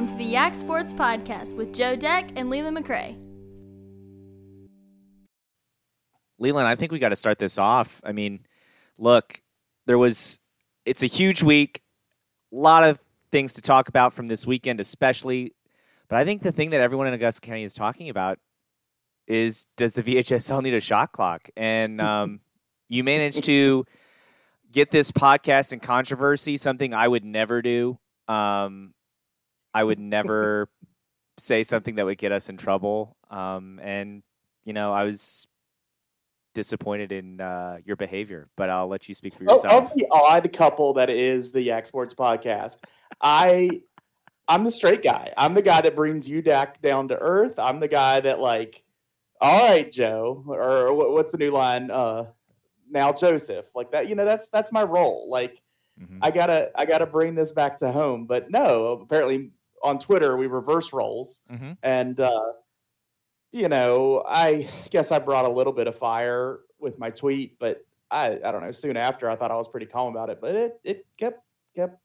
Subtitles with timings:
[0.00, 3.18] Welcome to the Yak Sports Podcast with Joe Deck and Leland McRae.
[6.38, 8.00] Leland, I think we got to start this off.
[8.02, 8.46] I mean,
[8.96, 9.42] look,
[9.84, 10.38] there was,
[10.86, 11.82] it's a huge week,
[12.50, 12.98] a lot of
[13.30, 15.54] things to talk about from this weekend, especially.
[16.08, 18.38] But I think the thing that everyone in Augusta County is talking about
[19.26, 21.50] is does the VHSL need a shot clock?
[21.58, 22.40] And um,
[22.88, 23.84] you managed to
[24.72, 27.98] get this podcast in controversy, something I would never do.
[28.28, 28.94] Um,
[29.72, 30.68] I would never
[31.38, 33.16] say something that would get us in trouble.
[33.30, 34.22] Um, and,
[34.64, 35.46] you know, I was
[36.54, 39.92] disappointed in uh, your behavior, but I'll let you speak for yourself.
[39.92, 42.78] Of the odd couple that is the Yak Sports podcast,
[43.20, 43.82] I
[44.48, 45.32] I'm the straight guy.
[45.36, 47.58] I'm the guy that brings you back down to earth.
[47.58, 48.82] I'm the guy that like,
[49.40, 51.90] all right, Joe, or what's the new line?
[51.90, 52.26] Uh,
[52.90, 54.08] now Joseph, like that.
[54.08, 55.30] You know, that's that's my role.
[55.30, 55.62] Like,
[56.02, 56.18] mm-hmm.
[56.20, 58.26] I gotta I gotta bring this back to home.
[58.26, 61.72] But no, apparently on Twitter we reverse roles, mm-hmm.
[61.82, 62.52] and uh,
[63.52, 67.84] you know, I guess I brought a little bit of fire with my tweet, but
[68.10, 68.72] I, I don't know.
[68.72, 71.40] Soon after, I thought I was pretty calm about it, but it it kept
[71.74, 71.98] kept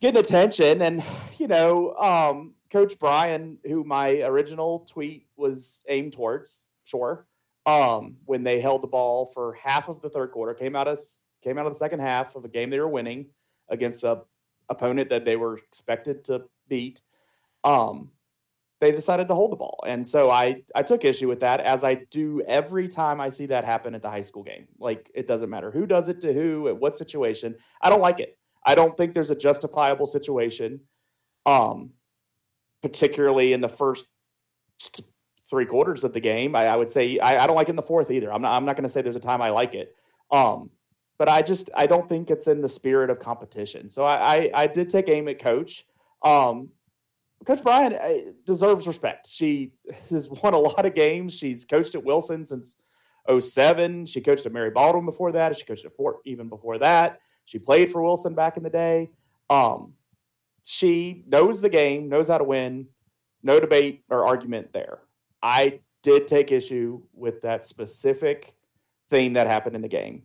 [0.00, 1.02] getting attention, and
[1.38, 7.26] you know, um, Coach Brian, who my original tweet was aimed towards, sure,
[7.66, 10.98] um, when they held the ball for half of the third quarter, came out of
[11.42, 13.26] came out of the second half of a game they were winning
[13.68, 14.22] against a
[14.70, 17.02] opponent that they were expected to beat.
[17.64, 18.10] Um,
[18.80, 19.84] they decided to hold the ball.
[19.86, 23.46] And so I I took issue with that as I do every time I see
[23.46, 24.68] that happen at the high school game.
[24.78, 27.56] Like it doesn't matter who does it to who at what situation.
[27.82, 28.38] I don't like it.
[28.64, 30.80] I don't think there's a justifiable situation.
[31.44, 31.90] Um
[32.82, 34.06] particularly in the first
[35.50, 36.56] three quarters of the game.
[36.56, 38.32] I, I would say I, I, don't like it in the fourth either.
[38.32, 39.94] I'm not I'm not gonna say there's a time I like it.
[40.30, 40.70] Um
[41.20, 43.90] but I just I don't think it's in the spirit of competition.
[43.90, 45.84] So I I, I did take aim at coach.
[46.24, 46.70] Um,
[47.44, 49.26] Coach Brian deserves respect.
[49.26, 49.72] She
[50.08, 51.34] has won a lot of games.
[51.34, 52.76] She's coached at Wilson since
[53.38, 54.06] 07.
[54.06, 55.58] She coached at Mary Baldwin before that.
[55.58, 57.20] She coached at Fort even before that.
[57.44, 59.10] She played for Wilson back in the day.
[59.50, 59.92] Um,
[60.64, 62.86] she knows the game, knows how to win.
[63.42, 65.00] No debate or argument there.
[65.42, 68.54] I did take issue with that specific
[69.10, 70.22] thing that happened in the game.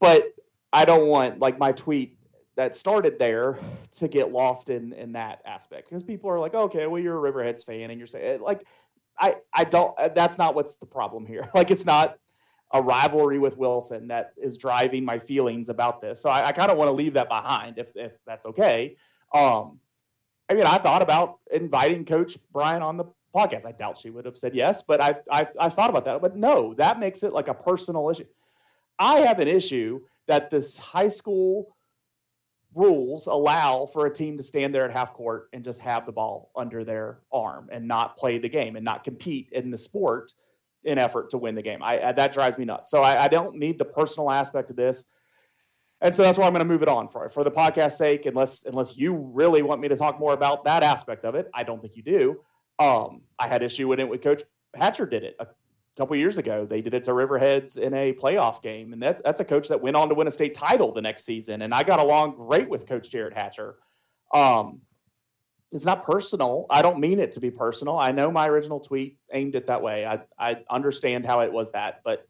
[0.00, 0.32] But
[0.72, 2.16] I don't want like my tweet
[2.56, 3.58] that started there
[3.92, 7.32] to get lost in in that aspect because people are like, okay, well, you're a
[7.32, 8.66] Riverheads fan and you're saying like,
[9.18, 9.96] I I don't.
[9.98, 11.48] Uh, that's not what's the problem here.
[11.54, 12.16] Like, it's not
[12.72, 16.20] a rivalry with Wilson that is driving my feelings about this.
[16.20, 18.96] So I, I kind of want to leave that behind if if that's okay.
[19.34, 19.80] Um,
[20.48, 23.66] I mean, I thought about inviting Coach Brian on the podcast.
[23.66, 26.20] I doubt she would have said yes, but I I, I thought about that.
[26.20, 28.24] But no, that makes it like a personal issue.
[29.00, 31.74] I have an issue that this high school
[32.74, 36.12] rules allow for a team to stand there at half court and just have the
[36.12, 40.32] ball under their arm and not play the game and not compete in the sport
[40.84, 41.82] in effort to win the game.
[41.82, 42.90] I, I that drives me nuts.
[42.90, 45.04] So I, I, don't need the personal aspect of this.
[46.00, 48.24] And so that's why I'm going to move it on for for the podcast sake.
[48.24, 51.64] Unless unless you really want me to talk more about that aspect of it, I
[51.64, 52.40] don't think you do.
[52.78, 54.44] Um, I had issue with it when Coach
[54.74, 55.48] Hatcher did it a
[55.96, 56.66] couple years ago.
[56.68, 59.80] They did it to Riverheads in a playoff game, and that's that's a coach that
[59.80, 61.62] went on to win a state title the next season.
[61.62, 63.76] And I got along great with Coach Jared Hatcher.
[64.32, 64.80] Um,
[65.72, 66.66] it's not personal.
[66.70, 67.96] I don't mean it to be personal.
[67.98, 70.06] I know my original tweet aimed it that way.
[70.06, 72.26] I I understand how it was that, but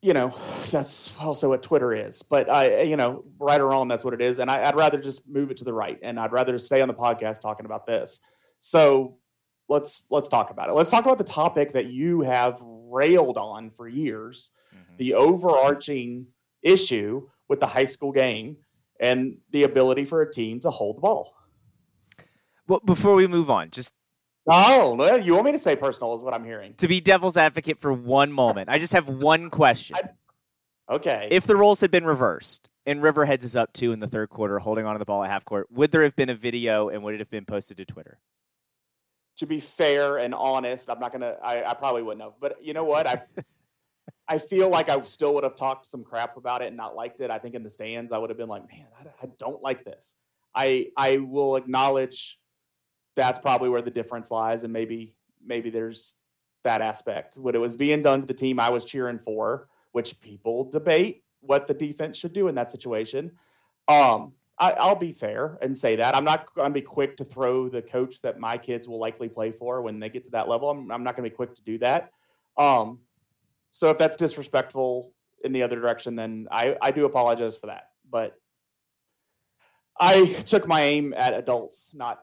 [0.00, 0.34] you know
[0.70, 2.22] that's also what Twitter is.
[2.22, 4.38] But I you know right or wrong, that's what it is.
[4.38, 6.88] And I, I'd rather just move it to the right, and I'd rather stay on
[6.88, 8.20] the podcast talking about this.
[8.60, 9.16] So
[9.70, 10.72] let's let's talk about it.
[10.72, 14.96] Let's talk about the topic that you have railed on for years, mm-hmm.
[14.98, 16.26] the overarching
[16.60, 18.58] issue with the high school game
[19.00, 21.34] and the ability for a team to hold the ball.
[22.66, 23.94] Well, before we move on, just
[24.46, 26.74] Oh, no, you want me to stay personal is what I'm hearing.
[26.78, 29.96] To be devil's advocate for one moment, I just have one question.
[29.96, 31.28] I, okay.
[31.30, 34.58] If the roles had been reversed and Riverheads is up two in the third quarter,
[34.58, 37.04] holding on to the ball at half court, would there have been a video and
[37.04, 38.18] would it have been posted to Twitter?
[39.40, 41.36] To be fair and honest, I'm not gonna.
[41.42, 42.34] I, I probably wouldn't have.
[42.38, 43.06] But you know what?
[43.06, 43.22] I
[44.28, 47.20] I feel like I still would have talked some crap about it and not liked
[47.20, 47.30] it.
[47.30, 49.82] I think in the stands, I would have been like, man, I, I don't like
[49.82, 50.14] this.
[50.54, 52.38] I I will acknowledge
[53.16, 56.18] that's probably where the difference lies, and maybe maybe there's
[56.64, 57.38] that aspect.
[57.38, 61.24] When it was being done to the team I was cheering for, which people debate
[61.40, 63.32] what the defense should do in that situation.
[63.88, 67.24] Um, I, will be fair and say that I'm not going to be quick to
[67.24, 70.48] throw the coach that my kids will likely play for when they get to that
[70.48, 70.68] level.
[70.68, 72.10] I'm, I'm not going to be quick to do that.
[72.58, 72.98] Um,
[73.72, 75.12] so if that's disrespectful
[75.42, 77.88] in the other direction, then I, I do apologize for that.
[78.08, 78.36] But
[79.98, 82.20] I took my aim at adults, not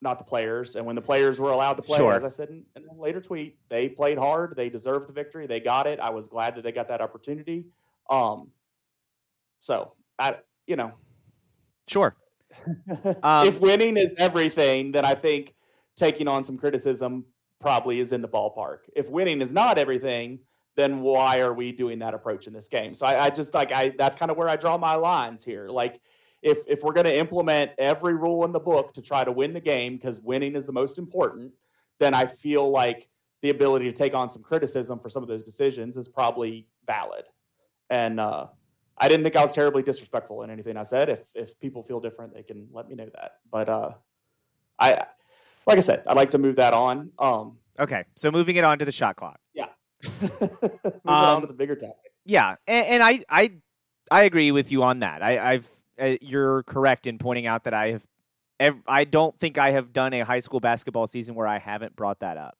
[0.00, 0.76] not the players.
[0.76, 2.12] And when the players were allowed to play, Sure.
[2.12, 4.54] as I said in, in a later tweet, they played hard.
[4.54, 5.46] They deserved the victory.
[5.46, 5.98] They got it.
[5.98, 7.66] I was glad that they got that opportunity.
[8.10, 8.50] Um,
[9.60, 10.92] so I, you know,
[11.88, 12.16] Sure.
[13.22, 15.54] Um, if winning is everything, then I think
[15.96, 17.24] taking on some criticism
[17.60, 18.78] probably is in the ballpark.
[18.94, 20.38] If winning is not everything,
[20.76, 22.94] then why are we doing that approach in this game?
[22.94, 25.68] So I, I just like I that's kind of where I draw my lines here.
[25.68, 26.00] Like
[26.42, 29.52] if if we're going to implement every rule in the book to try to win
[29.52, 31.52] the game because winning is the most important,
[31.98, 33.08] then I feel like
[33.42, 37.24] the ability to take on some criticism for some of those decisions is probably valid.
[37.90, 38.46] And uh,
[38.96, 41.08] I didn't think I was terribly disrespectful in anything I said.
[41.08, 43.32] If if people feel different, they can let me know that.
[43.50, 43.90] But uh,
[44.78, 45.06] I,
[45.66, 47.10] like I said, I'd like to move that on.
[47.18, 48.04] Um, okay.
[48.16, 49.40] So moving it on to the shot clock.
[51.06, 51.96] on Um, to the bigger topic.
[52.26, 53.52] Yeah, and, and I, I,
[54.10, 55.22] I agree with you on that.
[55.22, 55.70] I, I've,
[56.00, 58.06] uh, you're correct in pointing out that I have,
[58.60, 61.96] ev- I don't think I have done a high school basketball season where I haven't
[61.96, 62.56] brought that up,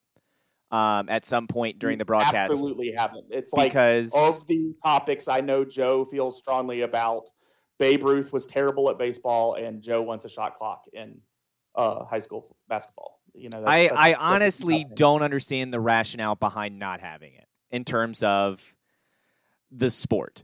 [0.74, 2.50] um, at some point during the broadcast.
[2.50, 3.26] Absolutely haven't.
[3.30, 7.30] It's like because of the topics I know Joe feels strongly about.
[7.78, 11.20] Babe Ruth was terrible at baseball, and Joe wants a shot clock in
[11.76, 13.20] uh, high school basketball.
[13.34, 17.34] You know, that's, I, that's- I that's honestly don't understand the rationale behind not having
[17.34, 18.74] it in terms of
[19.70, 20.42] the sport.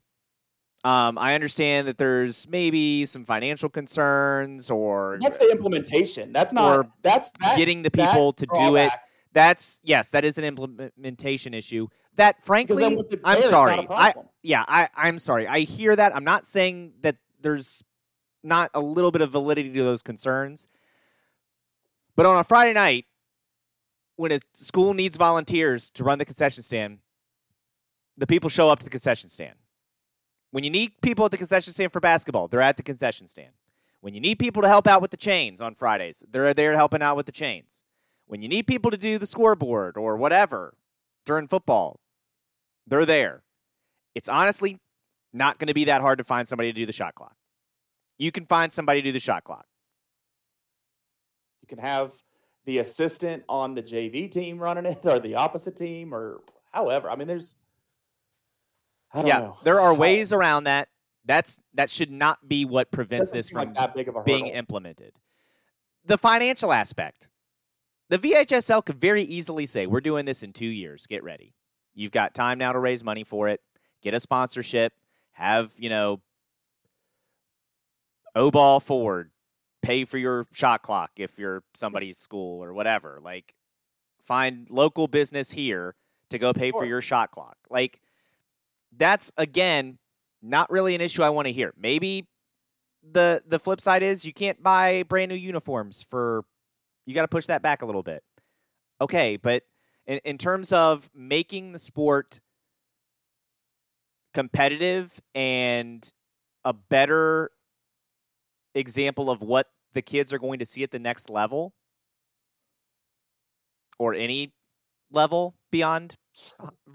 [0.82, 6.32] Um, I understand that there's maybe some financial concerns or That's the implementation.
[6.32, 6.88] That's not.
[7.02, 8.92] That's that, getting the people to do it.
[9.32, 11.88] That's yes, that is an implementation issue.
[12.16, 12.84] That frankly,
[13.24, 13.86] I'm there, sorry.
[13.88, 15.46] I yeah, I I'm sorry.
[15.46, 16.14] I hear that.
[16.14, 17.84] I'm not saying that there's
[18.42, 20.68] not a little bit of validity to those concerns.
[22.16, 23.06] But on a Friday night,
[24.16, 26.98] when a school needs volunteers to run the concession stand,
[28.16, 29.54] the people show up to the concession stand.
[30.50, 33.52] When you need people at the concession stand for basketball, they're at the concession stand.
[34.00, 37.02] When you need people to help out with the chains on Fridays, they're there helping
[37.02, 37.82] out with the chains.
[38.30, 40.74] When you need people to do the scoreboard or whatever
[41.26, 41.98] during football,
[42.86, 43.42] they're there.
[44.14, 44.78] It's honestly
[45.32, 47.34] not going to be that hard to find somebody to do the shot clock.
[48.18, 49.66] You can find somebody to do the shot clock.
[51.62, 52.12] You can have
[52.66, 56.40] the assistant on the JV team running it, or the opposite team, or
[56.70, 57.10] however.
[57.10, 57.56] I mean, there's.
[59.12, 59.56] I don't yeah, know.
[59.64, 60.88] there are ways around that.
[61.24, 64.44] That's that should not be what prevents this from like that big of a being
[64.44, 64.58] hurdle.
[64.58, 65.14] implemented.
[66.04, 67.28] The financial aspect.
[68.10, 71.06] The VHSL could very easily say, We're doing this in two years.
[71.06, 71.54] Get ready.
[71.94, 73.60] You've got time now to raise money for it,
[74.02, 74.92] get a sponsorship,
[75.32, 76.20] have, you know,
[78.34, 79.30] O ball forward,
[79.82, 83.20] pay for your shot clock if you're somebody's school or whatever.
[83.22, 83.54] Like,
[84.24, 85.94] find local business here
[86.30, 87.56] to go pay for your shot clock.
[87.70, 88.00] Like,
[88.96, 89.98] that's again
[90.42, 91.72] not really an issue I want to hear.
[91.76, 92.26] Maybe
[93.08, 96.44] the the flip side is you can't buy brand new uniforms for
[97.10, 98.22] you got to push that back a little bit.
[99.00, 99.64] Okay, but
[100.06, 102.40] in, in terms of making the sport
[104.32, 106.12] competitive and
[106.64, 107.50] a better
[108.74, 111.74] example of what the kids are going to see at the next level
[113.98, 114.52] or any
[115.10, 116.16] level beyond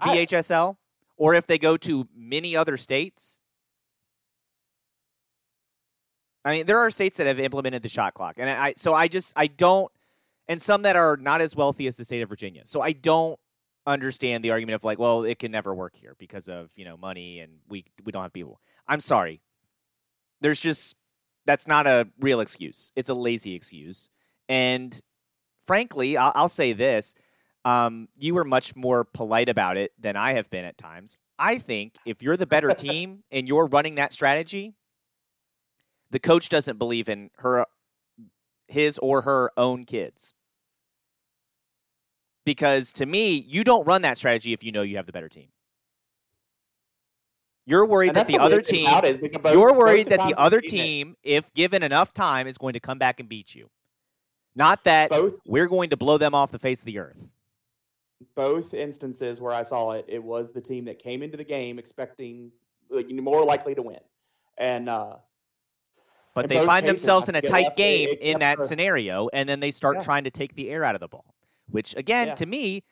[0.00, 0.76] I- VHSL
[1.16, 3.40] or if they go to many other states.
[6.44, 9.08] I mean, there are states that have implemented the shot clock, and I so I
[9.08, 9.90] just I don't,
[10.48, 12.62] and some that are not as wealthy as the state of Virginia.
[12.64, 13.38] So I don't
[13.86, 16.96] understand the argument of like, well, it can never work here because of you know
[16.96, 18.60] money and we we don't have people.
[18.88, 19.40] I'm sorry,
[20.40, 20.96] there's just
[21.44, 22.92] that's not a real excuse.
[22.96, 24.10] It's a lazy excuse,
[24.48, 24.98] and
[25.64, 27.14] frankly, I'll, I'll say this:
[27.64, 31.18] um, you were much more polite about it than I have been at times.
[31.38, 34.74] I think if you're the better team and you're running that strategy,
[36.10, 37.66] the coach doesn't believe in her,
[38.68, 40.32] his or her own kids.
[42.46, 45.28] Because to me, you don't run that strategy if you know you have the better
[45.28, 45.48] team.
[47.66, 50.06] You're worried that the the other team, about it is they can both- you're worried
[50.06, 53.18] the that the other it, team, if given enough time, is going to come back
[53.18, 53.68] and beat you.
[54.54, 57.28] Not that both we're going to blow them off the face of the earth.
[58.36, 61.78] both instances where I saw it, it was the team that came into the game
[61.80, 62.52] expecting
[62.88, 63.98] like, more likely to win,
[64.56, 65.16] and uh,
[66.34, 69.58] But they find cases, themselves in a tight game in that for- scenario, and then
[69.58, 70.02] they start Yeah.
[70.02, 71.34] trying to take the air out of the ball.
[71.70, 72.34] Which again, Yeah.
[72.36, 72.84] to me,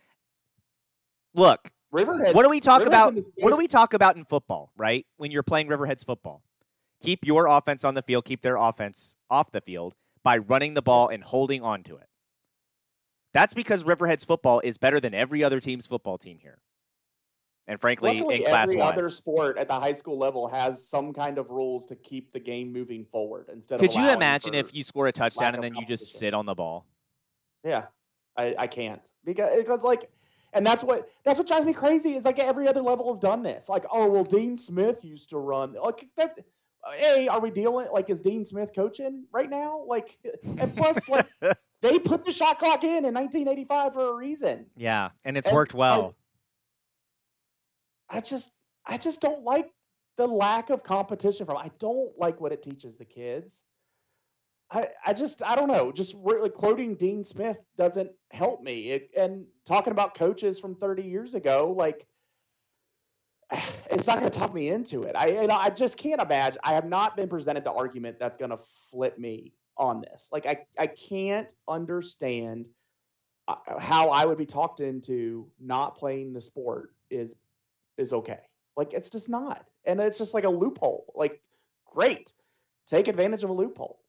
[1.34, 2.34] look, Riverhead.
[2.34, 3.08] what do we talk Riverhead's about?
[3.10, 5.06] in this What do we talk about in football, right?
[5.16, 6.42] When you're playing Riverheads football,
[7.00, 10.82] keep your offense on the field, keep their offense off the field by running the
[10.82, 12.08] ball and holding on to it.
[13.32, 16.60] That's because Riverheads football is better than every other team's football team here.
[17.66, 20.86] And frankly, Luckily, in class every one, other sport at the high school level has
[20.86, 24.74] some kind of rules to keep the game moving forward instead could you imagine if
[24.74, 26.86] you score a touchdown and then you just sit on the ball?
[27.64, 27.86] Yeah,
[28.36, 30.10] I, I can't because because like,
[30.52, 33.42] and that's what that's what drives me crazy is like every other level has done
[33.42, 33.68] this.
[33.68, 36.38] Like, oh well, Dean Smith used to run like that.
[36.96, 39.84] Hey, are we dealing like is Dean Smith coaching right now?
[39.86, 40.18] Like,
[40.58, 41.26] and plus like
[41.82, 44.66] they put the shot clock in in 1985 for a reason.
[44.76, 46.14] Yeah, and it's And worked well.
[48.10, 48.52] I just
[48.86, 49.72] I just don't like
[50.16, 51.56] the lack of competition from.
[51.56, 53.64] I don't like what it teaches the kids.
[54.70, 55.92] I I just I don't know.
[55.92, 58.90] Just really quoting Dean Smith doesn't help me.
[58.90, 62.06] It, and talking about coaches from 30 years ago, like
[63.90, 65.14] it's not going to talk me into it.
[65.16, 66.60] I I just can't imagine.
[66.64, 68.58] I have not been presented the argument that's going to
[68.90, 70.28] flip me on this.
[70.32, 72.66] Like I I can't understand
[73.46, 77.34] uh, how I would be talked into not playing the sport is
[77.98, 78.40] is okay.
[78.76, 79.66] Like it's just not.
[79.84, 81.12] And it's just like a loophole.
[81.14, 81.40] Like
[81.86, 82.32] great.
[82.86, 84.00] Take advantage of a loophole.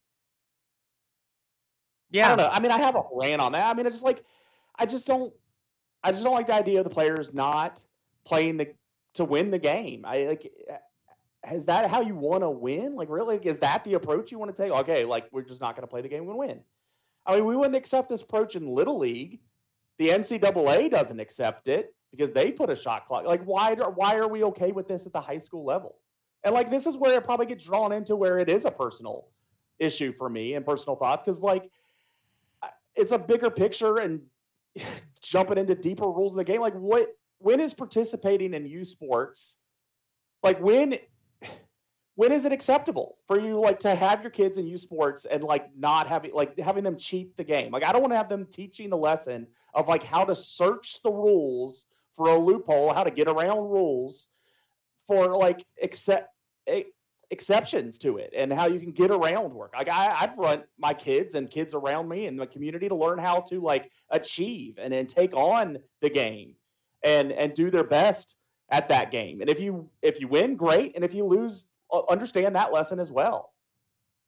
[2.15, 2.50] I yeah, don't know.
[2.50, 3.69] I mean, I have a rant on that.
[3.69, 4.24] I mean, it's just like
[4.77, 5.34] I just don't
[6.03, 7.84] I just don't like the idea of the players not
[8.25, 8.74] playing the
[9.15, 10.05] to win the game.
[10.05, 10.51] I like
[11.51, 12.95] is that how you want to win?
[12.95, 14.72] Like really is that the approach you want to take?
[14.72, 16.62] Okay, like we're just not going to play the game and win.
[17.25, 19.39] I mean, we wouldn't accept this approach in little league.
[19.98, 23.25] The NCAA doesn't accept it because they put a shot clock.
[23.25, 25.95] Like why why are we okay with this at the high school level?
[26.43, 29.27] And like this is where it probably gets drawn into where it is a personal
[29.79, 31.69] issue for me and personal thoughts because like I-
[32.95, 34.21] it's a bigger picture and
[35.21, 36.61] jumping into deeper rules of the game.
[36.61, 37.09] Like what
[37.39, 39.57] when is participating in youth sports
[40.43, 40.97] like when
[42.15, 45.43] when is it acceptable for you like to have your kids in youth sports and
[45.43, 48.29] like not having like having them cheat the game like i don't want to have
[48.29, 53.03] them teaching the lesson of like how to search the rules for a loophole how
[53.03, 54.29] to get around rules
[55.05, 56.29] for like accept
[56.71, 56.85] e-
[57.32, 59.74] exceptions to it and how you can get around work.
[59.75, 63.20] Like I, i'd run my kids and kids around me and the community to learn
[63.20, 66.55] how to like achieve and then take on the game
[67.03, 68.38] and and do their best
[68.70, 69.41] at that game.
[69.41, 70.96] And if you if you win great.
[70.96, 71.65] And if you lose
[72.10, 73.53] understand that lesson as well.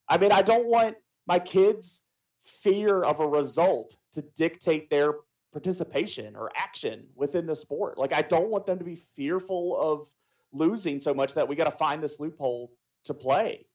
[0.08, 2.02] I mean i don't want my kids
[2.42, 5.14] fear of a result to dictate their
[5.52, 7.98] participation or action within the sport.
[7.98, 10.08] Like i don't want them to be fearful of
[10.52, 12.72] losing so much that we got to find this loophole
[13.04, 13.66] to play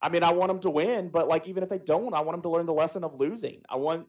[0.00, 2.36] i mean i want them to win but like even if they don't i want
[2.36, 4.06] them to learn the lesson of losing i want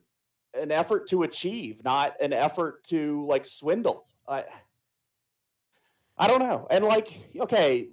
[0.54, 4.44] an effort to achieve not an effort to like swindle i
[6.16, 7.08] i don't know and like
[7.40, 7.88] okay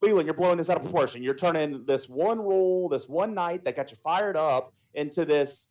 [0.00, 1.22] Leland, you're blowing this out of proportion.
[1.22, 5.68] You're turning this one rule, this one night that got you fired up into this,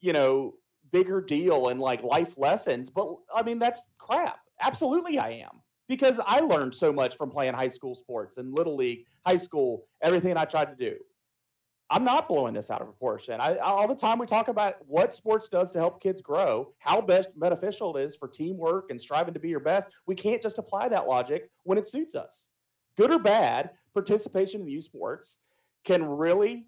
[0.00, 0.54] you know,
[0.90, 2.90] bigger deal and like life lessons.
[2.90, 4.40] But I mean, that's crap.
[4.60, 5.62] Absolutely, I am.
[5.88, 9.86] Because I learned so much from playing high school sports and little league, high school,
[10.02, 10.96] everything I tried to do.
[11.90, 13.40] I'm not blowing this out of proportion.
[13.40, 17.00] I, all the time we talk about what sports does to help kids grow, how
[17.00, 19.88] best beneficial it is for teamwork and striving to be your best.
[20.04, 22.48] We can't just apply that logic when it suits us
[22.98, 25.38] good or bad, participation in youth sports
[25.84, 26.66] can really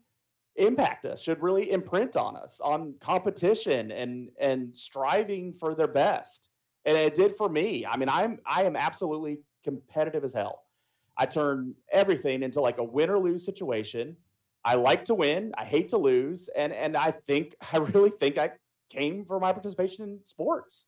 [0.56, 6.49] impact us, should really imprint on us on competition and and striving for their best.
[6.84, 7.86] And it did for me.
[7.86, 10.62] I mean, I'm I am absolutely competitive as hell.
[11.16, 14.16] I turn everything into like a win or lose situation.
[14.64, 15.52] I like to win.
[15.56, 16.48] I hate to lose.
[16.56, 18.52] And and I think I really think I
[18.88, 20.86] came for my participation in sports.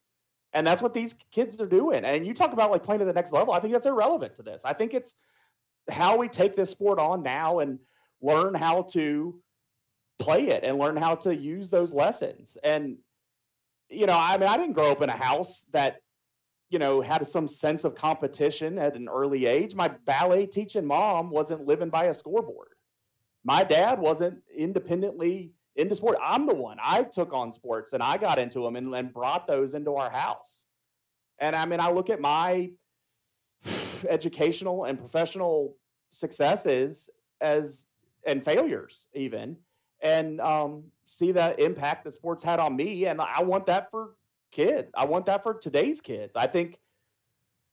[0.54, 2.04] And that's what these kids are doing.
[2.04, 3.54] And you talk about like playing to the next level.
[3.54, 4.64] I think that's irrelevant to this.
[4.66, 5.14] I think it's
[5.90, 7.78] how we take this sport on now and
[8.20, 9.40] learn how to
[10.18, 12.58] play it and learn how to use those lessons.
[12.62, 12.98] And,
[13.92, 16.00] you know, I mean, I didn't grow up in a house that,
[16.70, 19.74] you know, had some sense of competition at an early age.
[19.74, 22.68] My ballet teaching mom wasn't living by a scoreboard.
[23.44, 26.16] My dad wasn't independently into sport.
[26.22, 26.78] I'm the one.
[26.82, 30.10] I took on sports and I got into them and, and brought those into our
[30.10, 30.64] house.
[31.38, 32.70] And I mean, I look at my
[34.08, 35.76] educational and professional
[36.10, 37.88] successes as
[38.24, 39.56] and failures even
[40.02, 44.14] and um, see the impact that sports had on me and i want that for
[44.50, 46.36] kids i want that for today's kids.
[46.36, 46.78] I think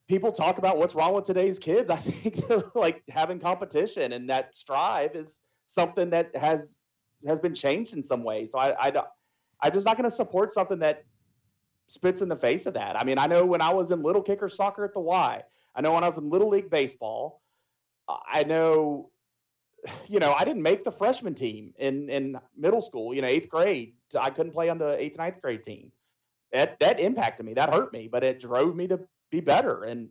[0.08, 1.89] people talk about what's wrong with today's kids.
[1.98, 2.41] I think
[2.75, 6.77] like having competition and that strive is something that has
[7.27, 9.05] has been changed in some way so i i don't
[9.62, 11.03] i'm just not going to support something that
[11.89, 12.98] spits in the face of that.
[12.98, 15.43] I mean i know when i was in little kicker soccer at the y
[15.75, 17.41] I know when I was in Little League Baseball,
[18.08, 19.12] I know,
[20.07, 23.50] you know, I didn't make the freshman team in, in middle school, you know, eighth
[23.50, 23.93] grade.
[24.19, 25.91] I couldn't play on the eighth, ninth grade team.
[26.51, 27.53] That, that impacted me.
[27.53, 29.83] That hurt me, but it drove me to be better.
[29.83, 30.09] And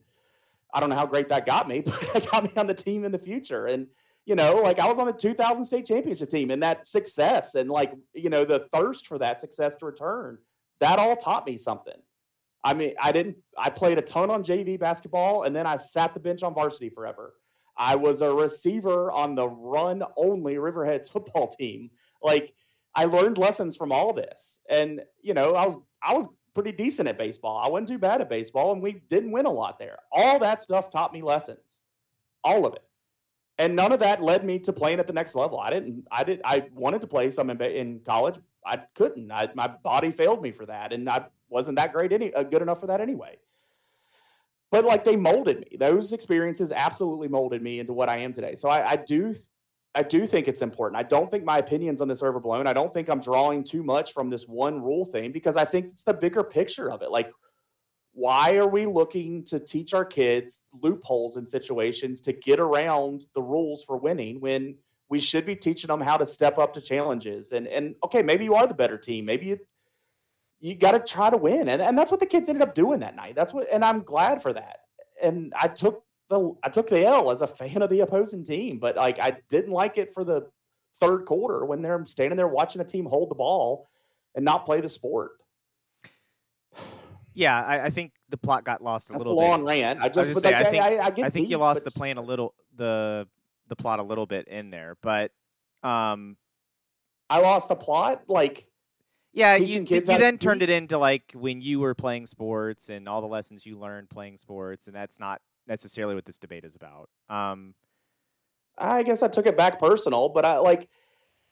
[0.72, 3.04] I don't know how great that got me, but it got me on the team
[3.04, 3.66] in the future.
[3.66, 3.88] And,
[4.24, 7.70] you know, like I was on the 2000 state championship team and that success and
[7.70, 10.38] like, you know, the thirst for that success to return,
[10.80, 11.96] that all taught me something.
[12.62, 16.12] I mean, I didn't, I played a ton on JV basketball and then I sat
[16.12, 17.34] the bench on varsity forever.
[17.78, 21.90] I was a receiver on the run only Riverheads football team.
[22.22, 22.52] Like,
[22.94, 24.60] I learned lessons from all this.
[24.68, 27.60] And, you know, I was, I was pretty decent at baseball.
[27.64, 29.98] I wasn't too bad at baseball, and we didn't win a lot there.
[30.10, 31.80] All that stuff taught me lessons,
[32.42, 32.82] all of it,
[33.58, 35.60] and none of that led me to playing at the next level.
[35.60, 36.04] I didn't.
[36.10, 36.40] I did.
[36.44, 38.40] I wanted to play some in, in college.
[38.66, 39.30] I couldn't.
[39.30, 42.62] I, my body failed me for that, and I wasn't that great any uh, good
[42.62, 43.38] enough for that anyway.
[44.70, 45.76] But like they molded me.
[45.78, 48.54] Those experiences absolutely molded me into what I am today.
[48.54, 49.34] So I, I do
[49.94, 50.98] I do think it's important.
[50.98, 52.66] I don't think my opinions on this are overblown.
[52.66, 55.86] I don't think I'm drawing too much from this one rule thing because I think
[55.86, 57.10] it's the bigger picture of it.
[57.10, 57.32] Like,
[58.12, 63.42] why are we looking to teach our kids loopholes in situations to get around the
[63.42, 64.76] rules for winning when
[65.08, 67.52] we should be teaching them how to step up to challenges?
[67.52, 69.24] And and okay, maybe you are the better team.
[69.24, 69.58] Maybe you
[70.60, 73.00] you got to try to win, and and that's what the kids ended up doing
[73.00, 73.34] that night.
[73.34, 74.80] That's what, and I'm glad for that.
[75.22, 78.78] And I took the I took the L as a fan of the opposing team,
[78.78, 80.48] but like I didn't like it for the
[81.00, 83.86] third quarter when they're standing there watching a team hold the ball
[84.34, 85.32] and not play the sport.
[87.34, 89.82] Yeah, I, I think the plot got lost a That's little a long bit.
[89.82, 90.00] rant.
[90.02, 91.92] I just, I, but say, like, I think, I, I think deep, you lost the
[91.92, 93.28] plan a little the
[93.68, 95.30] the plot a little bit in there, but
[95.84, 96.36] um,
[97.30, 98.24] I lost the plot.
[98.26, 98.66] Like,
[99.38, 102.88] yeah, you, you, how to then turned it into like when you were playing sports
[102.90, 106.64] and all the lessons you learned playing sports, and that's not necessarily what this debate
[106.64, 107.08] is about.
[107.28, 107.74] Um,
[108.76, 110.88] I guess I took it back personal, but I like,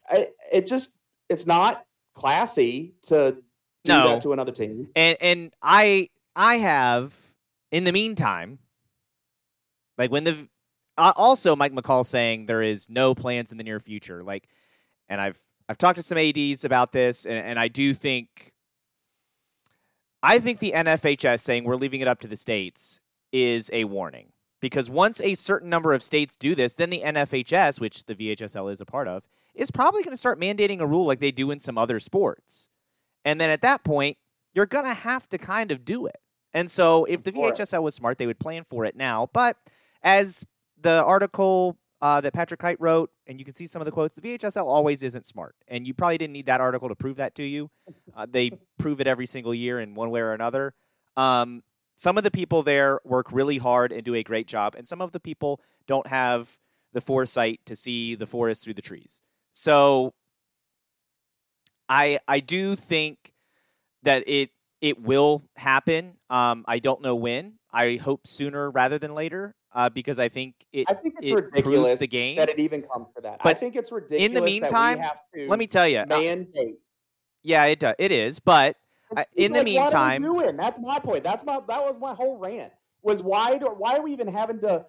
[0.09, 3.37] I it just it's not classy to
[3.85, 4.09] do No.
[4.09, 4.89] that to another team.
[4.97, 7.17] and and I I have
[7.71, 8.59] in the meantime,
[9.99, 10.49] like when the
[10.99, 14.49] uh, also Mike McCall saying there is no plans in the near future, like,
[15.09, 18.53] and I've I've talked to some ads about this, and, and I do think
[20.23, 23.01] I think the NFHS saying we're leaving it up to the states
[23.33, 27.81] is a warning because once a certain number of states do this, then the NFHS,
[27.81, 29.23] which the VHSL is a part of,
[29.55, 32.69] is probably going to start mandating a rule like they do in some other sports.
[33.25, 34.17] And then at that point,
[34.55, 36.19] you're going to have to kind of do it.
[36.53, 39.29] And so if the VHSL was smart, they would plan for it now.
[39.33, 39.57] But
[40.03, 40.47] as
[40.81, 44.15] the article uh, that Patrick Hite wrote, and you can see some of the quotes,
[44.15, 45.55] the VHSL always isn't smart.
[45.69, 47.71] And you probably didn't need that article to prove that to you.
[48.15, 50.75] Uh, they prove it every single year in one way or another.
[51.17, 51.63] Um,
[51.97, 55.01] some of the people there work really hard and do a great job, and some
[55.01, 56.59] of the people don't have
[56.93, 59.23] the foresight to see the forest through the trees.
[59.53, 60.13] So
[61.89, 63.33] I I do think
[64.03, 64.51] that it
[64.83, 66.19] it will happen.
[66.29, 67.55] Um, I don't know when.
[67.73, 70.87] I hope sooner rather than later, uh, because I think it.
[70.89, 72.37] I think it's it ridiculous the game.
[72.37, 73.41] that it even comes to that.
[73.43, 74.33] But I think it's ridiculous.
[74.33, 76.79] that we meantime, have to Let me tell you, mandate.
[77.43, 77.95] yeah, it does.
[77.99, 78.77] It is, but
[79.17, 80.57] I- in the like, we meantime- doing?
[80.57, 81.23] that's my point.
[81.23, 82.73] That's my that was my whole rant.
[83.03, 84.87] Was why do, why are we even having to?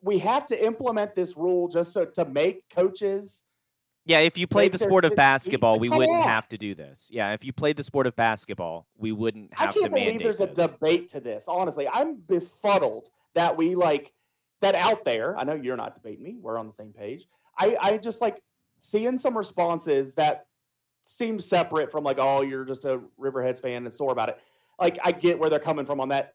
[0.00, 3.42] We have to implement this rule just so to make coaches.
[4.06, 6.22] yeah, if you played the sport of basketball, we wouldn't on.
[6.22, 7.10] have to do this.
[7.12, 10.06] Yeah, if you played the sport of basketball, we wouldn't have to I can't believe
[10.06, 11.46] mandate there's a debate to this.
[11.48, 14.12] Honestly, I'm befuddled that we like
[14.60, 15.36] that out there.
[15.38, 16.36] I know you're not debating me.
[16.40, 17.26] We're on the same page.
[17.58, 18.40] I I just like
[18.80, 20.46] seeing some responses that
[21.04, 24.38] seem separate from like, oh, you're just a Riverheads fan and sore about it.
[24.78, 26.34] Like I get where they're coming from on that,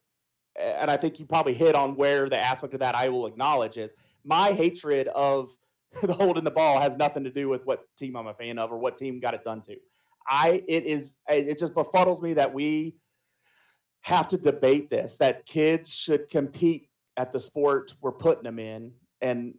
[0.60, 3.78] and I think you probably hit on where the aspect of that I will acknowledge
[3.78, 5.52] is my hatred of
[6.02, 8.72] the holding the ball has nothing to do with what team I'm a fan of
[8.72, 9.78] or what team got it done to.
[10.28, 12.96] I it is it just befuddles me that we
[14.02, 18.92] have to debate this that kids should compete at the sport we're putting them in
[19.22, 19.54] and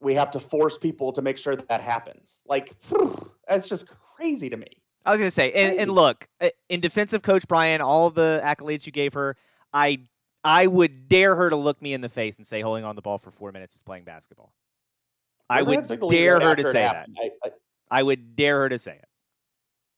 [0.00, 2.74] we have to force people to make sure that that happens like
[3.48, 4.66] that's just crazy to me
[5.04, 8.10] I was going to say, and, and look, uh, in defense of Coach Brian, all
[8.10, 9.34] the accolades you gave her,
[9.72, 10.00] I
[10.44, 13.02] I would dare her to look me in the face and say, holding on the
[13.02, 14.52] ball for four minutes is playing basketball.
[15.48, 17.08] I would Riverheads took the lead dare her to say that.
[17.18, 17.50] I- I-
[17.90, 19.08] I would dare her to say it.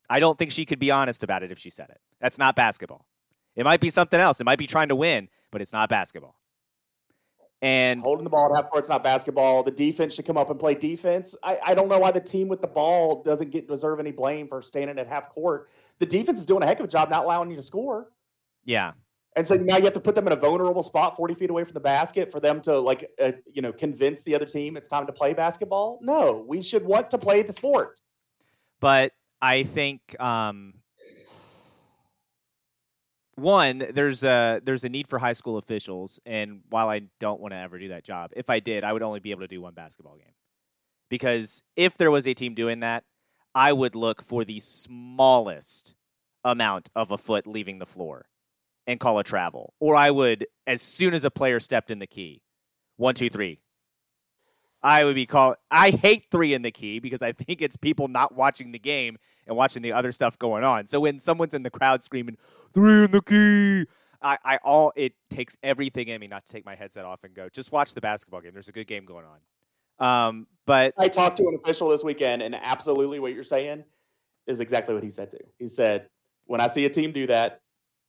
[0.09, 2.01] I don't think she could be honest about it if she said it.
[2.21, 3.05] That's not basketball.
[3.57, 4.41] It might be something else.
[4.41, 6.37] It might be trying to win, but it's not basketball.
[7.63, 9.63] And holding the ball at half court's not basketball.
[9.63, 11.37] The defense should come up and play defense.
[11.45, 14.49] I, I don't know why the team with the ball doesn't get deserve any blame
[14.49, 15.71] for standing at half court.
[16.01, 18.11] The defense is doing a heck of a job not allowing you to score.
[18.65, 18.93] yeah,
[19.37, 21.63] And so now you have to put them in a vulnerable spot, forty feet away
[21.63, 24.89] from the basket, for them to like, uh, you know, convince the other team it's
[24.89, 26.01] time to play basketball.
[26.03, 28.01] No, we should want to play the sport.
[28.81, 30.75] but I think um,
[33.35, 37.53] one, there's a there's a need for high school officials, and while I don't want
[37.53, 39.61] to ever do that job, if I did, I would only be able to do
[39.61, 40.35] one basketball game.
[41.09, 43.05] Because if there was a team doing that,
[43.55, 45.95] I would look for the smallest
[46.45, 48.27] amount of a foot leaving the floor
[48.87, 49.75] and call a travel.
[49.79, 52.43] Or I would, as soon as a player stepped in the key,
[52.97, 53.61] one, two, three.
[54.83, 55.57] I would be called.
[55.71, 59.19] I hate three in the key because I think it's people not watching the game
[59.47, 60.87] and watching the other stuff going on.
[60.87, 62.37] So when someone's in the crowd screaming
[62.73, 63.87] three in the key,
[64.21, 67.35] I, I all it takes everything in me not to take my headset off and
[67.35, 68.53] go just watch the basketball game.
[68.53, 69.39] There's a good game going on.
[69.99, 73.85] Um, but I talked to an official this weekend, and absolutely what you're saying
[74.47, 75.45] is exactly what he said too.
[75.59, 76.09] He said,
[76.47, 77.61] "When I see a team do that,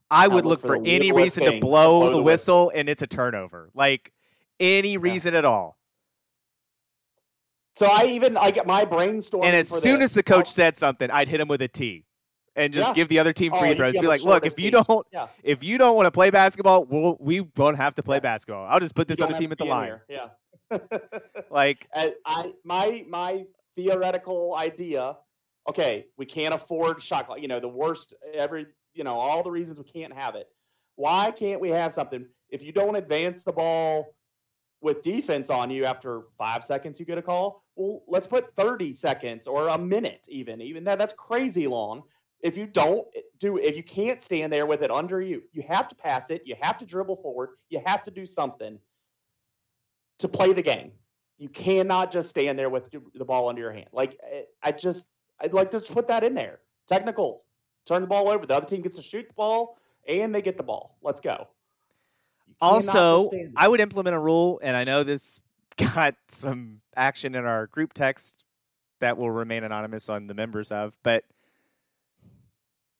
[0.09, 2.79] I would look, look, for, for any reason to blow, blow the, the whistle, whistle,
[2.79, 3.69] and it's a turnover.
[3.75, 4.12] Like
[4.59, 5.39] any reason yeah.
[5.39, 5.77] at all."
[7.75, 9.43] So I even I get my brainstorm.
[9.43, 12.05] And as soon as the coach said something, I'd hit him with a T,
[12.55, 12.93] and just yeah.
[12.93, 13.97] give the other team oh, free oh, throws.
[13.97, 14.83] Be like, look, if you team.
[14.88, 15.27] don't, yeah.
[15.43, 18.67] if you don't want to play basketball, we'll, we won't have to play basketball.
[18.69, 19.99] I'll just put this other team at the line.
[20.07, 20.29] Yeah.
[21.51, 25.17] like I, I, my my theoretical idea.
[25.67, 27.41] Okay, we can't afford shot clock.
[27.41, 28.67] You know, the worst every.
[28.93, 30.47] You know, all the reasons we can't have it.
[30.95, 32.27] Why can't we have something?
[32.49, 34.13] If you don't advance the ball
[34.81, 37.62] with defense on you after five seconds, you get a call.
[37.75, 40.62] Well, let's put 30 seconds or a minute, even.
[40.62, 42.03] Even that, that's crazy long.
[42.41, 43.07] If you don't
[43.39, 46.43] do, if you can't stand there with it under you, you have to pass it.
[46.45, 47.51] You have to dribble forward.
[47.69, 48.79] You have to do something
[50.19, 50.91] to play the game.
[51.38, 53.88] You cannot just stand there with the ball under your hand.
[53.91, 55.09] Like eh, I just,
[55.39, 56.59] I'd like to put that in there.
[56.88, 57.43] Technical,
[57.86, 58.45] turn the ball over.
[58.45, 60.97] The other team gets to shoot the ball and they get the ball.
[61.01, 61.47] Let's go.
[62.62, 65.41] Also, I would implement a rule, and I know this
[65.95, 68.43] got some action in our group text
[68.99, 71.25] that will remain anonymous on the members of, but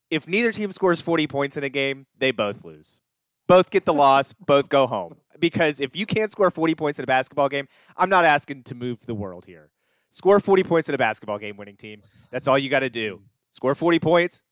[0.10, 3.00] if neither team scores 40 points in a game, they both lose.
[3.48, 5.16] Both get the loss, both go home.
[5.40, 8.76] Because if you can't score 40 points in a basketball game, I'm not asking to
[8.76, 9.72] move the world here.
[10.10, 12.04] Score 40 points in a basketball game, winning team.
[12.30, 13.22] That's all you got to do.
[13.50, 14.44] Score 40 points.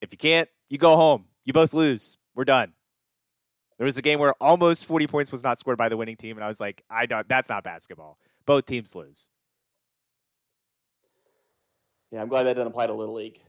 [0.00, 1.26] If you can't, you go home.
[1.44, 2.18] You both lose.
[2.34, 2.72] We're done.
[3.78, 6.36] There was a game where almost 40 points was not scored by the winning team,
[6.36, 7.28] and I was like, I don't.
[7.28, 8.18] That's not basketball.
[8.44, 9.28] Both teams lose.
[12.10, 13.40] Yeah, I'm glad that doesn't apply to Little League.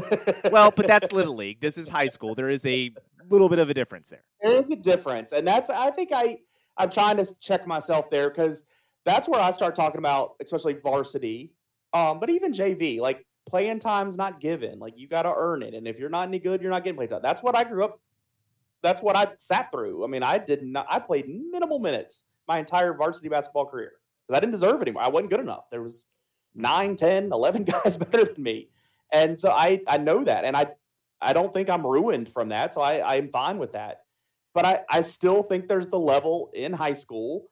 [0.50, 1.60] well, but that's Little League.
[1.60, 2.34] This is high school.
[2.34, 2.90] There is a
[3.28, 4.24] little bit of a difference there.
[4.42, 6.38] There is a difference, and that's I think I
[6.76, 8.64] I'm trying to check myself there because
[9.04, 11.52] that's where I start talking about, especially varsity,
[11.92, 12.98] um, but even JV.
[12.98, 14.80] Like playing time's not given.
[14.80, 16.96] Like you got to earn it, and if you're not any good, you're not getting
[16.96, 17.20] played time.
[17.22, 18.00] That's what I grew up
[18.82, 20.04] that's what I sat through.
[20.04, 20.86] I mean, I did not.
[20.88, 23.92] I played minimal minutes my entire varsity basketball career
[24.26, 25.02] because I didn't deserve it anymore.
[25.02, 25.64] I wasn't good enough.
[25.70, 26.06] There was
[26.54, 28.70] 9, 10, 11 guys better than me,
[29.12, 30.68] and so I I know that, and I
[31.20, 32.74] I don't think I'm ruined from that.
[32.74, 34.02] So I I'm fine with that.
[34.54, 37.50] But I I still think there's the level in high school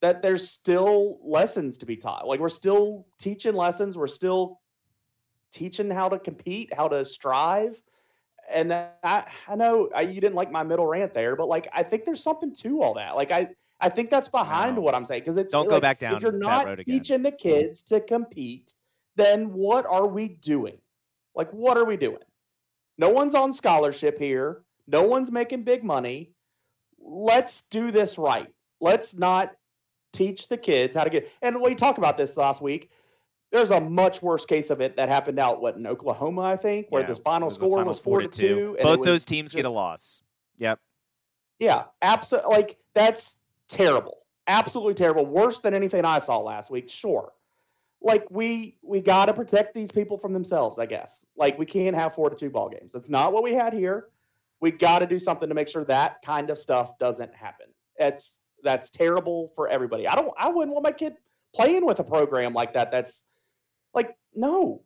[0.00, 2.26] that there's still lessons to be taught.
[2.26, 3.96] Like we're still teaching lessons.
[3.96, 4.60] We're still
[5.52, 7.80] teaching how to compete, how to strive
[8.52, 11.82] and I, I know I, you didn't like my middle rant there, but like I
[11.82, 13.16] think there's something to all that.
[13.16, 13.48] Like I,
[13.80, 14.82] I think that's behind no.
[14.82, 16.16] what I'm saying because it's don't like, go back down.
[16.16, 18.74] If you're not teaching the kids to compete,
[19.16, 20.78] then what are we doing?
[21.34, 22.22] Like what are we doing?
[22.98, 24.62] No one's on scholarship here.
[24.86, 26.32] No one's making big money.
[27.00, 28.48] Let's do this right.
[28.80, 29.52] Let's not
[30.12, 31.30] teach the kids how to get.
[31.40, 32.90] And we talked about this last week
[33.52, 36.86] there's a much worse case of it that happened out what in Oklahoma, I think,
[36.88, 38.76] where yeah, the final was score the was four to two.
[38.82, 40.22] Both those teams just, get a loss.
[40.58, 40.80] Yep.
[41.58, 42.50] Yeah, absolutely.
[42.56, 43.38] Like that's
[43.68, 44.18] terrible.
[44.46, 45.26] Absolutely terrible.
[45.26, 46.88] Worse than anything I saw last week.
[46.88, 47.32] Sure.
[48.00, 50.78] Like we we got to protect these people from themselves.
[50.78, 51.26] I guess.
[51.36, 52.92] Like we can't have four to two ball games.
[52.92, 54.08] That's not what we had here.
[54.60, 57.66] We got to do something to make sure that kind of stuff doesn't happen.
[57.96, 60.08] It's that's terrible for everybody.
[60.08, 60.32] I don't.
[60.38, 61.16] I wouldn't want my kid
[61.54, 62.90] playing with a program like that.
[62.90, 63.24] That's
[63.94, 64.82] like, no.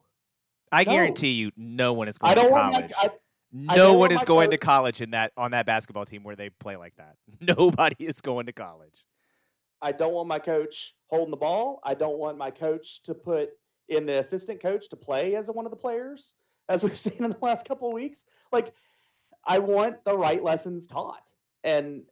[0.73, 0.93] I no.
[0.93, 2.73] guarantee you, no one is going I don't to college.
[2.73, 3.11] Want my, I,
[3.77, 6.77] no one is going to college in that on that basketball team where they play
[6.77, 7.17] like that.
[7.41, 9.05] Nobody is going to college.
[9.81, 11.81] I don't want my coach holding the ball.
[11.85, 13.51] I don't want my coach to put
[13.89, 16.35] in the assistant coach to play as one of the players,
[16.69, 18.25] as we've seen in the last couple of weeks.
[18.53, 18.73] Like,
[19.45, 21.31] I want the right lessons taught.
[21.63, 22.03] And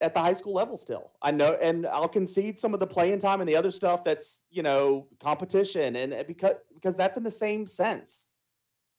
[0.00, 1.10] at the high school level still.
[1.20, 4.42] I know, and I'll concede some of the playing time and the other stuff that's
[4.50, 8.26] you know competition, and because because that's in the same sense.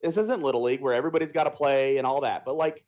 [0.02, 2.86] This isn't little league where everybody's got to play and all that, but like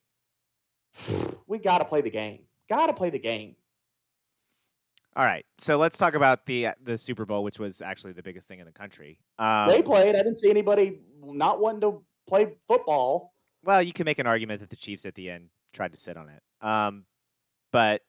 [1.48, 2.44] we got to play the game.
[2.70, 3.56] Got to play the game.
[5.14, 8.48] All right, so let's talk about the the Super Bowl, which was actually the biggest
[8.48, 9.20] thing in the country.
[9.40, 10.16] Um, they played.
[10.16, 13.34] I didn't see anybody not wanting to play football.
[13.64, 16.16] well, you can make an argument that the Chiefs at the end tried to sit
[16.16, 16.42] on it.
[16.66, 17.06] Um,
[17.72, 18.02] but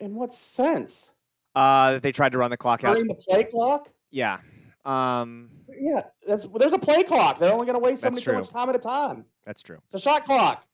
[0.00, 1.12] In what sense?
[1.54, 2.96] uh, they tried to run the clock out.
[2.96, 3.90] During the play clock?
[4.10, 4.38] Yeah.
[4.84, 7.38] Um, Yeah, that's there's a play clock.
[7.38, 9.24] They're only going to waste so, so much time at a time.
[9.44, 9.78] that's true.
[9.86, 10.66] It's a shot clock.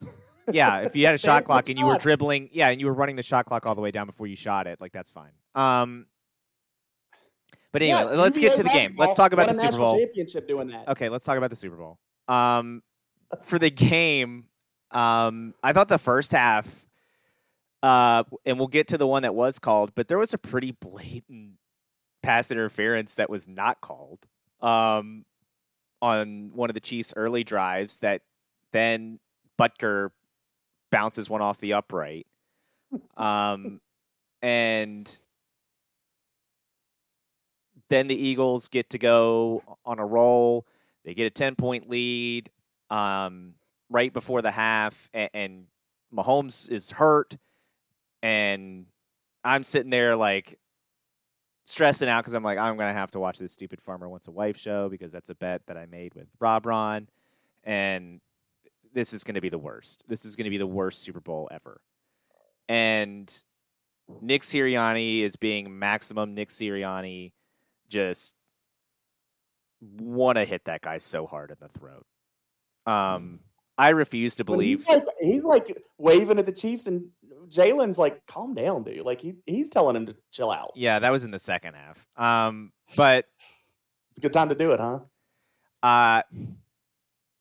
[0.50, 2.92] Yeah, if you had a shot clock and you were dribbling, yeah, and you were
[2.92, 5.30] running the shot clock all the way down before you shot it, like that's fine.
[5.54, 6.06] Um,
[7.70, 8.96] but anyway, Yeah, let's get to the game.
[8.98, 9.96] Let's talk about the Super Bowl.
[10.00, 10.88] championship doing that.
[10.88, 11.98] Okay, let's talk about the Super Bowl.
[12.26, 12.82] Um,
[13.44, 14.46] for the game,
[14.90, 16.84] um, I thought the first half,
[17.82, 20.72] uh, and we'll get to the one that was called, but there was a pretty
[20.72, 21.54] blatant
[22.22, 24.20] pass interference that was not called
[24.60, 25.24] um,
[26.00, 28.22] on one of the Chiefs' early drives that
[28.72, 29.18] then
[29.58, 30.10] Butker
[30.90, 32.26] bounces one off the upright.
[33.16, 33.80] Um,
[34.42, 35.18] and
[37.88, 40.66] then the Eagles get to go on a roll.
[41.04, 42.50] They get a 10 point lead
[42.90, 43.54] um,
[43.90, 45.66] right before the half, and, and
[46.14, 47.36] Mahomes is hurt.
[48.22, 48.86] And
[49.44, 50.58] I'm sitting there like
[51.66, 54.28] stressing out because I'm like, I'm going to have to watch this stupid Farmer Wants
[54.28, 57.08] a Wife show because that's a bet that I made with Rob Ron.
[57.64, 58.20] And
[58.92, 60.04] this is going to be the worst.
[60.08, 61.80] This is going to be the worst Super Bowl ever.
[62.68, 63.32] And
[64.20, 67.32] Nick Sirianni is being maximum Nick Sirianni,
[67.88, 68.34] just
[69.80, 72.06] want to hit that guy so hard in the throat.
[72.86, 73.40] Um,
[73.78, 74.78] I refuse to believe.
[74.78, 77.08] he's like he's like waving at the Chiefs, and
[77.48, 80.72] Jalen's like, "Calm down, dude." Like he he's telling him to chill out.
[80.74, 82.06] Yeah, that was in the second half.
[82.16, 83.26] Um, but
[84.10, 85.00] It's a good time to do it, huh?
[85.82, 86.22] uh,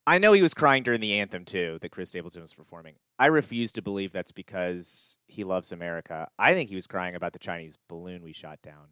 [0.08, 2.96] I know he was crying during the anthem too that Chris Stapleton was performing.
[3.20, 6.28] I refuse to believe that's because he loves America.
[6.40, 8.88] I think he was crying about the Chinese balloon we shot down.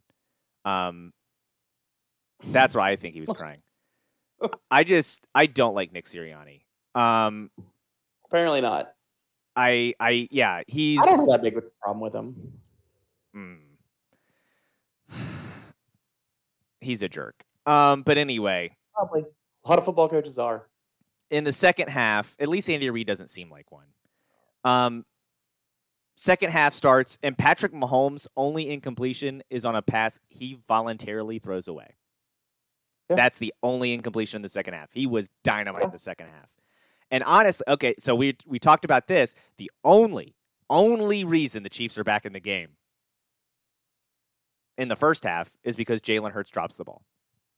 [0.66, 1.14] Um,
[2.46, 3.62] that's why I think he was crying.
[4.70, 6.62] I just I don't like Nick Sirianni.
[6.96, 7.50] Um,
[8.26, 8.92] Apparently not.
[9.60, 12.54] I I yeah he's I don't have that big of a problem with him.
[13.36, 13.58] Mm.
[16.82, 17.44] he's a jerk.
[17.66, 19.26] Um, but anyway, Probably
[19.66, 20.68] a lot of football coaches are.
[21.30, 23.86] in the second half, at least Andy Reid doesn't seem like one.
[24.64, 25.06] Um,
[26.18, 31.68] second half starts, and Patrick Mahomes' only incompletion is on a pass he voluntarily throws
[31.68, 31.96] away.
[33.10, 33.16] Yeah.
[33.18, 34.90] That's the only incompletion in the second half.
[34.94, 35.88] He was dynamite Yeah.
[35.88, 36.50] in the second half.
[37.12, 39.36] And honestly, okay, so we we talked about this.
[39.58, 40.36] The only
[40.70, 42.70] only reason the Chiefs are back in the game
[44.78, 47.04] in the first half is because Jalen Hurts drops the ball,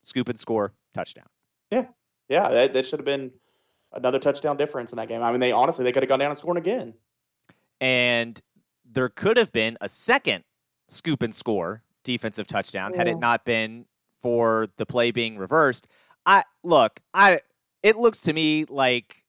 [0.01, 1.27] scoop and score, touchdown.
[1.69, 1.85] Yeah,
[2.29, 3.31] yeah, that, that should have been
[3.93, 5.21] another touchdown difference in that game.
[5.21, 6.93] I mean, they honestly they could have gone down and scored again.
[7.79, 8.39] and
[8.93, 10.43] there could have been a second
[10.89, 13.85] scoop and score defensive touchdown had it not been
[14.21, 15.87] for the play being reversed.
[16.25, 17.41] I look, I
[17.83, 19.20] it looks to me like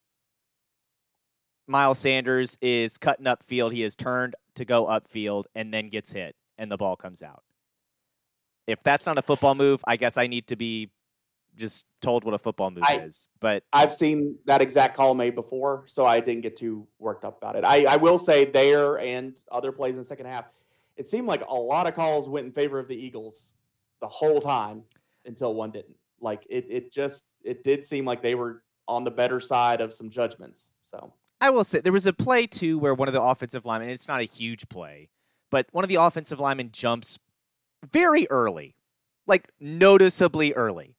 [1.66, 3.72] Miles Sanders is cutting upfield.
[3.72, 7.42] He has turned to go upfield and then gets hit and the ball comes out.
[8.66, 10.90] If that's not a football move, I guess I need to be
[11.57, 13.29] just told what a football move I- is.
[13.40, 17.38] But I've seen that exact call made before, so I didn't get too worked up
[17.38, 17.64] about it.
[17.64, 20.46] I, I will say there and other plays in the second half,
[20.96, 23.55] it seemed like a lot of calls went in favor of the Eagles
[24.01, 24.83] the whole time
[25.25, 25.96] until one didn't.
[26.20, 29.92] Like it, it just it did seem like they were on the better side of
[29.92, 30.70] some judgments.
[30.83, 33.90] So I will say there was a play too where one of the offensive linemen,
[33.90, 35.09] it's not a huge play,
[35.50, 37.18] but one of the offensive linemen jumps
[37.90, 38.76] very early,
[39.26, 40.94] like noticeably early.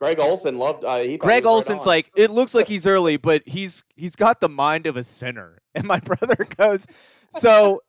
[0.00, 0.84] Greg Olsen loved.
[0.84, 4.16] Uh, he Greg was right Olsen's like, it looks like he's early, but he's he's
[4.16, 5.58] got the mind of a sinner.
[5.78, 6.88] And my brother goes,
[7.30, 7.82] so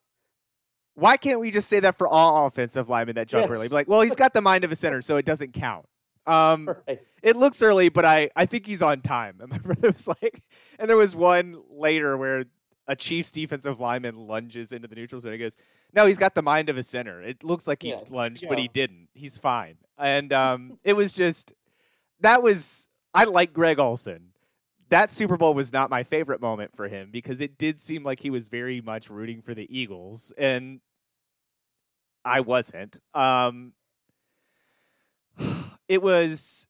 [0.93, 3.61] why can't we just say that for all offensive linemen that jump early?
[3.61, 3.69] Yes.
[3.69, 5.87] Be like, well, he's got the mind of a sinner, so it doesn't count.
[6.27, 6.99] Um, Right.
[7.21, 9.37] It looks early, but I, I think he's on time.
[9.39, 10.41] And my brother was like,
[10.77, 12.45] and there was one later where
[12.87, 15.33] a Chiefs defensive lineman lunges into the neutral zone.
[15.33, 15.57] He goes,
[15.93, 17.21] no, he's got the mind of a sinner.
[17.21, 19.09] It looks like he Yes, lunged, you but he didn't.
[19.13, 19.77] He's fine.
[19.97, 21.53] And um, it was just,
[22.21, 24.29] that was, I like Greg Olsen.
[24.89, 28.19] That Super Bowl was not my favorite moment for him because it did seem like
[28.19, 30.33] he was very much rooting for the Eagles.
[30.35, 30.81] And
[32.25, 32.97] I wasn't.
[33.13, 33.73] Um,
[35.87, 36.67] it was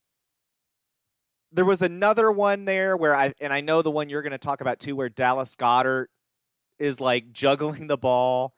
[1.52, 4.38] there was another one there where I and I know the one you're going to
[4.38, 6.08] talk about too, where Dallas Goedert
[6.78, 8.54] is like juggling the ball.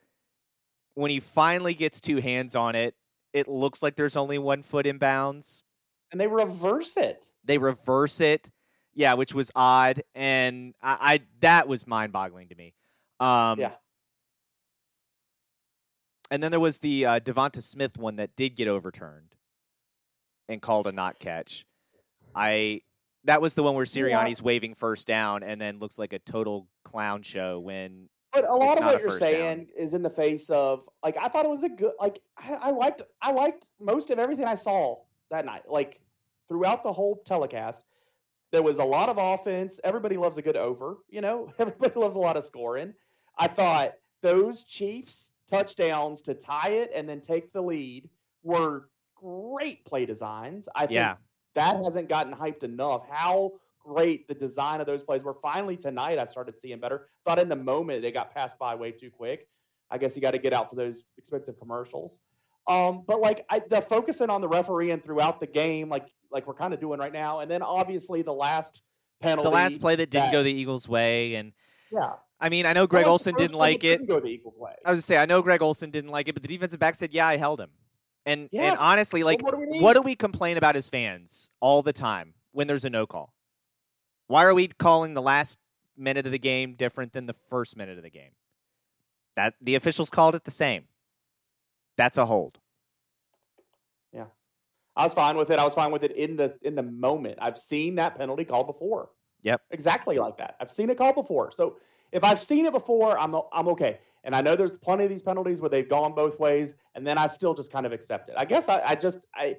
[0.93, 2.95] When he finally gets two hands on it,
[3.33, 5.63] it looks like there's only one foot in bounds.
[6.11, 7.27] and they reverse it.
[7.45, 8.51] They reverse it,
[8.93, 12.73] yeah, which was odd, and I, I that was mind boggling to me.
[13.21, 13.71] Um, Yeah.
[16.29, 19.35] And then there was the uh, DeVonta Smith one that did get overturned
[20.47, 21.65] and called a not catch.
[22.35, 22.81] I
[23.25, 24.03] That was the one where Yeah.
[24.03, 28.55] Sirianni's waving first down and then looks like a total clown show when But a
[28.55, 29.31] lot of what you're first down.
[29.31, 32.53] saying is in the face of like I thought it was a good like I,
[32.53, 35.63] I liked I liked most of everything I saw that night.
[35.69, 35.99] Like
[36.47, 37.83] throughout the whole telecast,
[38.51, 39.79] there was a lot of offense.
[39.83, 41.53] Everybody loves a good over, you know.
[41.59, 42.93] Everybody loves a lot of scoring.
[43.37, 48.09] I thought those Chiefs touchdowns to tie it and then take the lead
[48.43, 50.67] were great play designs.
[50.75, 51.15] I think yeah.
[51.55, 53.03] That hasn't gotten hyped enough.
[53.09, 55.33] How great the design of those plays were.
[55.33, 57.07] Finally tonight, I started seeing better.
[57.25, 59.47] Thought in the moment they got passed by way too quick.
[59.89, 62.21] I guess you got to get out for those expensive commercials.
[62.67, 66.47] Um, but like I, the focusing on the referee and throughout the game, like like
[66.47, 68.81] we're kind of doing right now, and then obviously the last
[69.19, 71.51] penalty, The last play that didn't that- go the Eagles' way and
[71.91, 72.13] yeah.
[72.39, 73.97] I mean, I know Greg Olsen didn't like it.
[73.99, 74.73] Didn't go the Eagles' way.
[74.85, 76.95] I was gonna say I know Greg Olsen didn't like it, but the defensive back
[76.95, 77.69] said, "Yeah, I held him."
[78.25, 78.79] And and Yes.
[78.79, 81.93] honestly, Well, like, what do we what do we complain about as fans all the
[81.93, 83.33] time when there's a no call?
[84.27, 85.59] Why are we calling the last
[85.97, 88.31] minute of the game different than the first minute of the game?
[89.35, 90.87] That the officials called it the same.
[91.97, 92.59] That's a hold.
[94.13, 94.25] Yeah.
[94.95, 95.59] I was fine with it.
[95.59, 97.39] I was fine with it in the in the moment.
[97.41, 99.09] I've seen that penalty called before.
[99.43, 99.61] Yep.
[99.71, 100.55] Exactly like that.
[100.59, 101.51] I've seen it called before.
[101.51, 101.77] So
[102.11, 103.99] if I've seen it before, I'm I'm okay.
[104.23, 107.17] And I know there's plenty of these penalties where they've gone both ways, and then
[107.17, 108.35] I still just kind of accept it.
[108.37, 109.57] I guess I, I just I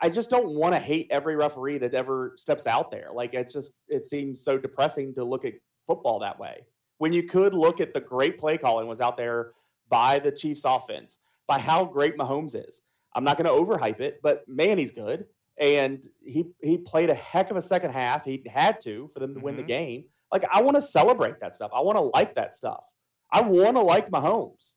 [0.00, 3.08] I just don't want to hate every referee that ever steps out there.
[3.14, 5.54] Like it's just it seems so depressing to look at
[5.86, 6.66] football that way.
[6.98, 9.52] When you could look at the great play calling was out there
[9.88, 12.82] by the Chiefs offense, by how great Mahomes is.
[13.14, 15.26] I'm not going to overhype it, but man, he's good.
[15.58, 18.24] And he he played a heck of a second half.
[18.24, 19.68] He had to for them to win the Mhm.
[19.68, 20.04] game.
[20.32, 21.70] Like I want to celebrate that stuff.
[21.74, 22.84] I want to like that stuff.
[23.32, 24.74] I want to like Mahomes.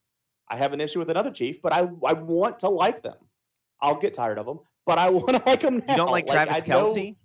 [0.48, 3.16] I have an issue with another chief, but I I want to like them.
[3.82, 5.74] I'll get tired of them, but I want to like them.
[5.88, 7.16] You don't like Travis I Kelce?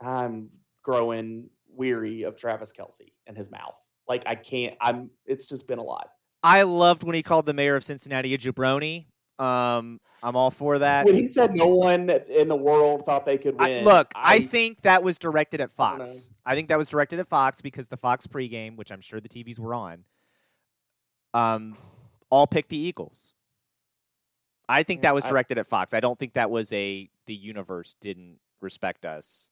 [0.00, 0.50] I'm
[0.82, 3.76] growing weary of Travis Kelce and his mouth.
[4.08, 4.76] Like I can't.
[4.80, 5.10] I'm.
[5.24, 6.08] It's just been a lot.
[6.42, 9.06] I loved when he called the mayor of Cincinnati a jabroni.
[9.38, 11.06] Um, I'm all for that.
[11.06, 13.84] When he said no one in the world thought they could I, win.
[13.84, 16.30] look, I, think that was directed at I Fox.
[16.44, 19.30] I, think that was directed at Fox because the Fox pregame, which I'm sure the
[19.30, 20.04] TVs were on,
[21.34, 21.76] um,
[22.30, 23.34] all picked the Eagles.
[24.68, 25.94] I think that was I- directed at Fox.
[25.94, 29.50] I don't think that was a the universe didn't respect us.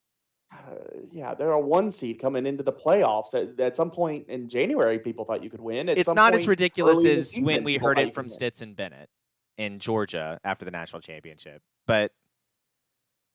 [0.53, 0.57] uh,
[1.13, 3.35] yeah, they're a one seed coming into the playoffs.
[3.35, 5.89] At, at some point in January, people thought you could win.
[5.89, 8.29] At it's not as ridiculous early in the as season, when we heard it from.
[8.29, 9.09] Stetson Bennett
[9.59, 11.63] in Georgia after the national championship.
[11.87, 12.13] But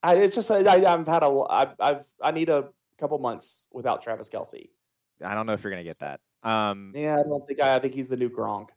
[0.02, 4.02] I, it's just I, I've had a I've, I've I need a couple months without
[4.02, 4.70] Travis Kelce.
[5.24, 6.20] I don't know if you're gonna get that.
[6.44, 8.70] Um, Yeah, I don't think I, I think he's the new Gronk.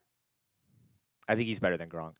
[1.28, 2.14] I think he's better than Gronk.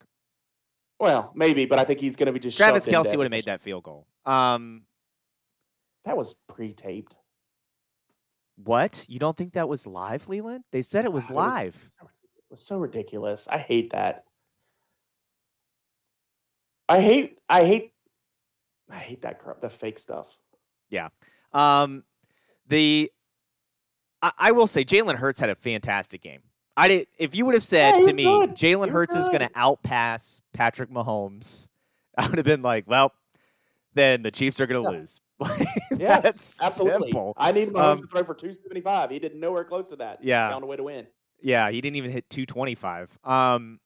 [0.99, 3.45] Well, maybe, but I think he's going to be just Travis Kelce would have made
[3.45, 4.07] that field goal.
[4.25, 4.83] Um,
[6.05, 7.17] That was pre-taped.
[8.55, 9.05] what?
[9.07, 10.63] You don't think that was live, Leland?
[10.71, 11.89] They said it was Ah, it was- live.
[12.01, 13.47] It was so ridiculous.
[13.47, 14.21] I hate that.
[16.89, 17.93] I hate I hate
[18.89, 20.37] I hate that crap, the fake stuff.
[20.89, 21.09] Yeah.
[21.53, 22.03] Um,
[22.67, 23.11] the
[24.21, 26.41] I, I will say Jalen Hurts had a fantastic game.
[26.75, 27.07] I did.
[27.17, 28.51] If you would have said he to me good.
[28.51, 31.67] Jalen Hurts is going to outpass Patrick Mahomes,
[32.17, 33.13] I would have been like, well,
[33.93, 34.97] then the Chiefs are going to Yeah.
[34.99, 35.21] lose.
[35.97, 37.07] Yes, That's absolutely.
[37.11, 37.33] simple.
[37.37, 39.09] I need Mahomes Um, to throw for 275.
[39.09, 40.23] He didn't nowhere close to that.
[40.23, 40.49] Yeah.
[40.49, 41.07] Found a way to win.
[41.41, 43.17] Yeah, he didn't even hit 225.
[43.23, 43.79] Um,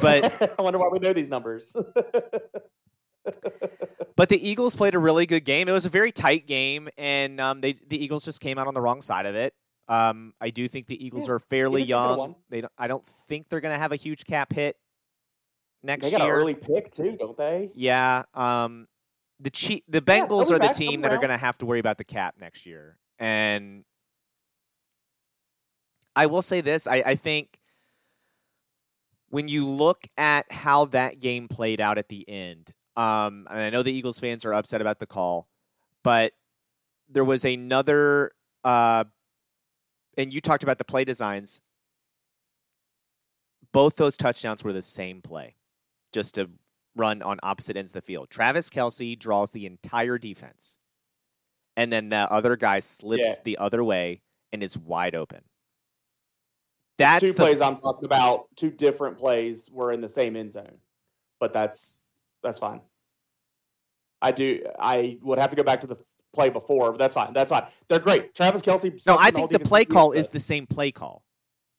[0.00, 1.74] but I wonder why we know these numbers.
[4.16, 5.68] But the Eagles played a really good game.
[5.68, 8.74] It was a very tight game, and um, they the Eagles just came out on
[8.74, 9.54] the wrong side of it.
[9.90, 12.36] Um, I do think the Eagles Yeah, are fairly young.
[12.48, 14.76] They don't, I don't think they're going to have a huge cap hit
[15.82, 16.12] next year.
[16.12, 16.36] they got year.
[16.36, 17.70] an early pick too, don't they?
[17.74, 18.22] Yeah.
[18.32, 18.86] Um,
[19.40, 21.98] the the Bengals they'll are the team that are going to have to worry about
[21.98, 22.98] the cap next year.
[23.18, 23.84] And
[26.14, 27.58] I will say this: I, I think
[29.30, 33.70] when you look at how that game played out at the end, um, and I
[33.70, 35.48] know the Eagles fans are upset about the call,
[36.04, 36.32] but
[37.08, 38.30] there was another.
[38.62, 39.04] Uh,
[40.20, 41.62] and you talked about the play designs.
[43.72, 45.54] Both those touchdowns were the same play,
[46.12, 46.50] just to
[46.96, 48.28] run on opposite ends of the field.
[48.30, 50.78] Travis Kelce draws the entire defense,
[51.76, 53.34] and then the other guy slips Yeah.
[53.44, 55.42] the other way and is wide open.
[56.98, 58.46] That's two the, plays I'm talking about.
[58.56, 60.80] Two different plays were in the same end zone,
[61.38, 62.02] but that's
[62.42, 62.80] that's fine.
[64.20, 64.66] I do.
[64.78, 65.96] I would have to go back to the
[66.32, 67.32] play before, but that's fine.
[67.32, 67.64] That's fine.
[67.88, 68.34] They're great.
[68.34, 69.04] Travis Kelce.
[69.06, 71.22] No, I think the defense play call is the same play call.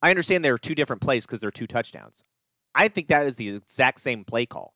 [0.01, 2.23] I understand there are two different plays because they're two touchdowns.
[2.73, 4.73] I think that is the exact same play call.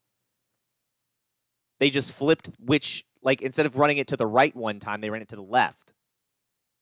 [1.79, 5.09] They just flipped which Like instead of running it to the right one time, they
[5.09, 5.93] ran it to the left.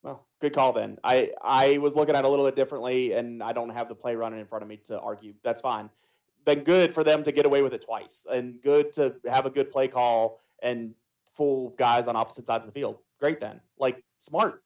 [0.04, 0.98] Well, good call then.
[1.04, 3.96] I I was looking at it a little bit differently, and I don't have the
[3.96, 5.34] play running in front of me to argue.
[5.44, 5.90] That's fine.
[6.46, 9.50] Been good for them to get away with it twice, and good to have a
[9.50, 10.94] good play call and
[11.36, 12.98] full guys on opposite sides of the field.
[13.20, 14.64] Great then, like smart.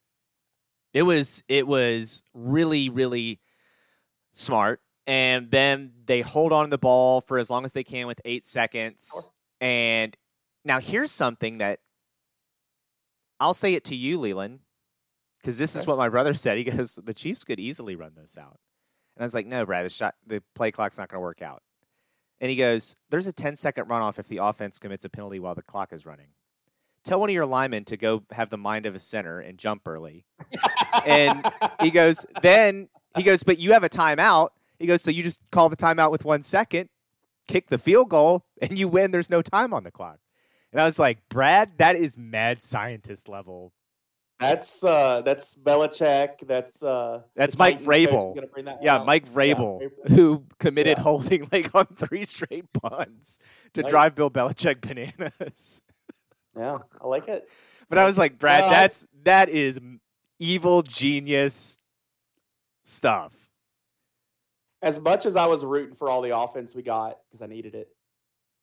[0.93, 3.39] It was it was really really
[4.31, 8.07] smart, and then they hold on to the ball for as long as they can
[8.07, 9.09] with eight seconds.
[9.11, 9.31] Sure.
[9.59, 10.15] And
[10.63, 11.79] now here's something that
[13.39, 14.59] I'll say it to you, Leland,
[15.39, 16.57] because this is what my brother said.
[16.57, 18.59] He goes, "The Chiefs could easily run this out,"
[19.15, 21.41] and I was like, "No, Brad, the shot, the play clock's not going to work
[21.41, 21.61] out."
[22.39, 25.55] And he goes, "There's a 10 second runoff if the offense commits a penalty while
[25.55, 26.29] the clock is running."
[27.07, 29.87] Tell one of your linemen to go have the mind of a center and jump
[29.87, 30.25] early.
[31.05, 31.49] And
[31.81, 34.49] he goes, then he goes, but you have a timeout.
[34.77, 36.89] He goes, so you just call the timeout with one second,
[37.47, 39.11] kick the field goal, and you win.
[39.11, 40.19] There's no time on the clock.
[40.73, 43.71] And I was like, Brad, that is mad scientist level.
[44.39, 46.45] That's uh that's Belichick.
[46.45, 48.35] That's uh That's Mike Vrabel.
[48.65, 49.05] that Yeah, out.
[49.07, 50.09] Mike Yeah, Vrabel, Vrabel.
[50.09, 51.03] who committed Yeah.
[51.03, 53.39] holding like on three straight punts
[53.73, 55.81] to drive Bill Belichick bananas.
[56.57, 57.49] Yeah, I like it.
[57.89, 59.79] But I was like, Brad, Uh, that's that is
[60.39, 61.79] evil genius
[62.83, 63.33] stuff.
[64.81, 67.75] as much as I was rooting for all the offense we got because I needed
[67.75, 67.89] it,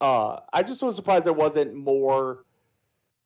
[0.00, 2.44] uh, I just was surprised there wasn't more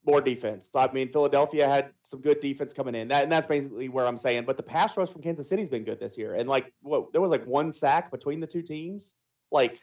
[0.07, 0.71] more defense.
[0.75, 4.17] I mean, Philadelphia had some good defense coming in, that, and that's basically where I'm
[4.17, 4.45] saying.
[4.47, 7.21] But the pass rush from Kansas City's been good this year, and like, what there
[7.21, 9.15] was like one sack between the two teams.
[9.51, 9.83] Like,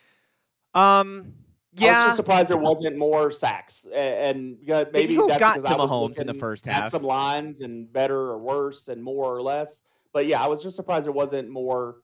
[0.73, 1.33] Um,
[1.81, 3.97] I was just surprised there wasn't more sacks, A-
[4.29, 6.65] and uh, yeah, maybe Eagles that's got because to I was Mahomes in the first
[6.65, 6.89] half.
[6.89, 9.81] some lines and better or worse and more or less.
[10.13, 11.97] But yeah, I was just surprised there wasn't more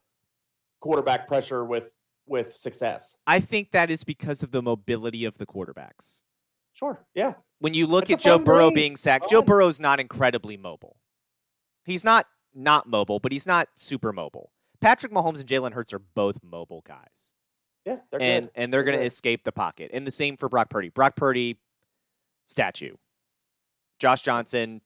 [0.79, 1.89] quarterback pressure with
[2.27, 3.15] with success.
[3.27, 6.23] I think that is because of the mobility of the quarterbacks.
[6.73, 7.05] Sure.
[7.13, 7.33] Yeah.
[7.59, 8.75] When you look at Joe Burrow game.
[8.75, 9.41] being sacked, Joe.
[9.41, 10.97] Burrow's not incredibly mobile.
[11.85, 14.51] He's not not mobile, but he's not super mobile.
[14.81, 17.33] Patrick Mahomes and Jalen Hurts are both mobile guys,
[17.85, 17.97] Yeah.
[18.11, 18.51] They're and good.
[18.55, 19.91] and they're going to escape the pocket.
[19.93, 20.89] And the same for Brock Purdy.
[20.89, 21.57] Brock Purdy,
[22.47, 22.95] statue.
[23.99, 24.81] Josh Johnson,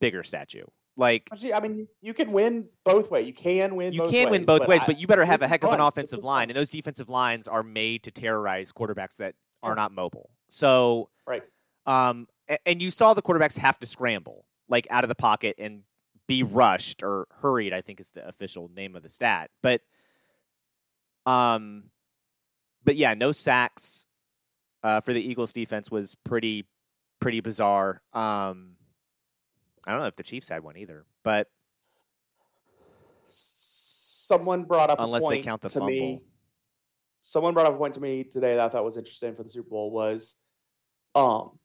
[0.00, 0.64] bigger statue.
[0.96, 3.24] Like Actually, I mean, you, can win both ways.
[3.26, 3.92] You can win.
[3.92, 5.78] you can win ways, both ways, I- but you better have a heck of an
[5.78, 5.86] fun.
[5.86, 10.30] Offensive line, and those defensive lines are made to terrorize quarterbacks that are not mobile.
[10.48, 11.42] So, Right.
[11.86, 12.26] um,
[12.66, 15.82] and you saw the quarterbacks have to scramble like out of the pocket and
[16.26, 17.72] be rushed or hurried.
[17.72, 19.82] I think is the official name of the stat, but,
[21.26, 21.84] um,
[22.88, 24.06] but yeah, no sacks
[24.82, 26.66] uh, for the Eagles defense was pretty
[27.20, 28.00] pretty bizarre.
[28.14, 28.76] Um,
[29.86, 31.48] I don't know if the Chiefs had one either, but
[33.26, 35.88] someone brought up Unless a they point count the to fumble.
[35.90, 36.22] me.
[37.20, 39.50] Someone brought up a point to me today that I thought was interesting for the
[39.50, 40.36] Super Bowl was,
[41.14, 41.58] um,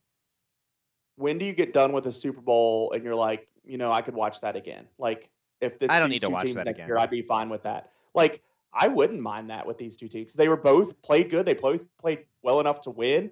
[1.15, 4.01] when do you get done with a Super Bowl and you're like, you know, I
[4.01, 4.89] could watch that again.
[4.97, 6.85] Like if it's I don't need to watch teams that again.
[6.85, 7.91] year, I'd be fine with that.
[8.13, 8.43] Like
[8.73, 10.33] I wouldn't mind that with these two teams.
[10.33, 11.45] They were both played good.
[11.45, 13.31] They both played well enough to win.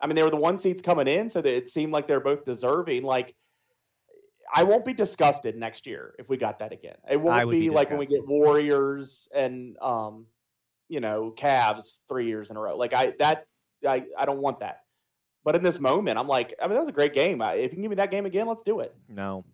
[0.00, 2.20] I mean, they were the one seats coming in, so that it seemed like they're
[2.20, 3.04] both deserving.
[3.04, 3.34] Like
[4.52, 6.96] I won't be disgusted next year if we got that again.
[7.08, 8.26] It won't be, be like when we get.
[8.26, 10.26] Warriors and um,
[10.88, 12.76] you know, Cavs three years in a row.
[12.76, 13.46] Like I that
[13.86, 14.80] I, I don't want that.
[15.44, 17.40] But in this moment, I'm like, I mean, that was a great game.
[17.42, 18.94] If you can give me that game again, let's do it.
[19.08, 19.44] no,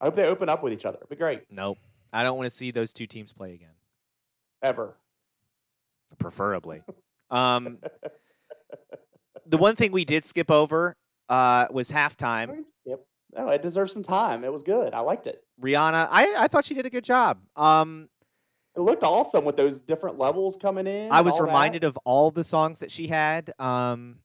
[0.00, 0.98] I hope they open up with each other.
[0.98, 1.42] It'd be great.
[1.50, 1.78] Nope.
[2.12, 3.68] I don't want to see those two teams play again.
[4.62, 4.96] Ever.
[6.18, 6.82] Preferably.
[7.30, 7.78] Um,
[9.46, 10.96] the one thing we did skip over
[11.28, 12.64] uh, was halftime.
[12.86, 13.00] Yep.
[13.36, 14.42] No, it deserves some time.
[14.44, 14.94] It was good.
[14.94, 15.42] I liked it.
[15.62, 17.38] Rihanna, I, I thought she did a good job.
[17.56, 18.08] Um,
[18.74, 21.12] It looked awesome with those different levels coming in.
[21.12, 21.46] I was all that.
[21.46, 23.52] reminded of all the songs that she had.
[23.58, 24.20] Um,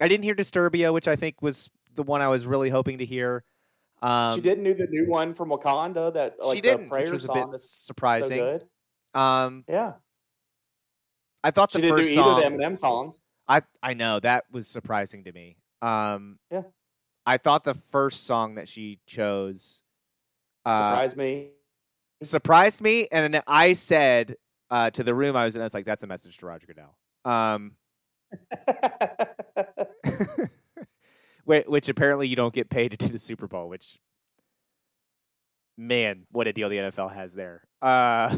[0.00, 3.04] I didn't hear Disturbia, which I think was the one I was really hoping to
[3.04, 3.44] hear.
[4.02, 7.02] Um, she didn't do the new one from Wakanda that like she the didn't, prayer
[7.02, 8.38] which was a bit so surprising.
[8.38, 8.64] good.
[9.14, 9.94] Um, Yeah.
[11.42, 12.44] I thought She the didn't do first either song.
[12.44, 13.24] of the Eminem songs.
[13.48, 15.56] I I know that was surprising to me.
[15.82, 16.62] Um, Yeah.
[17.26, 19.82] I thought the first song that she chose
[20.66, 21.50] uh, Surprised me.
[22.22, 24.36] surprised me, and then I said
[24.70, 26.66] uh, to the room I was in, I was like, "That's a message to Roger
[26.66, 26.94] Goodell."
[27.24, 27.72] Um,
[31.44, 33.68] which apparently you don't get paid to do the Super Bowl.
[33.68, 33.98] Which,
[35.76, 38.36] man, what a deal the NFL has there uh,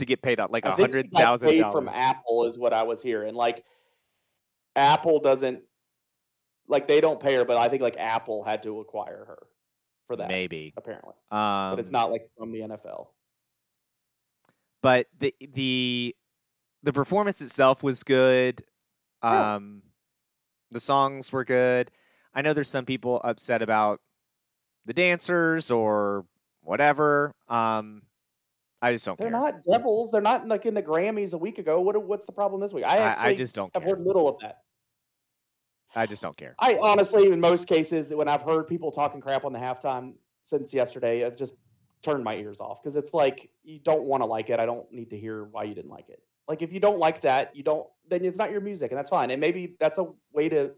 [0.00, 2.00] to get paid out like a hundred thousand she hundred got thousand paid from.
[2.00, 3.34] Apple is what I was hearing.
[3.34, 3.64] Like
[4.76, 5.62] Apple doesn't
[6.68, 9.38] like they don't pay her, but I think like Apple had to acquire her
[10.06, 11.14] for that Maybe, apparently.
[11.30, 13.08] um, But it's not like from the NFL.
[14.82, 16.14] but the the
[16.82, 18.62] the performance itself was good.
[19.22, 19.56] Yeah.
[19.56, 19.82] Um,
[20.70, 21.90] The songs were good.
[22.34, 24.00] I know there's some people upset about
[24.86, 26.24] the dancers or
[26.62, 27.34] whatever.
[27.48, 28.02] Um,
[28.82, 29.30] I just don't care.
[29.30, 29.52] They're care.
[29.52, 30.10] not devils.
[30.10, 31.80] They're not like in the Grammys a week ago.
[31.80, 32.84] What what's the problem this week?
[32.84, 34.58] I actually I just don't I've heard little of that.
[35.94, 36.54] I just don't care.
[36.58, 40.14] I honestly, in most cases, when I've heard people talking crap on the halftime
[40.44, 41.54] since yesterday, I've just
[42.02, 44.60] turned my ears off because it's like you don't want to like it.
[44.60, 46.22] I don't need to hear why you didn't like it.
[46.48, 47.86] Like if you don't like that, you don't.
[48.08, 49.30] Then it's not your music, and that's fine.
[49.30, 50.72] And maybe that's a way to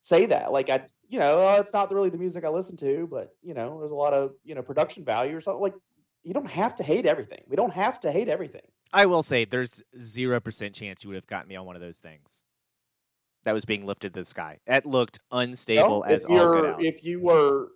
[0.00, 0.52] say that.
[0.52, 3.54] Like I, you know, oh, it's not really the music I listen to, but you
[3.54, 5.62] know, there's a lot of you know production value or something.
[5.62, 5.74] Like
[6.22, 7.42] you don't have to hate everything.
[7.48, 8.62] We don't have to hate everything.
[8.92, 11.82] I will say there's zero percent chance you would have gotten me on one of
[11.82, 12.42] those things
[13.44, 14.58] that was being lifted to the sky.
[14.66, 16.84] That looked unstable as if all get out.
[16.84, 17.68] if you were,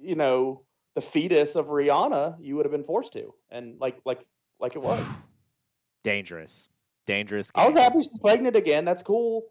[0.00, 0.62] you know,
[0.94, 4.26] the fetus of Rihanna, you would have been forced to, and like like
[4.58, 5.16] like it was.
[6.02, 6.70] Dangerous,
[7.06, 7.52] dangerous.
[7.54, 8.86] I was happy she's pregnant again.
[8.86, 9.44] That's cool.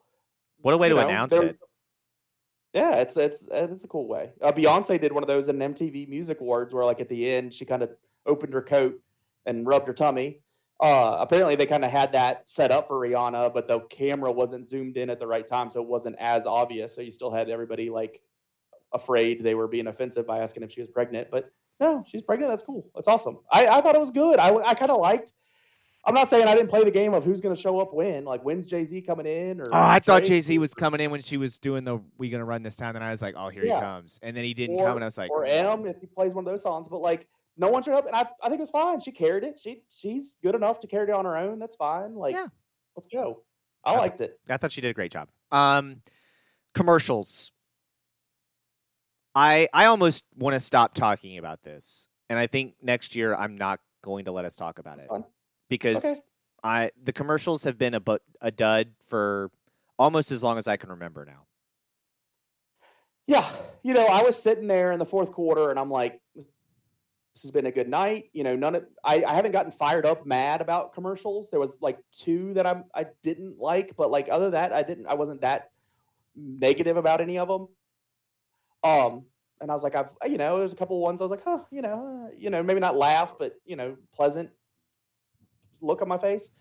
[0.62, 1.60] What a way You to know, announce it.
[2.74, 4.32] Yeah, it's it's it's a cool way.
[4.42, 7.54] Uh, Beyonce did one of those in MTV Music Awards, where like at the end
[7.54, 7.92] she kind of
[8.26, 9.00] opened her coat
[9.46, 10.42] and rubbed her tummy.
[10.82, 14.66] Uh, apparently, they kind of had that set up for Rihanna, but the camera wasn't
[14.68, 16.96] zoomed in at the right time, so it wasn't as obvious.
[16.96, 18.22] So you still had everybody like
[18.94, 21.30] afraid they were being offensive by asking if she was pregnant.
[21.30, 21.52] But
[21.82, 22.52] no, she's pregnant.
[22.52, 22.90] That's cool.
[22.96, 23.40] That's awesome.
[23.52, 24.40] I, I thought it was good.
[24.40, 25.34] I, I kind of liked.
[26.06, 28.24] I'm not saying I didn't play the game of who's going to show up when.
[28.24, 29.60] Like when's Jay Z coming in?
[29.60, 32.30] Or Oh, I thought Jay Z was coming in when she was doing the "We
[32.30, 33.76] gonna run this town," and I was like, "Oh, here Yeah.
[33.76, 36.00] he comes!" And then he didn't or, come, and I was like, or M if
[36.00, 36.88] he plays one of those songs.
[36.88, 37.28] But like
[37.60, 39.00] no one showed up, and I, I think it was fine.
[39.02, 39.60] She carried it.
[39.62, 41.60] She she's good enough to carry it on her own.
[41.60, 42.16] That's fine.
[42.16, 42.48] Like Yeah.
[42.96, 43.44] let's go.
[43.84, 44.00] I Okay.
[44.00, 44.40] liked it.
[44.50, 45.30] I thought she did a great job.
[45.52, 46.02] Um,
[46.74, 47.52] commercials.
[49.36, 53.58] I I almost want to stop talking about this, and I think next year I'm
[53.58, 55.24] not going to let us talk about It's it fine.
[55.70, 56.16] because Okay.
[56.64, 59.52] I the commercials have been a bu- a dud for
[59.98, 61.46] almost as long as I can remember now.
[63.28, 63.48] Yeah,
[63.84, 66.20] you know, I was sitting there in the fourth quarter, and I'm like,
[67.34, 68.30] this has been a good night.
[68.34, 71.50] You know, none of I, I haven't gotten fired up mad about commercials.
[71.50, 75.08] There was like two that I'm I didn't like, but like other that, I didn't.
[75.08, 75.70] I wasn't that
[76.36, 77.68] negative about any of them.
[78.84, 79.26] Um,
[79.62, 81.64] and I was like, I've you know, there's a couple ones I was like, huh,
[81.72, 84.50] you know, uh, you know, maybe not laugh, but you know, pleasant
[85.82, 86.52] look on my face.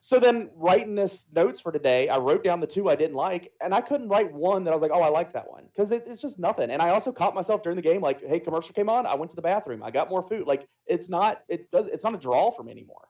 [0.00, 3.52] So then, writing this notes for today, I wrote down the two I didn't like,
[3.60, 5.90] and I couldn't write one that I was like, "Oh, I like that one," because
[5.90, 6.70] it, it's just nothing.
[6.70, 9.06] And I also caught myself during the game, like, "Hey, commercial came on.
[9.06, 9.82] I went to the bathroom.
[9.82, 10.46] I got more food.
[10.46, 11.42] Like, it's not.
[11.48, 11.88] It does.
[11.88, 13.08] It's not a draw for me anymore.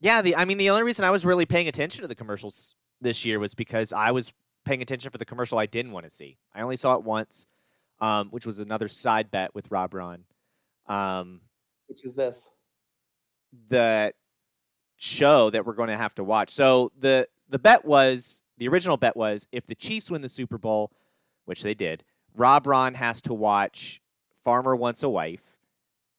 [0.00, 2.74] Yeah, the I mean the only reason I was really paying attention to the commercials
[3.00, 4.32] this year was because I was
[4.64, 6.38] paying attention for the commercial I didn't want to see.
[6.54, 7.46] I only saw it once,
[8.00, 10.24] um, which was another side bet with Rob Ron.
[10.86, 11.40] Um,
[11.86, 12.50] Which is this?
[13.68, 14.12] the
[15.04, 16.50] show that we're going to have to watch.
[16.50, 20.58] So the the bet was the original bet was if the Chiefs win the Super
[20.58, 20.90] Bowl,
[21.44, 24.00] which they did, Rob Ron has to watch
[24.42, 25.58] Farmer Wants a Wife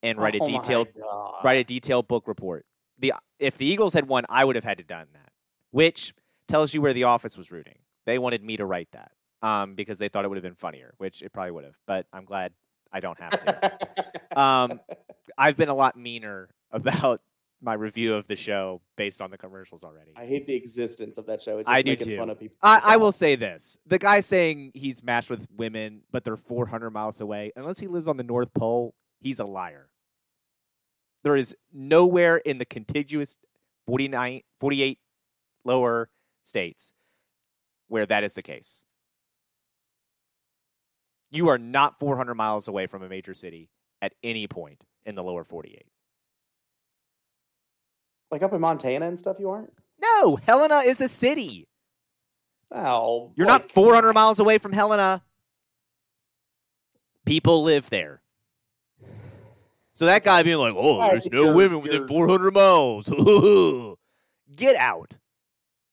[0.03, 0.87] and write a Oh my detailed
[1.43, 2.65] write a detailed book report.
[2.99, 5.31] The if the Eagles had won, I would have had to done that,
[5.71, 6.13] which
[6.47, 7.79] tells you where the office was rooting.
[8.05, 9.11] They wanted me to write that
[9.41, 11.79] um, because they thought it would have been funnier, which it probably would have.
[11.87, 12.53] But I'm glad
[12.93, 14.39] I don't have to.
[14.39, 14.79] um,
[15.37, 17.21] I've been a lot meaner about
[17.65, 20.11] my review of the show based on the commercials already.
[20.15, 21.57] I hate the existence of that show.
[21.57, 22.17] It's just I do making too.
[22.17, 22.55] fun of people.
[22.61, 26.91] I, I will say this: the guy saying he's matched with women, but they're 400
[26.91, 27.51] miles away.
[27.55, 29.89] Unless he lives on the North Pole, he's a liar.
[31.23, 33.39] There is nowhere in the contiguous
[33.87, 34.99] 49, 48
[35.63, 36.09] lower
[36.43, 36.93] states
[37.87, 38.85] where that is the case.
[41.31, 43.69] You are not 400 miles away from a major city
[44.01, 45.83] at any point in the lower 48.
[48.31, 49.37] Like up in Montana and stuff.
[49.39, 49.73] You aren't.
[50.01, 51.67] No, Helena is a city.
[52.71, 55.23] Oh, You're like, not 400 miles away from Helena.
[57.25, 58.21] People live there.
[59.93, 63.07] So that guy being like, "Oh, there's no women within 400 miles."
[64.55, 65.17] Get out.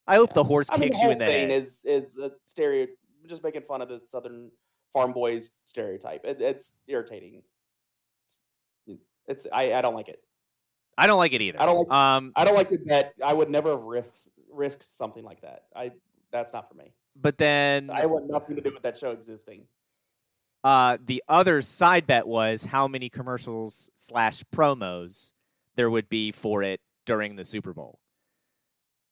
[0.07, 1.51] I hope the horse I mean, kicks the you in the head.
[1.51, 2.89] is is a stereo,
[3.29, 4.51] just making fun of the Southern
[4.93, 6.25] farm boys stereotype.
[6.25, 7.43] It, it's irritating.
[9.29, 10.19] It's I, I don't like it.
[10.99, 11.61] I don't like it either.
[11.61, 14.83] I don't like- um, I don't like it that I would never have risked risked
[14.85, 15.65] something like that.
[15.75, 15.93] I
[16.31, 16.93] that's not for me.
[17.17, 19.65] but then I want nothing to do with that show existing.
[20.65, 25.33] uh, the other side bet was how many commercials slash promos
[25.77, 27.99] there would be for it during the Super Bowl.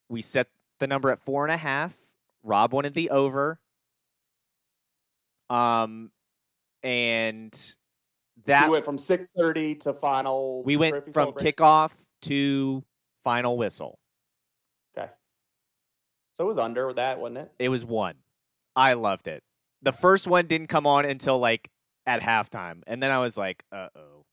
[0.08, 1.94] We set the number at four and a half.
[2.42, 3.58] Rob wanted the over.
[5.48, 6.10] Um,
[6.82, 7.74] and
[8.50, 10.62] that we went from six thirty to final.
[10.64, 11.92] we went from kickoff
[12.22, 12.84] to
[13.24, 13.98] final whistle.
[14.96, 15.10] Okay,
[16.34, 17.52] so it was under that, wasn't it?
[17.58, 18.14] It was one.
[18.76, 19.42] I loved it.
[19.82, 21.70] The first one didn't come on until like
[22.06, 24.24] at halftime, and then I was like, "Uh oh."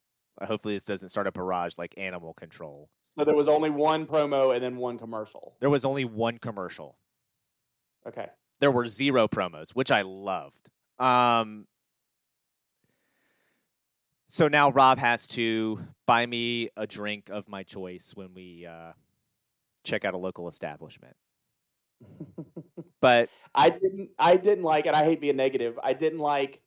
[0.42, 2.90] Hopefully, this doesn't start a barrage like Animal Control.
[3.18, 5.56] So there was only one promo and then one commercial.
[5.60, 7.00] There was only one commercial.
[8.08, 8.28] Okay.
[8.60, 10.70] There were zero promos, which I loved.
[11.00, 11.66] Um,
[14.28, 18.92] so now Rob has to buy me a drink of my choice when we uh,
[19.84, 21.16] check out a local establishment.
[23.02, 24.10] but I didn't.
[24.20, 25.80] I didn't like, and I hate being negative.
[25.82, 26.62] I didn't like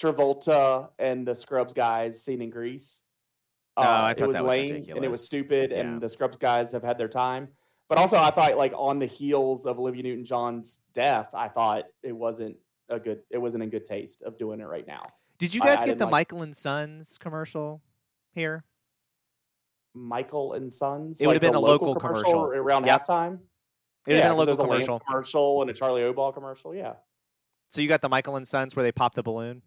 [0.00, 3.02] Travolta and the Scrubs guys scene in Grease.
[3.78, 5.80] No, I thought it was that was lame and it was stupid, Yeah.
[5.80, 7.48] and the Scrubs guys have had their time.
[7.88, 12.12] But also, I thought like on the heels of Olivia Newton-John's death, I thought it
[12.12, 12.56] wasn't
[12.88, 13.20] a good.
[13.30, 15.02] It wasn't in good taste of doing it right now.
[15.38, 17.82] Did you guys I get the like- Michael and Sons commercial
[18.32, 18.64] here?
[19.94, 21.20] Michael and Sons.
[21.20, 22.44] It would've been a local commercial.
[22.44, 23.06] around Yep.
[23.06, 23.34] halftime.
[24.06, 25.00] It would yeah, have been a local there's Lamb commercial.
[25.00, 26.74] commercial and a Charlie Obaugh commercial.
[26.74, 26.94] Yeah.
[27.70, 29.62] So you got the Michael and Sons where they pop the balloon.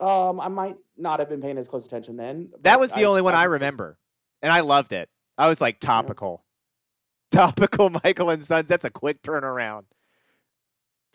[0.00, 2.52] Um, I might not have been paying as close attention then.
[2.60, 3.98] That was the only one I remember,
[4.40, 5.10] and I loved it.
[5.36, 6.44] I was like topical,
[7.32, 8.68] topical Michael and Sons.
[8.68, 9.84] That's a quick turnaround.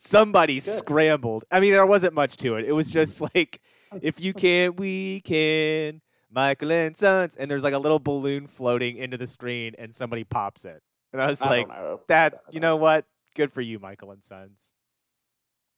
[0.05, 0.63] Somebody Good.
[0.63, 1.45] scrambled.
[1.49, 2.65] I mean, there wasn't much to it.
[2.65, 3.61] It was just like,
[4.01, 6.01] if you can, we can.
[6.29, 10.23] Michael and Sons, and there's like a little balloon floating into the screen, and somebody
[10.23, 10.81] pops it,
[11.11, 11.67] and I was I like,
[12.07, 13.05] "That, you know what?
[13.35, 14.73] Good for you, Michael and Sons."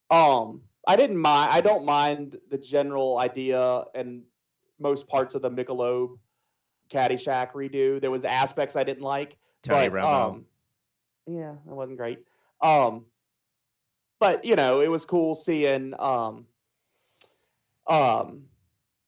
[0.09, 1.51] Um, I didn't mind.
[1.51, 4.23] I don't mind the general idea and
[4.80, 6.17] most parts of the Michelob
[6.89, 7.99] Caddyshack redo.
[7.99, 9.38] There was aspects I didn't like.
[9.61, 10.30] Tony but, Romo.
[10.30, 10.45] Um,
[11.28, 12.19] yeah, that wasn't great.
[12.61, 13.05] Um,
[14.20, 15.93] but you know, it was cool seeing.
[15.99, 16.45] Um,
[17.88, 18.43] um,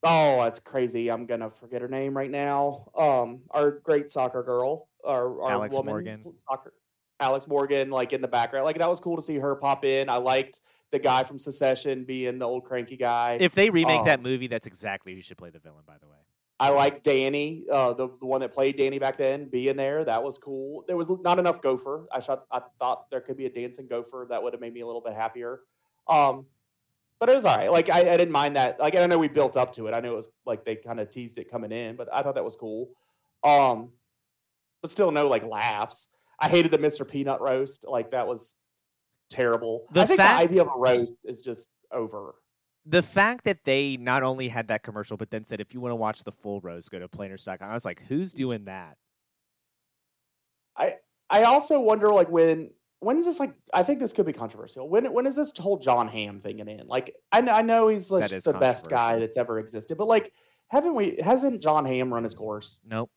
[0.03, 1.10] oh, that's crazy.
[1.10, 2.89] I'm gonna forget her name right now.
[2.95, 6.34] Um, our great soccer girl, our, our Alex woman, Morgan.
[6.49, 6.74] soccer,
[7.20, 8.66] Alex Morgan, like in the background.
[8.66, 10.10] Like that was cool to see her pop in.
[10.10, 13.38] I liked the guy from Succession being the old cranky guy.
[13.39, 15.84] if they remake that um, movie, that's exactly who should play the villain.
[15.86, 16.18] By the way.
[16.60, 20.03] I like Danny, uh, the, the one that played Danny back then, being there.
[20.03, 20.84] That was cool.
[20.88, 22.08] There was not enough gopher.
[22.12, 24.82] I shot, I thought there could be a dancing gopher that would have made me
[24.82, 25.60] a little bit happier.
[26.08, 26.47] Um,
[27.20, 27.72] but it was all right.
[27.72, 28.80] Like I, I didn't mind that.
[28.80, 29.93] Like I know we built up to it.
[29.93, 32.36] I knew it was like they kind of teased it coming in, but I thought
[32.36, 32.89] that was cool.
[33.43, 33.89] Um,
[34.82, 36.08] but still no like laughs.
[36.39, 37.08] I hated the Mr.
[37.08, 37.86] Peanut roast.
[37.88, 38.55] Like that was
[39.30, 39.88] terrible.
[39.91, 42.36] The I think fact- the idea of a roast is just over.
[42.89, 45.91] The fact that they not only had that commercial, but then said if you want
[45.91, 47.69] to watch the full roast, go to planters.com.
[47.69, 48.97] I was like, who's doing that?
[50.77, 50.93] I
[51.29, 54.88] I also wonder like when when is this like I think this could be controversial.
[54.88, 56.88] When when is this whole Jon Hamm thing in?
[56.88, 60.33] Like I know, I know he's like the best guy that's ever existed, but like
[60.69, 62.79] haven't we hasn't Jon Hamm run his course?
[62.85, 63.09] Nope.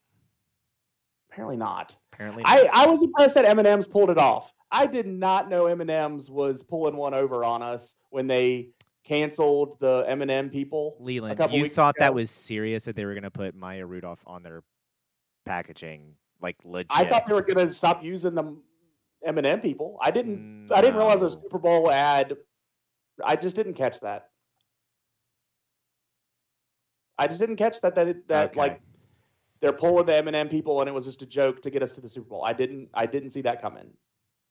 [1.31, 1.97] Apparently not.
[2.13, 2.75] Apparently, I, not.
[2.75, 4.53] I was impressed that M&M's pulled it off.
[4.73, 8.71] I did not know M&M's was pulling one over on us when they
[9.05, 10.97] canceled the M&M people.
[11.01, 14.43] Leland, you thought that was serious that they were going to put Maya Rudolph on
[14.43, 14.63] their
[15.47, 16.89] packaging, like legit.
[16.91, 18.57] I thought they were going to stop using the
[19.25, 19.99] M&M people.
[20.01, 20.69] I didn't.
[20.73, 21.27] I didn't mm, realize No.
[21.27, 22.37] a Super Bowl ad.
[23.25, 24.29] I just didn't catch that.
[27.19, 27.95] I just didn't catch that.
[27.95, 28.61] That that Okay.
[28.61, 28.81] like
[29.61, 32.01] they're pulling the M&M people, and it was just a joke to get us to
[32.01, 32.45] the Super Bowl.
[32.45, 32.89] I didn't.
[32.95, 33.93] I didn't see that coming.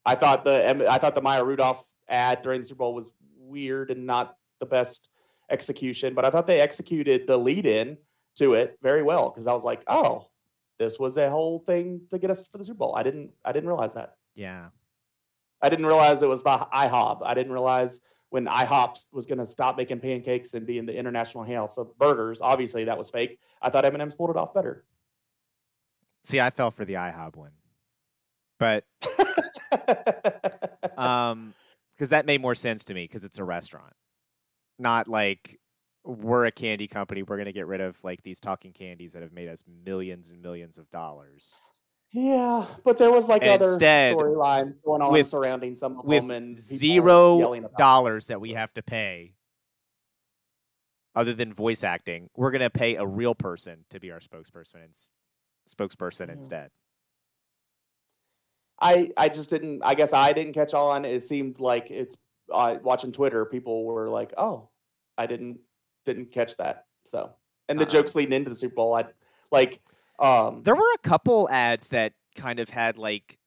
[0.06, 3.90] I thought the I thought the Maya Rudolph ad during the Super Bowl was weird
[3.90, 5.10] and not the best
[5.50, 7.98] execution, but I thought they executed the lead in
[8.38, 10.28] to it very well because I was like, oh,
[10.78, 12.96] this was a whole thing to get us for the Super Bowl.
[12.96, 13.32] I didn't.
[13.44, 14.16] I didn't realize that.
[14.36, 14.68] Yeah.
[15.62, 17.22] I didn't realize it was the IHOP.
[17.24, 18.00] I didn't realize
[18.30, 21.98] when IHOP was going to stop making pancakes and be in the international house of
[21.98, 22.40] burgers.
[22.42, 23.40] Obviously, that was fake.
[23.62, 24.86] I thought M&M's pulled it off better.
[26.24, 27.52] See, I fell for the IHOP one,
[28.60, 28.86] but
[30.98, 31.54] um,
[31.96, 33.94] because that made more sense to me because it's a restaurant,
[34.80, 35.60] not like
[36.04, 37.24] we're a candy company.
[37.24, 40.42] We're gonna get rid of like these talking candies that have made us millions and
[40.42, 41.58] millions of dollars.
[42.12, 46.24] yeah, but there was like And other storylines going on with- surrounding some of with
[46.24, 47.78] them and zero yelling about it.
[47.78, 49.36] dollars that we have to pay
[51.16, 54.76] other than voice acting we're going to pay a real person to be our spokesperson
[54.84, 54.94] and
[55.68, 56.34] spokesperson Mhm.
[56.34, 56.72] instead
[58.82, 59.82] I I just didn't.
[59.84, 61.04] I guess I didn't catch on.
[61.04, 62.16] It seemed like it's
[62.50, 63.44] uh, watching Twitter.
[63.46, 64.69] People were like, "Oh,
[65.20, 65.60] I didn't
[66.06, 67.32] didn't catch that." So,
[67.68, 67.92] and the Uh-uh.
[67.92, 69.06] jokes leading into the Super Bowl, I
[69.52, 69.80] like.
[70.18, 73.38] Um, there were a couple ads that kind of had like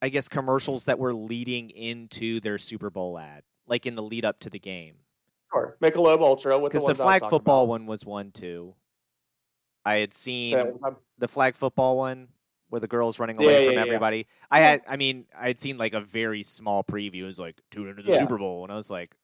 [0.00, 4.24] i guess commercials that were leading into their super bowl ad like in the lead
[4.24, 4.94] up to the game
[5.52, 7.68] sure, Michelob Ultra with because the, the, ones I was flag football about.
[7.68, 8.74] one was one too
[9.84, 11.00] i had seen that one more time.
[11.18, 12.28] the flag football one
[12.68, 13.82] where the girl's running away yeah, from yeah.
[13.82, 14.26] everybody.
[14.50, 17.20] I had, I mean, I had seen like a very small preview.
[17.20, 18.20] It was like tune into the Yeah.
[18.20, 19.14] Super Bowl, and I was like,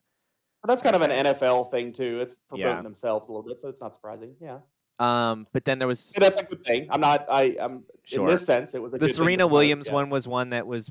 [0.62, 2.18] But that's kind of an NFL thing too.
[2.20, 2.82] It's promoting Yeah.
[2.82, 4.34] themselves a little bit, so it's not surprising.
[4.40, 4.58] Yeah,
[4.98, 6.88] um, but then there was Yeah, that's a good thing.
[6.90, 7.26] I'm not.
[7.30, 7.56] I.
[7.60, 8.20] I'm Sure.
[8.24, 8.74] in this sense.
[8.74, 9.92] It was a the Serena Williams yes.
[9.92, 10.90] one was one that was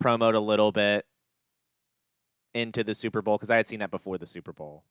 [0.00, 1.06] promoted a little bit
[2.54, 4.84] into the Super Bowl because I had seen that before the Super Bowl.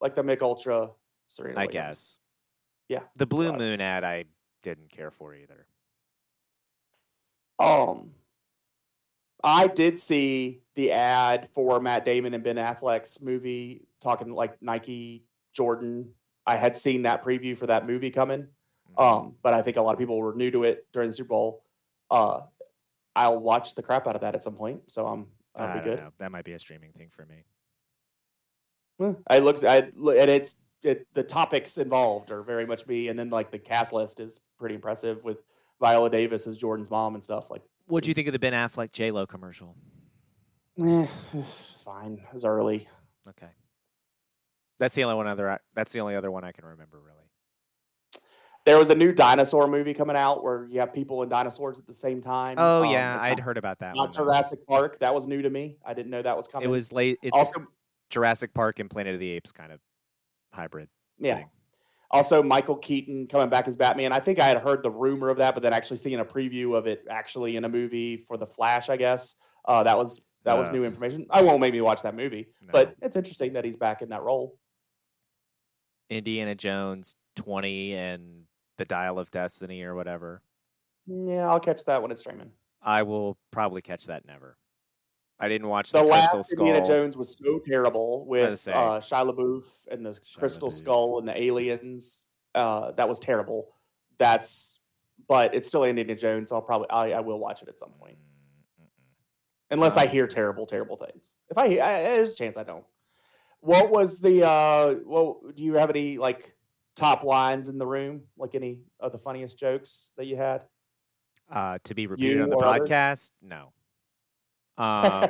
[0.00, 0.90] like the Mich Ultra
[1.28, 1.54] Serena.
[1.60, 1.72] I Williams.
[1.72, 2.18] guess.
[2.88, 3.00] Yeah.
[3.16, 3.52] The Blue.
[3.52, 4.24] Moon ad I
[4.62, 5.66] didn't care for either.
[7.58, 8.12] Um,
[9.44, 15.24] I did see the ad for Matt Damon and Ben Affleck's movie, talking like Nike
[15.52, 16.10] Jordan.
[16.46, 18.48] I had seen that preview for that movie coming,
[18.98, 19.00] Mm-hmm.
[19.26, 21.28] um, but I think a lot of people were new to it during the Super
[21.28, 21.62] Bowl.
[22.10, 22.40] Uh,
[23.16, 25.90] I'll watch the crap out of that at some point, so I'm I that'll be
[25.90, 25.98] good.
[25.98, 26.10] know.
[26.18, 27.44] That might be a streaming thing for me.
[28.98, 33.08] Well, I looks, I look- and it's it, the topics involved are very much me,
[33.08, 35.38] and then like the cast list is pretty impressive with
[35.80, 37.50] Viola Davis as Jordan's mom and stuff.
[37.50, 39.76] Like, what do you think of the Ben Affleck J Lo commercial?
[40.80, 42.14] Eh, it's fine.
[42.14, 42.88] It was early.
[43.28, 43.50] Okay.
[44.78, 45.60] That's the only one other.
[45.74, 47.18] That's the only other one I can remember really.
[48.64, 51.86] There was a new dinosaur movie coming out where you have people and dinosaurs at
[51.86, 52.54] the same time.
[52.58, 53.96] Oh Um, yeah, I'd not, heard about that.
[53.96, 54.24] not one, though.
[54.24, 55.00] Jurassic Park.
[55.00, 55.78] That was new to me.
[55.84, 56.68] I didn't know that was coming.
[56.68, 57.18] It was late.
[57.22, 57.66] It's also
[58.10, 59.80] Jurassic Park and Planet of the Apes kind of
[60.52, 60.88] hybrid.
[61.18, 61.36] yeah.
[61.38, 61.50] thing.
[62.12, 64.12] Also, Michael Keaton coming back as Batman.
[64.12, 66.76] I think I had heard the rumor of that, but then actually seeing a preview
[66.76, 70.56] of it actually in a movie for the Flash, I guess uh, that was that
[70.58, 71.26] was new information.
[71.30, 72.70] I won't make me watch that movie, No.
[72.72, 74.56] but it's interesting that he's back in that role.
[76.10, 78.44] Indiana Jones twenty and
[78.78, 80.42] the Dial of Destiny or whatever.
[81.06, 82.50] Yeah, I'll catch that when it's streaming.
[82.82, 84.56] I will probably catch that never.
[85.40, 86.66] I didn't watch The the, Crystal last Skull.
[86.66, 88.72] Indiana Jones was so terrible with say.
[88.72, 90.72] uh, Shia LaBeouf and the Shia Crystal LaBeouf.
[90.74, 92.26] Skull and the aliens.
[92.54, 93.68] Uh, that was terrible.
[94.18, 94.78] That's,
[95.28, 96.50] but it's still Indiana Jones.
[96.50, 98.31] So I'll probably I, I will watch it at some point, Mm.
[99.72, 101.34] Unless I Um, hear terrible, terrible things.
[101.50, 102.84] If I, I there's a chance I don't.
[103.60, 104.46] What was the?
[104.46, 106.54] uh Well, do you have any like
[106.94, 108.22] top lines in the room?
[108.36, 110.64] Like any of the funniest jokes that you had?
[111.50, 112.88] Uh, to be repeated You on the or others?
[112.88, 113.30] podcast?
[113.42, 113.72] No.
[114.78, 115.28] Um,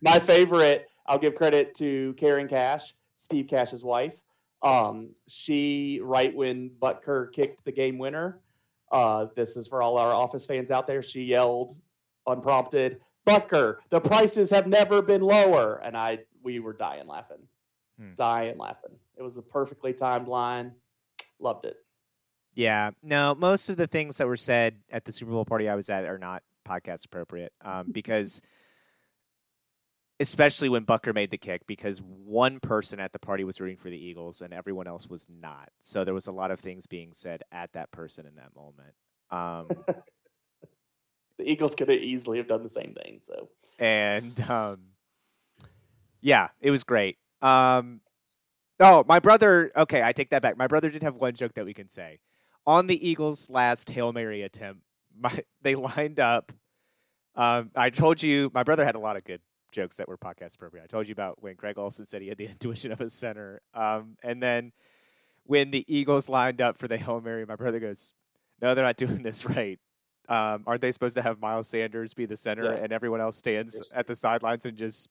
[0.00, 4.14] My favorite, I'll give credit to Karen Cash, Steve Cash's wife.
[4.62, 8.40] Um, she, right when Butker kicked the game winner,
[8.92, 11.74] uh, this is for all our office fans out there, she yelled
[12.28, 15.76] unprompted, Butker, the prices have never been lower.
[15.82, 17.46] And I, we were dying laughing,
[17.98, 18.14] Hmm.
[18.16, 18.96] dying laughing.
[19.16, 20.72] It was a perfectly timed line.
[21.38, 21.76] Loved it.
[22.54, 22.90] yeah.
[23.02, 25.88] No, most of the things that were said at the Super Bowl party I was
[25.90, 28.42] at are not podcast appropriate um, because,
[30.18, 33.88] especially when Butker made the kick, because one person at the party was rooting for
[33.90, 35.70] the Eagles and everyone else was not.
[35.80, 38.94] So there was a lot of things being said at that person in that moment.
[39.30, 39.84] Um,
[41.40, 43.20] The Eagles could have easily have done the same thing.
[43.22, 44.78] So and um,
[46.20, 47.16] yeah, it was great.
[47.40, 48.00] Um,
[48.78, 49.72] oh, my brother.
[49.74, 50.56] Okay, I take that back.
[50.56, 52.20] My brother did have one joke that we can say
[52.66, 54.82] on the Eagles' last hail mary attempt.
[55.18, 56.52] My, they lined up.
[57.34, 60.54] Um, I told you my brother had a lot of good jokes that were podcast
[60.54, 60.84] appropriate.
[60.84, 63.60] I told you about when Greg Olsen said he had the intuition of a center,
[63.74, 64.72] um, and then
[65.44, 68.12] when the Eagles lined up for the hail mary, my brother goes,
[68.62, 69.78] "No, they're not doing this right."
[70.30, 72.84] Um, aren't they supposed to have Miles Sanders be the center Yeah.
[72.84, 75.10] and everyone else stands at the sidelines and just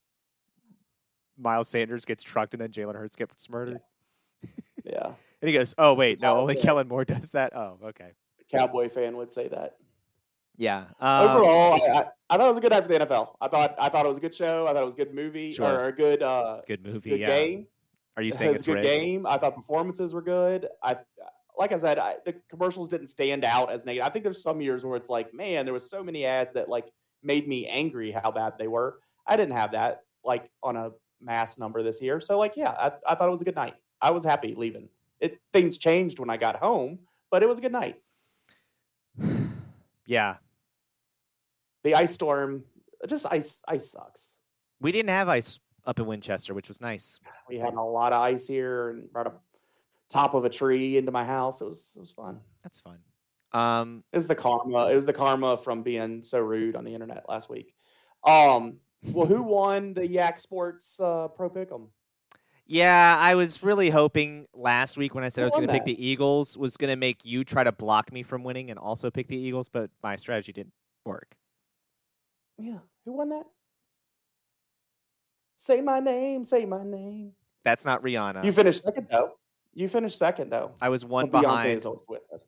[1.37, 3.81] Miles Sanders gets trucked and then Jalen Hurts gets murdered?
[4.85, 5.11] yeah,
[5.41, 6.61] And he goes, "Oh wait, no, only yeah.
[6.63, 8.11] Kellen Moore does that." Oh, okay.
[8.51, 9.75] Cowboy fan would say that.
[10.57, 10.85] Yeah.
[10.99, 13.35] Um, overall, I, I, I thought it was a good night for the NFL.
[13.39, 14.65] I thought I thought it was a good show.
[14.67, 15.65] I thought it was a good movie Sure.
[15.81, 17.11] or a good uh, good movie.
[17.11, 17.27] good yeah.
[17.29, 17.67] game.
[18.17, 18.87] Are you It saying was it's a good rigged?
[19.01, 19.25] game.
[19.25, 20.67] I thought performances were good.
[20.83, 20.97] I
[21.59, 24.07] like I said, I, the commercials didn't stand out as negative.
[24.07, 26.69] I think there's some years where it's like, man, there was so many ads that
[26.69, 26.87] like
[27.21, 29.01] made me angry how bad they were.
[29.27, 30.91] I didn't have that like on a
[31.21, 32.21] mass number this year.
[32.21, 33.75] So like, yeah, I, I thought it was a good night.
[34.01, 34.87] I was happy leaving.
[35.19, 36.99] It things changed when I got home,
[37.29, 37.97] but it was a good night.
[40.05, 40.37] Yeah.
[41.83, 42.63] The ice storm,
[43.05, 44.39] just ice, ice sucks.
[44.81, 47.19] We didn't have ice up in Winchester, which was nice.
[47.47, 49.33] we had a lot of ice here and brought a
[50.09, 51.61] top of a tree into my house.
[51.61, 52.39] It was it was fun.
[52.63, 52.99] That's fun.
[53.51, 54.87] Um, It was the karma.
[54.89, 57.73] It was the karma from being so rude on the internet last week.
[58.23, 58.77] Um,
[59.11, 61.87] well, who won the Yak Sports uh, Pro Pick'em?
[62.71, 65.85] yeah, I was really hoping last week when I said I was going to pick
[65.85, 69.09] the Eagles was going to make you try to block me from winning and also
[69.09, 71.35] pick the Eagles, but my strategy didn't work.
[72.59, 73.47] Yeah, who won that?
[75.55, 76.45] Say my name.
[76.45, 77.31] Say my name.
[77.63, 78.45] That's not Rihanna.
[78.45, 79.38] You finished second though.
[79.73, 80.71] You finished second though.
[80.81, 81.69] I was one But Beyonce behind.
[81.69, 82.45] is always with us.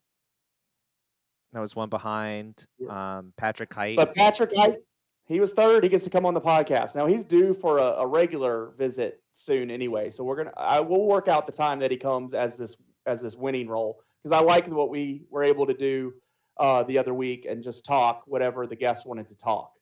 [1.54, 3.98] That was one behind um, Patrick Hite.
[3.98, 4.78] But Patrick Hite,
[5.26, 5.84] he was third.
[5.84, 6.96] He gets to come on the podcast.
[6.96, 10.10] Now he's due for a, a regular visit soon anyway.
[10.10, 13.22] So we're gonna I will work out the time that he comes as this as
[13.22, 16.14] this winning role because I like what we were able to do
[16.58, 19.74] uh, the other week and just talk whatever the guests wanted to talk.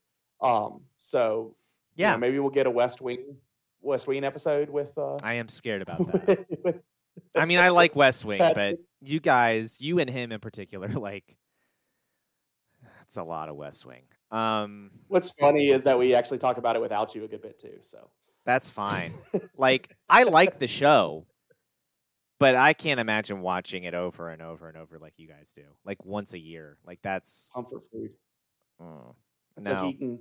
[0.41, 1.55] Um, so
[1.95, 3.35] you yeah, know, maybe we'll get a West Wing
[3.81, 4.97] West Wing episode with.
[4.97, 6.81] Uh, I am scared about that.
[7.35, 11.37] I mean, I like West Wing, but you guys, you and him in particular, like
[12.99, 14.03] that's a lot of West Wing.
[14.31, 17.59] Um, What's funny is that we actually talk about it without you a good bit
[17.59, 17.77] too.
[17.81, 18.09] So
[18.45, 19.13] that's fine.
[19.57, 21.25] like I like the show,
[22.39, 25.63] but I can't imagine watching it over and over and over like you guys do,
[25.85, 26.77] like once a year.
[26.85, 28.11] Like that's comfort food.
[28.81, 29.15] mm,
[29.57, 29.73] It's no.
[29.73, 30.19] like eating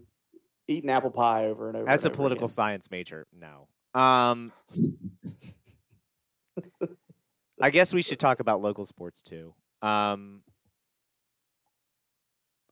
[0.66, 1.88] eating apple pie over and over.
[1.88, 2.55] As a over political again.
[2.55, 3.68] science major, no.
[3.99, 4.53] Um,
[7.61, 9.54] I guess we should talk about local sports too.
[9.82, 10.42] Um,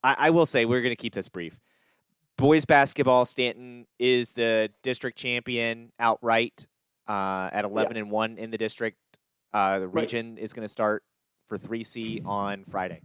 [0.02, 1.58] I, I will say we're going to keep this brief.
[2.36, 6.66] Boys basketball, Staunton is the district champion outright
[7.08, 8.98] uh, at eleven and one in the district.
[9.52, 10.02] Uh, the Right.
[10.02, 11.02] region is going to start
[11.48, 13.00] for three C on Friday.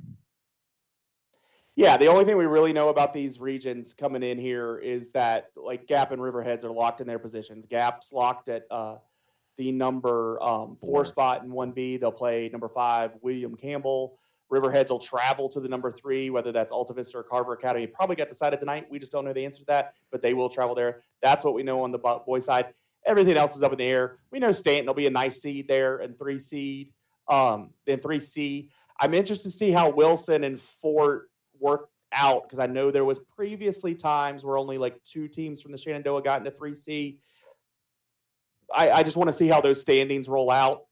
[1.76, 5.48] Yeah, the only thing we really know about these regions coming in here is that
[5.56, 7.66] like Gap and Riverheads are locked in their positions.
[7.66, 8.98] Gap's locked at uh,
[9.62, 11.98] the number um, four spot in one B.
[11.98, 14.18] They'll play number five, William Campbell.
[14.52, 17.86] Riverheads will travel to the number three, whether that's Altavista or Carver Academy.
[17.86, 18.88] Probably got decided tonight.
[18.90, 21.04] We just don't know the answer to that, but they will travel there.
[21.22, 22.74] That's what we know on the bo- boys side.
[23.06, 24.18] Everything else is up in the air.
[24.32, 26.90] We know Staunton will be a nice seed there and three seed,
[27.30, 28.70] um, then three C.
[29.00, 33.20] I'm interested to see how Wilson and Fort work out because I know there was
[33.20, 37.20] previously times where only like two teams from the Shenandoah got into three C.
[38.76, 40.86] I, I just want to see how those standings roll out.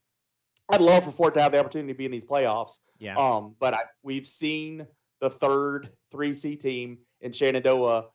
[0.68, 2.78] I'd love for Fort to have the opportunity to be in these playoffs.
[2.98, 4.86] Yeah, Um, but I, we've seen
[5.20, 8.06] the third 3C team in Shenandoah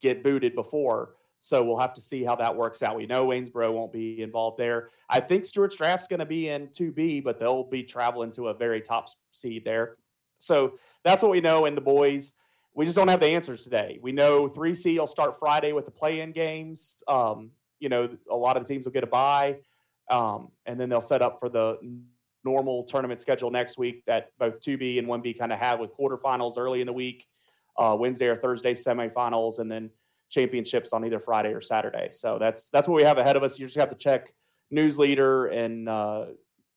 [0.00, 1.14] get booted before.
[1.40, 2.96] So we'll have to see how that works out.
[2.96, 4.90] We know Waynesboro won't be involved there.
[5.08, 8.54] I think Stuarts Draft's going to be in 2B, but they'll be traveling to a
[8.54, 9.96] very top seed there.
[10.38, 12.34] So that's what we know in the boys.
[12.74, 13.98] We just don't have the answers today.
[14.00, 17.02] We know 3C will start Friday with the play-in games.
[17.08, 17.50] Um,
[17.82, 19.58] you know, a lot of the teams will get a bye,
[20.08, 21.78] um, and then they'll set up for the
[22.44, 26.56] normal tournament schedule next week that both 2B and 1B kind of have with quarterfinals
[26.58, 27.26] early in the week,
[27.76, 29.90] uh, Wednesday or Thursday semifinals, and then
[30.30, 32.08] championships on either Friday or Saturday.
[32.12, 33.58] So that's that's what we have ahead of us.
[33.58, 34.32] You just have to check
[34.70, 36.26] news leader and uh,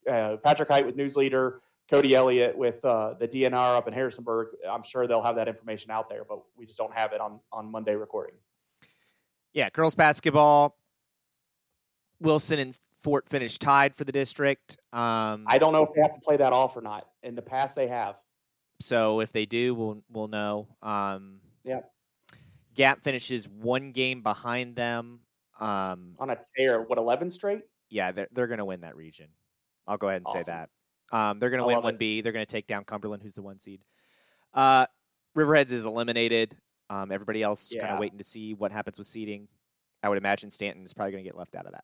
[0.10, 4.50] uh, Patrick Hite with news leader, Cody Elliott with uh, the DNR up in Harrisonburg.
[4.68, 7.40] I'm sure they'll have that information out there, but we just don't have it on
[7.52, 8.36] on Monday recording.
[9.54, 9.70] yeah.
[9.70, 10.76] Girls basketball.
[12.26, 14.78] Wilson and Fort finished tied for the district.
[14.92, 17.08] Um, I don't know if they have to play that off or not.
[17.24, 18.20] In the past, they have.
[18.82, 20.68] So if they do, we'll we'll know.
[20.82, 21.82] Um, Yeah.
[22.74, 25.22] Gap finishes one game behind them.
[25.62, 26.82] Um, on a tear.
[26.82, 27.62] What eleven straight?
[27.90, 29.28] yeah, they're they're going to win that region.
[29.88, 30.70] I'll go ahead and say that.
[31.16, 32.22] Um, they're going to win one B.
[32.22, 33.86] They're going to take down Cumberland, who's the one seed.
[34.54, 34.88] Uh,
[35.38, 36.58] Riverheads is eliminated.
[36.90, 39.48] Um, everybody else kind of waiting to see what happens with seeding.
[40.04, 41.84] I would imagine Staunton is probably going to get left out of that.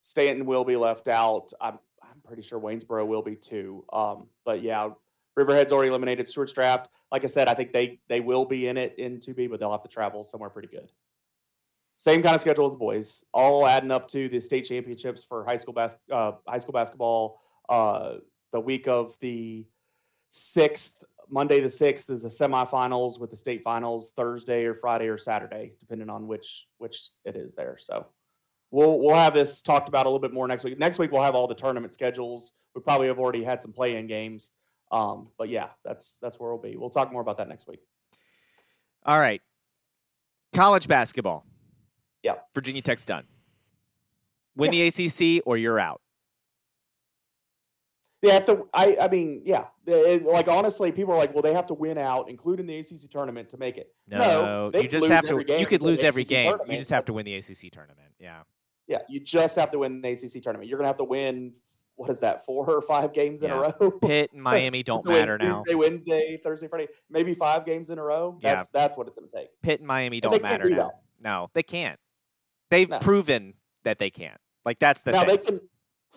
[0.00, 1.52] Staunton will be left out.
[1.60, 3.84] I'm I'm pretty sure Waynesboro will be too.
[3.92, 4.90] Um, but yeah,
[5.36, 6.90] Riverhead's already eliminated Stuarts Draft.
[7.12, 9.72] Like I said, I think they they will be in it in 2B, but they'll
[9.72, 10.90] have to travel somewhere pretty good.
[11.96, 15.44] Same kind of schedule as the boys, all adding up to the state championships for
[15.44, 17.40] high school bas- uh, high school basketball.
[17.68, 18.14] Uh,
[18.52, 19.66] the week of the
[20.28, 25.18] sixth, Monday the sixth is the semifinals with the state finals Thursday or Friday or
[25.18, 27.76] Saturday, depending on which which it is there.
[27.78, 28.06] So
[28.70, 30.78] we'll we'll have this talked about a little bit more next week.
[30.78, 32.52] Next week we'll have all the tournament schedules.
[32.74, 34.52] We probably have already had some play-in games.
[34.92, 36.76] Um, but yeah, that's that's where we'll be.
[36.76, 37.80] We'll talk more about that next week.
[39.04, 39.40] All right,
[40.54, 41.46] college basketball.
[42.22, 42.34] Yeah.
[42.54, 43.24] Virginia Tech's done.
[44.56, 46.00] Win the ACC or you're out.
[48.22, 48.66] They have to.
[48.74, 49.66] I I mean, yeah.
[49.86, 53.08] It- like honestly, people are like, well, they have to win out, including the ACC
[53.10, 53.94] tournament, to make it.
[54.06, 55.58] No, they you could just lose have to.
[55.58, 56.56] You could lose every ACC game.
[56.68, 58.12] You just have to win the ACC tournament.
[58.18, 58.40] Yeah.
[58.90, 60.68] Yeah, you just have to win the ACC tournament.
[60.68, 61.54] You're gonna have to win.
[61.94, 62.44] What is that?
[62.44, 63.90] Four or five games in a row.
[64.02, 65.54] Pitt and Miami don't To matter now.
[65.54, 68.36] Tuesday, Wednesday, Thursday, Friday, maybe five games in a row.
[68.40, 68.56] Yeah.
[68.56, 69.48] That's that's what it's gonna take.
[69.62, 70.82] Pitt and Miami And don't matter do now.
[70.88, 71.00] that.
[71.22, 72.00] No, they can't.
[72.70, 72.98] They've No.
[72.98, 74.40] proven that they can't.
[74.64, 75.28] Like that's the now thing.
[75.28, 75.60] they can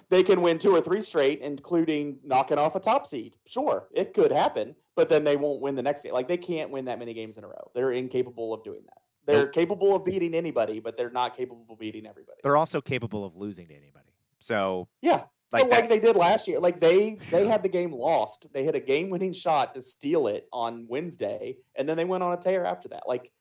[0.09, 3.35] they can win two or three straight, including knocking off a top seed.
[3.45, 6.13] Sure, it could happen, but then they won't win the next game.
[6.13, 7.69] Like they can't win that many games in a row.
[7.75, 8.97] They're incapable of doing that.
[9.25, 9.53] They're Nope.
[9.53, 12.39] capable of beating anybody, but they're not capable of beating everybody.
[12.43, 14.09] They're also capable of losing to anybody.
[14.39, 16.59] So yeah, Like, like they did last year.
[16.59, 18.51] Like they they had the game lost.
[18.53, 22.23] They hit a game winning shot to steal it on Wednesday, and then they went
[22.23, 23.03] on a tear after that.
[23.07, 23.31] Like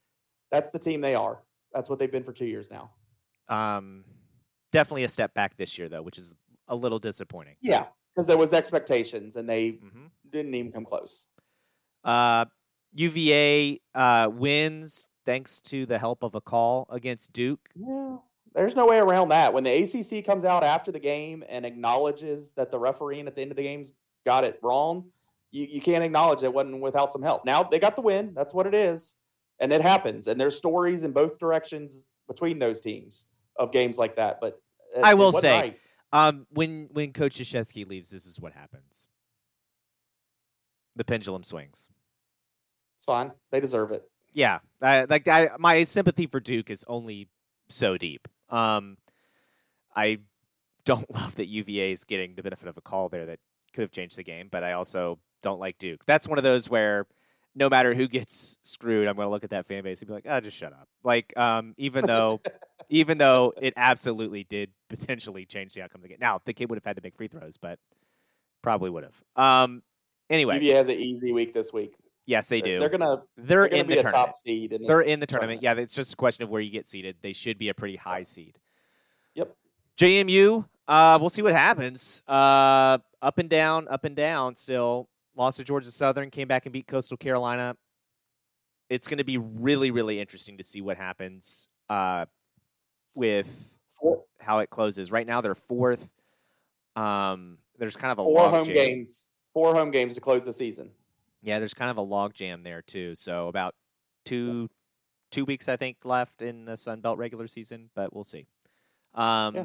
[0.51, 1.43] that's the team they are.
[1.73, 2.91] That's what they've been for two years now.
[3.49, 4.05] um,
[4.71, 6.35] definitely a step back this year though, which is
[6.69, 7.57] a little disappointing.
[7.61, 11.27] Yeah, because there was expectations, and they hmm didn't even come close.
[12.05, 12.45] Uh,
[12.95, 17.69] UVA uh, wins thanks to the help of a call against Duke.
[17.75, 18.17] Yeah,
[18.55, 19.53] there's no way around that.
[19.53, 23.43] When the ACC comes out after the game and acknowledges that the refereeing at the
[23.43, 23.95] end of the game's
[24.27, 25.11] got it wrong,
[25.51, 27.45] you, you can't acknowledge it wasn't without some help.
[27.45, 28.33] Now they got the win.
[28.35, 29.15] That's what it is,
[29.61, 30.27] and it happens.
[30.27, 33.27] And there's stories in both directions between those teams
[33.59, 34.39] of games like that.
[34.41, 34.61] But
[35.03, 35.79] I will say- right.
[36.15, 39.09] Um, when when Coach Krzyzewski leaves, this is what happens.
[40.95, 41.89] The pendulum swings.
[42.99, 43.33] it's fine.
[43.51, 44.03] They deserve it.
[44.33, 47.29] Yeah, I, like I, my sympathy for Duke is only
[47.69, 48.29] so deep.
[48.49, 48.97] Um,
[49.95, 50.19] I
[50.85, 53.39] don't love that UVA is getting the benefit of a call there that
[53.73, 56.05] could have changed the game, but I also don't like Duke.
[56.07, 57.07] That's one of those where
[57.55, 60.15] no matter who gets screwed, I'm going to look at that fan base and be
[60.15, 62.41] like, "Oh, just shut up." Like, um, even though,
[62.89, 66.19] even though it absolutely did potentially change the outcome of the game.
[66.21, 67.79] Now, the kid would have had to make free throws, but
[68.63, 69.23] probably would have.
[69.37, 69.83] Um,
[70.31, 71.95] anyway, UVA has an easy week this week.
[72.27, 72.79] Yes, they do.
[72.79, 74.27] They're gonna They're, they're gonna in be the tournament.
[74.27, 74.73] top seed.
[74.73, 75.61] In They're in the tournament.
[75.61, 75.79] tournament.
[75.79, 77.17] Yeah, it's just a question of where you get seeded.
[77.21, 78.59] They should be a pretty high seed.
[79.35, 79.55] Yep.
[79.99, 82.23] JMU, uh, we'll see what happens.
[82.27, 84.57] Uh, up and down, up and down.
[84.57, 87.77] Still lost to Georgia Southern, came back and beat Coastal Carolina.
[88.91, 92.27] It's going to be really, really interesting to see what happens uh,
[93.15, 95.11] with Four, how it closes.
[95.11, 96.13] Right now, they're fourth.
[96.95, 98.75] Um, there's kind of a four home jam.
[98.75, 99.27] games.
[99.55, 100.91] Four home games to close the season.
[101.43, 103.15] Yeah, there's kind of a log jam there too.
[103.15, 103.75] So about
[104.25, 104.69] two
[105.31, 108.47] two weeks I think left in the Sun Belt regular season, but we'll see.
[109.15, 109.65] Um, Yeah.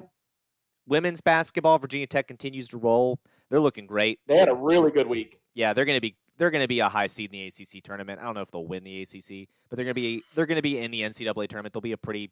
[0.87, 3.19] Women's basketball, Virginia Tech continues to roll.
[3.49, 4.19] They're looking great.
[4.25, 5.39] They had a really good week.
[5.53, 7.83] Yeah, they're going to be they're going to be a high seed in the ACC
[7.83, 8.21] tournament.
[8.21, 10.57] I don't know if they'll win the ACC, but they're going to be they're going
[10.57, 11.73] to be in the NCAA tournament.
[11.73, 12.31] They'll be a pretty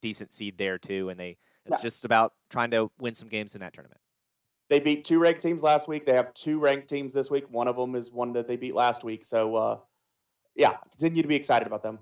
[0.00, 3.60] decent seed there too, and they it's just about trying to win some games in
[3.62, 4.00] that tournament.
[4.68, 6.04] They beat two ranked teams last week.
[6.04, 7.44] They have two ranked teams this week.
[7.50, 9.24] One of them is one that they beat last week.
[9.24, 9.78] So, uh,
[10.54, 11.98] yeah, continue to be excited about them.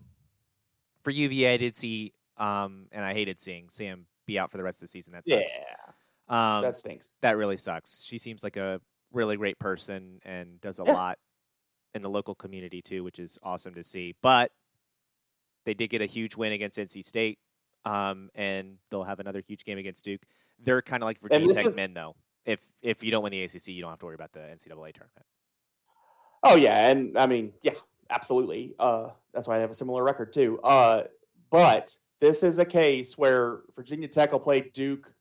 [1.05, 4.65] For UVA, I did see, um, and I hated seeing Sam be out for the
[4.65, 5.13] rest of the season.
[5.13, 5.59] That Yeah, sucks.
[6.29, 7.17] Um, that stinks.
[7.21, 8.03] that really sucks.
[8.03, 8.81] She seems like a
[9.13, 10.93] really great person and does a Yeah.
[10.93, 11.19] lot
[11.95, 14.17] in the local community too, which is awesome to see.
[14.23, 14.51] But
[15.65, 17.39] they did get a huge win against NC State,
[17.85, 20.23] um, and they'll have another huge game against Duke.
[20.59, 22.17] They're kind of like Virginia Tech is- men, though.
[22.47, 24.95] If if you don't win the ACC, you don't have to worry about the NCAA
[24.95, 25.27] tournament.
[26.43, 27.73] Oh yeah, and I mean, yeah,
[28.09, 28.75] absolutely.
[28.79, 30.61] Uh, that's why I have a similar record too.
[30.63, 31.05] Uh,
[31.51, 35.13] but this is a case where Virginia Tech will play Duke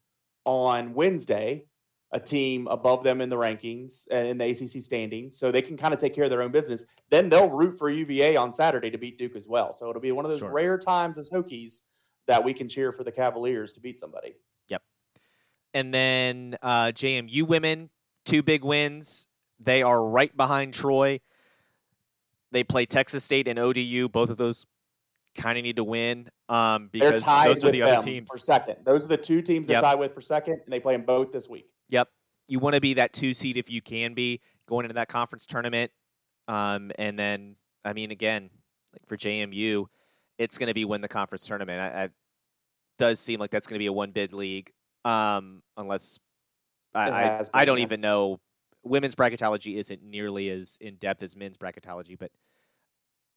[0.46, 1.66] on Wednesday,
[2.12, 5.76] a team above them in the rankings and in the ACC standings, so they can
[5.76, 6.86] kind of take care of their own business.
[7.10, 9.74] Then they'll root for UVA on Saturday to beat Duke as well.
[9.74, 10.52] So it'll be one of those Sure.
[10.52, 11.82] rare times as Hokies
[12.28, 14.36] that we can cheer for the Cavaliers to beat somebody.
[15.76, 17.90] And then uh, JMU women,
[18.24, 19.28] two big wins.
[19.60, 21.20] They are right behind Troy.
[22.54, 24.08] They play Texas State and ODU.
[24.08, 24.66] Both of those
[25.36, 28.30] kind of need to win um, because those are the other teams.
[28.32, 28.78] for second.
[28.86, 29.84] Those are the two teams they're Yep.
[29.84, 31.68] tied with for second, and they play them both this week.
[31.90, 32.08] Yep.
[32.48, 35.46] You want to be that two seed if you can be going into that conference
[35.46, 35.92] tournament.
[36.48, 38.50] Um, and then, I mean, again,
[38.94, 39.88] like for JMU,
[40.38, 41.82] it's going to be win the conference tournament.
[41.82, 42.10] I, I
[42.98, 44.72] does seem like that's going to be a one bid league,
[45.06, 46.20] um, unless
[46.94, 48.40] I, I, I don't even know.
[48.84, 52.32] Women's bracketology isn't nearly as in depth as men's bracketology, but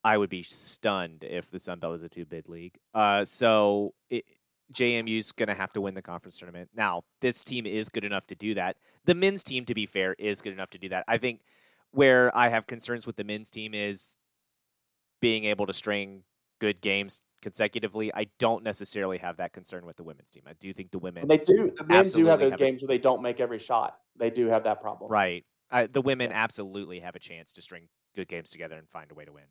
[0.05, 2.77] I would be stunned if the Sun Belt is a two bid league.
[2.93, 4.25] Uh, so it,
[4.73, 6.69] JMU's going to have to win the conference tournament.
[6.75, 8.77] Now, this team is good enough to do that.
[9.07, 11.05] The men's team, to be fair, is good enough to do that.
[11.09, 11.41] I think
[11.93, 14.17] where I have concerns with the men's team is
[15.21, 16.23] being able to string
[16.59, 18.13] good games consecutively.
[18.15, 20.43] I don't necessarily have that concern with the women's team.
[20.47, 21.73] I do think the women, And they do.
[21.77, 23.99] The men do have those have a- games where they don't make every shot.
[24.17, 25.11] They do have that problem.
[25.11, 25.45] right?
[25.71, 26.43] I, the women Yeah.
[26.43, 29.45] absolutely have a chance to string good games together and find a way to win.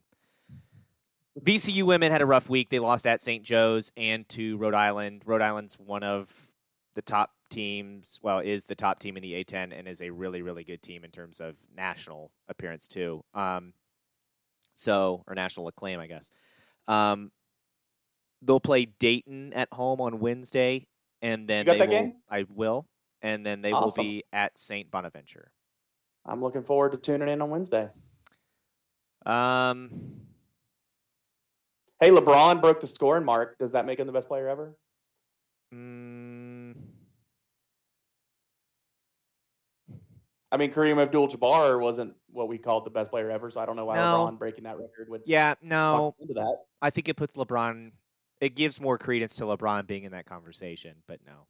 [1.40, 2.68] VCU women had a rough week.
[2.68, 3.44] They lost at St.
[3.44, 5.22] Joe's and to Rhode Island.
[5.24, 6.50] Rhode Island's one of
[6.94, 10.42] the top teams, well, is the top team in the A10 and is a really,
[10.42, 13.22] really good team in terms of national appearance, too.
[13.34, 13.72] Um,
[14.74, 16.30] so, or national acclaim, I guess.
[16.88, 17.30] Um,
[18.42, 20.86] they'll play Dayton at home on Wednesday,
[21.22, 22.14] and then they will, game?
[22.30, 22.86] I will,
[23.22, 24.04] and then they Awesome.
[24.04, 24.90] will be at St.
[24.90, 25.50] Bonaventure.
[26.26, 27.90] I'm looking forward to tuning in on Wednesday.
[29.24, 29.90] Um,
[32.00, 33.58] Hey, LeBron broke the scoring mark.
[33.58, 34.76] Does that make him the best player ever?
[35.74, 36.37] mm,
[40.50, 43.76] I mean, Kareem Abdul-Jabbar wasn't what we called the best player ever, so I don't
[43.76, 44.26] know why No.
[44.26, 46.56] LeBron breaking that record would Yeah, no, into that.
[46.80, 47.92] I think it puts LeBron.
[48.40, 51.46] It gives more credence to LeBron being in that conversation, but no,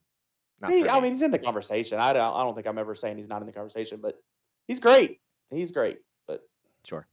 [0.61, 1.03] not He- I me.
[1.03, 2.01] mean, he's in the conversation.
[2.01, 4.21] I don't, I don't think I'm ever saying he's not in the conversation, but
[4.67, 5.21] he's great.
[5.51, 6.01] He's great.
[6.27, 6.43] But
[6.85, 7.07] sure.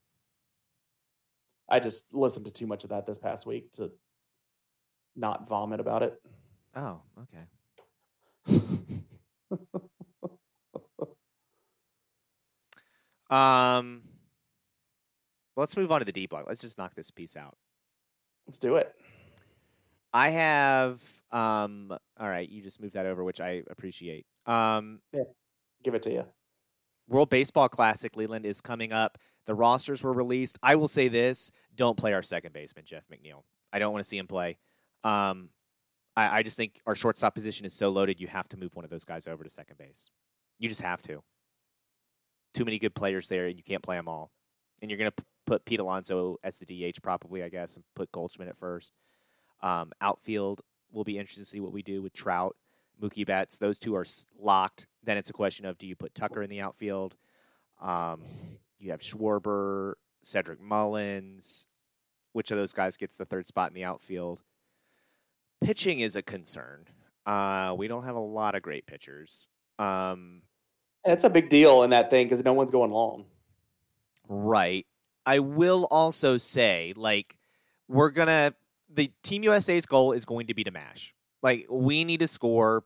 [1.70, 3.92] I just listened to too much of that this past week to
[5.16, 6.20] not vomit about it.
[6.76, 7.46] Oh, okay.
[13.30, 14.04] Um,
[15.56, 16.46] let's move on to the D block.
[16.48, 17.58] Let's just knock this piece out.
[18.48, 18.94] Let's do it.
[20.14, 24.26] I have um all right, you just moved that over, which I appreciate.
[24.46, 25.24] Um yeah,
[25.84, 26.26] Give it to you.
[27.10, 29.18] World Baseball Classic Leland is coming up.
[29.46, 30.58] The rosters were released.
[30.64, 33.44] I will say this, don't play our second baseman, Jeff McNeil.
[33.74, 34.58] I don't want to see him play.
[35.04, 35.50] Um
[36.16, 38.86] I, I just think our shortstop position is so loaded you have to move one
[38.86, 40.12] of those guys over to second base.
[40.60, 41.22] You just have to.
[42.56, 44.32] Too many good players there and you can't play them all.
[44.82, 48.12] And you're gonna p- put Pete Alonso as the DH probably, I guess, and put
[48.12, 48.94] Goldschmidt at first.
[49.62, 52.56] Um, outfield will be interested to see what we do with Trout,
[53.02, 53.58] Mookie Betts.
[53.58, 54.06] Those two are
[54.40, 54.88] locked.
[55.04, 57.16] Then it's a question of do you put Tucker in the outfield?
[57.82, 58.22] Um,
[58.80, 61.68] you have Schwarber, Cedric Mullins.
[62.34, 64.42] Which of those guys gets the third spot in the outfield?
[65.62, 66.86] Pitching is a concern.
[67.26, 69.48] Uh, we don't have a lot of great pitchers.
[69.80, 70.42] Um,
[71.06, 73.26] It's a big deal in that thing because no one's going long.
[74.28, 74.86] Right.
[75.26, 77.38] I will also say, like,
[77.88, 78.54] we're gonna
[78.90, 81.14] the Team USA's goal is going to be to mash.
[81.44, 82.84] Like, we need to score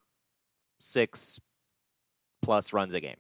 [0.80, 1.40] six
[2.42, 3.18] plus runs a game.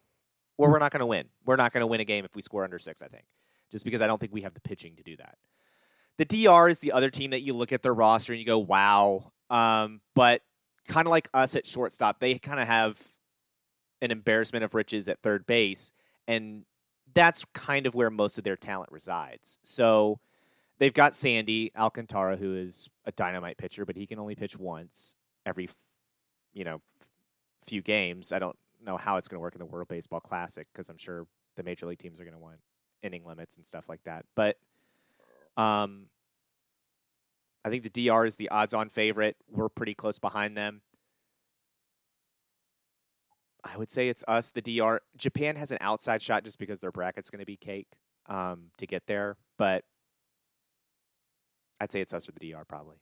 [0.57, 1.27] Or we're not gonna win.
[1.45, 3.23] We're not gonna win a game if we score under six, I think.
[3.71, 5.37] Just because I don't think we have the pitching to do that.
[6.17, 8.59] The DR is the other team that you look at their roster and you go,
[8.59, 9.31] wow.
[9.49, 10.41] Um, but
[10.87, 13.01] kind of like us at shortstop, they kind of have
[14.01, 15.91] an embarrassment of riches at third base.
[16.27, 16.65] And
[17.13, 19.59] that's kind of where most of their talent resides.
[19.63, 20.19] So
[20.77, 25.15] they've got Sandy Alcantara, who is a dynamite pitcher, but he can only pitch once
[25.45, 25.69] every,
[26.53, 26.81] you know,
[27.65, 28.31] few games.
[28.31, 30.97] I don't know how it's going to work in the World Baseball Classic because I'm
[30.97, 32.57] sure the major league teams are going to want
[33.01, 34.25] inning limits and stuff like that.
[34.35, 34.57] But
[35.57, 36.05] um,
[37.65, 39.35] I think the DR is the odds-on favorite.
[39.51, 40.81] We're pretty close behind them.
[43.63, 45.01] I would say it's us, the DR.
[45.17, 47.87] Japan has an outside shot just because their bracket's going to be cake
[48.27, 49.83] um, to get there, but
[51.81, 52.97] I'd say it's us or the DR probably.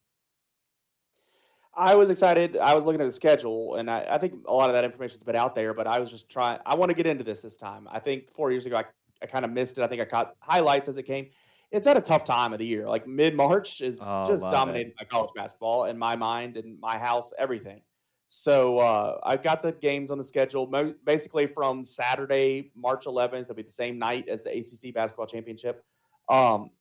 [1.75, 2.57] I was excited.
[2.57, 5.23] I was looking at the schedule, and I, I think a lot of that information's
[5.23, 5.75] been out there.
[5.75, 6.59] But I was just trying.
[6.65, 7.87] I want to get into this this time.
[7.91, 8.85] I think four years ago, I,
[9.21, 9.83] I kind of missed it.
[9.83, 11.27] I think I caught highlights as it came.
[11.71, 12.87] It's at a tough time of the year.
[12.87, 16.79] Like mid March is Oh, just love dominated by college basketball in my mind in
[16.79, 17.81] my house, everything.
[18.27, 20.67] So uh, I've got the games on the schedule.
[20.67, 25.27] Mo- basically, from Saturday, March 11th, it'll be the same night as the ACC basketball
[25.27, 25.85] championship.
[26.27, 26.71] Um,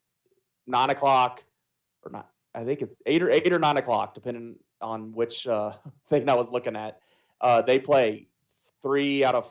[0.67, 1.45] nine o'clock,
[2.05, 2.31] or not.
[2.55, 5.73] I think it's eight or eight or nine o'clock, depending on which uh,
[6.07, 7.01] thing I was looking at.
[7.41, 8.27] Uh, they play
[8.83, 9.45] three out of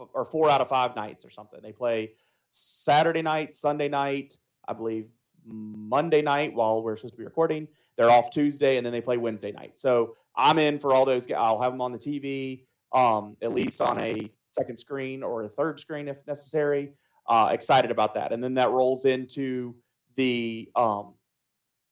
[0.00, 1.60] f- or four out of five nights or something.
[1.62, 2.12] They play
[2.50, 5.06] Saturday night, Sunday night, I believe
[5.44, 7.68] Monday night while we're supposed to be recording.
[7.96, 9.78] They're off Tuesday, and then they play Wednesday night.
[9.78, 11.30] So I'm in for all those.
[11.30, 15.48] I'll have them on the TV, um, at least on a second screen or a
[15.48, 16.92] third screen if necessary.
[17.28, 19.74] Uh, excited about that, and then that rolls into
[20.14, 21.14] the um,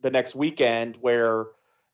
[0.00, 1.46] the next weekend where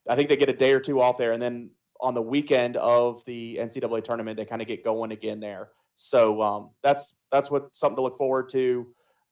[0.09, 1.71] I think they get a day or two off there, and then
[2.01, 5.71] on the weekend of the NCAA tournament, they kind of get going again there.
[5.97, 8.87] So um, that's that's what something to look forward to.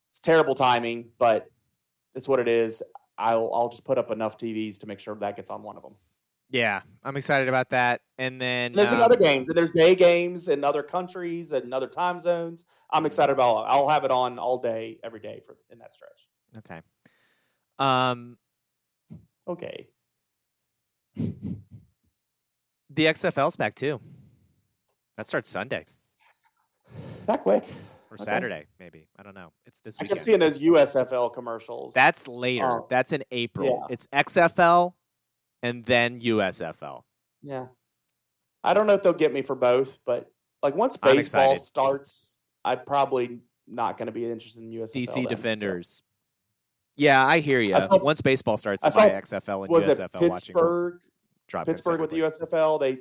[0.07, 1.47] It's terrible timing, but
[2.15, 2.81] it's what it is.
[3.17, 5.83] I'll I'll just put up enough TVs to make sure that gets on one of
[5.83, 5.95] them.
[6.51, 8.01] Yeah, I'm excited about that.
[8.17, 11.73] And then And there's um, other games, and there's day games in other countries and
[11.73, 12.65] other time zones.
[12.91, 13.65] I'm excited about.
[13.67, 16.27] I'll have it on all day, every day for in that stretch.
[16.57, 16.81] Okay.
[17.77, 18.37] Um,
[19.47, 19.87] Okay.
[21.15, 23.99] the XFL's back too.
[25.17, 25.85] That starts Sunday
[27.25, 27.63] That quick.
[28.09, 28.23] or Okay.
[28.23, 29.07] Saturday, maybe.
[29.17, 29.51] I don't know.
[29.65, 30.09] It's this I weekend.
[30.17, 31.93] kept seeing those USFL commercials.
[31.93, 32.65] That's later.
[32.79, 32.85] Oh.
[32.89, 33.85] That's in April.
[33.87, 33.93] Yeah.
[33.93, 34.93] It's XFL
[35.61, 37.03] and then USFL.
[37.41, 37.67] Yeah.
[38.63, 40.31] I don't know if they'll get me for both, but
[40.61, 44.93] like once baseball starts, I'm probably not going to be interested in USFL.
[45.03, 45.29] DC then, so.
[45.29, 46.03] Defenders.
[46.97, 47.75] Yeah, I hear you.
[47.75, 51.01] I saw- Once baseball starts, I saw- XFL and Was it USFL watching will Pittsburgh?
[51.47, 52.19] drop Pittsburgh with the.
[52.19, 52.79] USFL.
[52.79, 52.99] They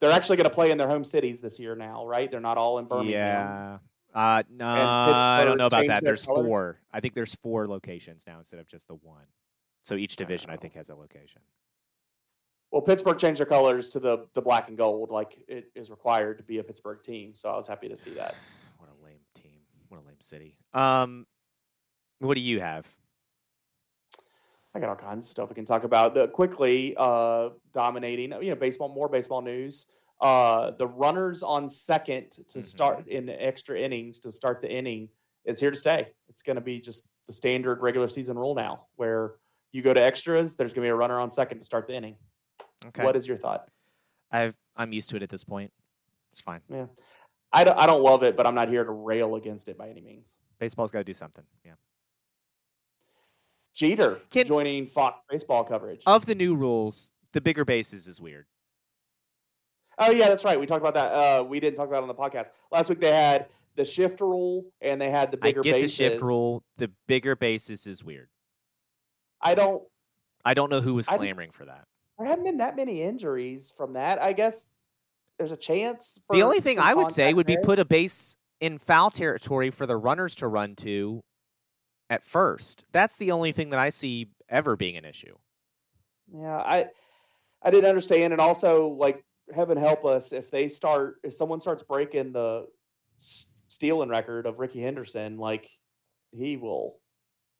[0.00, 2.30] they're actually going to play in their home cities this year now, right?
[2.30, 3.12] They're not all in Birmingham.
[3.12, 3.78] Yeah.
[4.14, 6.02] Uh, no, I don't know about that.
[6.02, 6.46] There's colors?
[6.46, 6.80] four.
[6.92, 9.24] I think there's four locations now instead of just the one.
[9.82, 11.42] So each division, I think, has a location.
[12.70, 16.38] Well, Pittsburgh changed their colors to the the black and gold, like it is required
[16.38, 17.34] to be a Pittsburgh team.
[17.34, 18.34] So I was happy to see that.
[18.78, 19.60] What a lame team!
[19.88, 20.56] what a lame city.
[20.74, 21.26] Um,
[22.20, 22.86] what do you have?
[24.74, 26.14] I got all kinds of stuff we can talk about.
[26.14, 29.86] The quickly uh, dominating, you know, baseball, more baseball news.
[30.20, 32.64] Uh, the runners on second to Mhm.
[32.64, 35.08] start in extra innings to start the inning
[35.44, 36.12] is here to stay.
[36.28, 39.36] It's going to be just the standard regular season rule now, where
[39.72, 40.54] you go to extras.
[40.56, 42.16] There's going to be a runner on second to start the inning.
[42.86, 43.68] Okay, What is your thought?
[44.30, 45.72] I've I'm used to it at this point.
[46.30, 46.60] It's fine.
[46.68, 46.86] Yeah.
[47.52, 49.88] I don't, I don't love it, but I'm not here to rail against it by
[49.88, 50.36] any means.
[50.58, 51.44] Baseball's got to do something.
[51.64, 51.72] Yeah.
[53.74, 56.02] Jeter Can- joining Fox baseball coverage.
[56.06, 58.46] Of the new rules, the bigger bases is weird.
[59.98, 60.58] Oh yeah, that's right.
[60.60, 61.12] We talked about that.
[61.12, 63.00] Uh, we didn't talk about it on the podcast last week.
[63.00, 63.46] They had
[63.76, 65.96] the shift rule and they had the I bigger get bases.
[65.98, 66.62] the shift rule.
[66.76, 68.28] The bigger bases is weird.
[69.40, 69.82] I don't.
[70.44, 71.86] I don't know who was I just- clamoring for that.
[72.18, 74.20] There haven't been that many injuries from that.
[74.20, 74.68] I guess
[75.38, 76.20] there's a chance.
[76.26, 77.62] For the only thing I would say would be there.
[77.62, 81.22] put a base in foul territory for the runners to run to
[82.10, 82.86] at first.
[82.90, 85.36] That's the only thing that I see ever being an issue.
[86.32, 86.86] Yeah, I
[87.62, 89.24] I didn't understand, and also like
[89.54, 92.66] heaven help us if they start if someone starts breaking the
[93.16, 95.70] stealing record of Rickey Henderson, like
[96.32, 96.98] he will.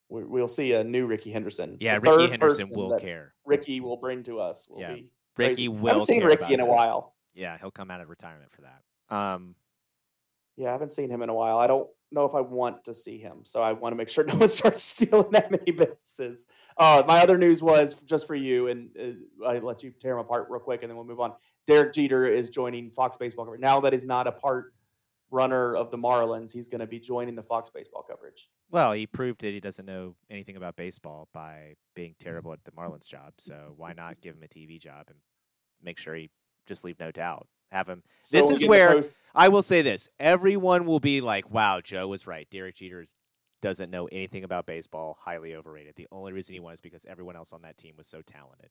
[0.08, 1.76] We- We'll see a new Rickey Henderson.
[1.80, 3.34] Yeah, The Rickey Henderson will care.
[3.44, 4.68] Rickey will bring to us.
[4.68, 4.94] Will Yeah.
[4.94, 5.68] be Rickey crazy.
[5.68, 5.86] will.
[5.86, 6.68] I haven't seen Rickey in a it.
[6.68, 7.14] while.
[7.34, 9.14] Yeah, he'll come out of retirement for that.
[9.14, 9.54] Um,
[10.56, 11.58] Yeah, I haven't seen him in a while.
[11.58, 14.24] I don't know if I want to see him, so I want to make sure
[14.24, 16.48] no one starts stealing that many bases.
[16.76, 18.90] Uh, my other news was just for you, and
[19.40, 21.34] uh, I let you tear them apart real quick, and then we'll move on.
[21.68, 24.72] Derek Jeter is joining Fox Baseball now that is not a part
[25.30, 26.52] runner of the Marlins.
[26.52, 28.48] He's going to be joining the Fox Baseball coverage.
[28.70, 32.70] well, he proved that he doesn't know anything about baseball by being terrible at the
[32.72, 33.34] Marlins job.
[33.38, 35.18] So why not give him a TV job and
[35.82, 36.30] make sure he
[36.66, 37.46] just leave no doubt.
[37.70, 38.02] Have him.
[38.20, 39.02] So This is where-
[39.34, 42.48] I will say this: everyone will be like, "Wow, Joe was right.
[42.50, 43.04] Derek Jeter
[43.60, 45.18] doesn't know anything about baseball.
[45.20, 45.94] Highly overrated.
[45.96, 48.70] The only reason he won is because everyone else on that team was so talented."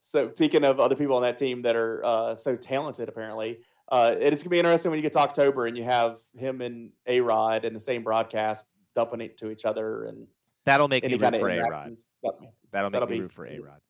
[0.00, 3.58] So speaking of other people on that team that are uh, so talented, apparently,
[3.90, 6.18] uh, it is going to be interesting when you get to October and you have
[6.34, 10.26] him and A Rod in the same broadcast dumping it to each other and
[10.64, 11.94] That'll make me any root for A Rod.
[12.22, 12.34] That-
[12.70, 13.80] That'll make me root for A Rod.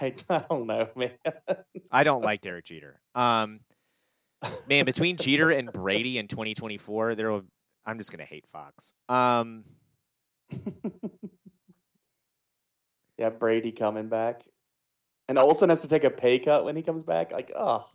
[0.00, 1.10] I, I don't know, man.
[1.90, 3.00] I don't like Derek Jeter.
[3.14, 3.60] Um,
[4.68, 7.42] man, between Jeter and Brady in 2024, there will.
[7.84, 8.94] I'm just gonna hate Fox.
[9.08, 9.64] Um,
[13.18, 14.42] yeah, Brady coming back,
[15.28, 17.32] and Olsen has to take a pay cut when he comes back.
[17.32, 17.88] Like, oh,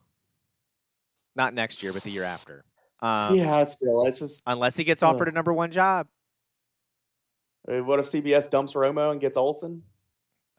[1.35, 2.65] not next year, but the year after.
[3.01, 4.43] Um, yeah, still, it's just.
[4.45, 6.07] Unless he gets offered a number one job.
[7.67, 9.83] I mean, What if CBS dumps Romo and gets Olsen?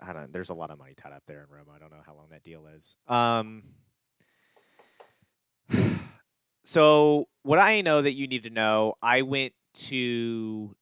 [0.00, 0.32] I don't.
[0.32, 1.74] There's a lot of money tied up there in Romo.
[1.74, 2.96] I don't know how long that deal is.
[3.08, 3.62] Um.
[6.64, 10.76] So what I know that you need to know, I went to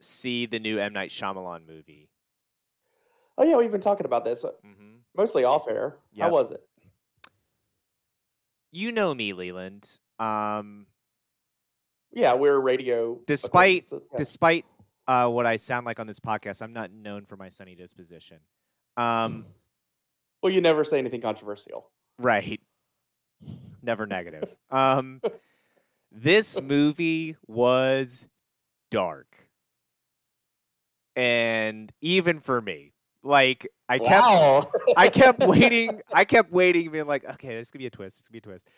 [0.00, 2.08] see the new M Night Shyamalan movie.
[3.36, 5.96] Oh yeah, we've been talking about this uh, hmm mostly off air.
[6.12, 6.24] Yep.
[6.24, 6.60] How was it?
[8.72, 9.98] You know me, Leland.
[10.18, 10.86] Um,
[12.12, 13.20] Yeah, we're radio.
[13.26, 13.84] Despite-
[14.16, 14.64] despite
[15.06, 18.38] uh, what I sound like on this podcast, I'm not known for my sunny disposition.
[18.96, 19.44] Um,
[20.42, 21.90] well, you never say anything controversial.
[22.18, 22.60] right.
[23.82, 24.48] Never negative.
[24.70, 25.20] Um,
[26.10, 28.26] this movie was
[28.90, 29.48] dark,
[31.14, 32.94] and even for me,
[33.26, 34.70] like I kept, wow.
[34.96, 36.00] I kept waiting.
[36.12, 38.20] I kept waiting, being like, okay, there's gonna be a twist.
[38.20, 38.68] It's gonna be a twist,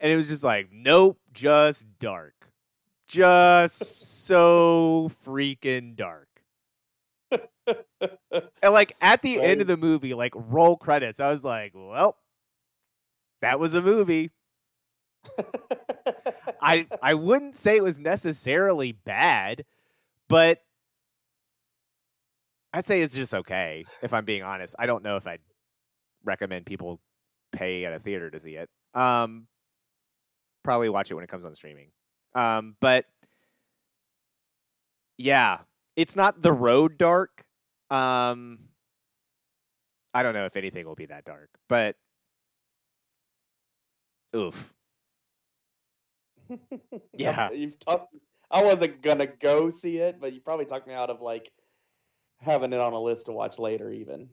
[0.00, 2.50] and it was just like, nope, just dark,
[3.08, 6.28] just so freaking dark.
[8.62, 12.16] And like at the end of the movie, like roll credits, I was like, well,
[13.42, 14.30] that was a movie.
[16.62, 19.64] I I wouldn't say it was necessarily bad,
[20.28, 20.62] but
[22.72, 23.84] I'd say it's just okay.
[24.02, 25.40] If I'm being honest, I don't know if I'd
[26.24, 27.00] recommend people
[27.52, 28.68] pay at a theater to see it.
[28.94, 29.46] Um,
[30.64, 31.90] probably watch it when it comes on streaming.
[32.34, 33.06] Um, but
[35.16, 35.58] yeah,
[35.96, 37.44] it's not the road dark.
[37.90, 38.58] Um,
[40.12, 41.96] I don't know if anything will be that dark, but
[44.36, 44.72] oof.
[47.12, 47.50] Yeah.
[47.50, 48.14] You've talked.
[48.50, 51.50] I wasn't gonna go see it, but you probably talked me out of like
[52.40, 53.90] having it on a list to watch later.
[53.90, 54.28] Even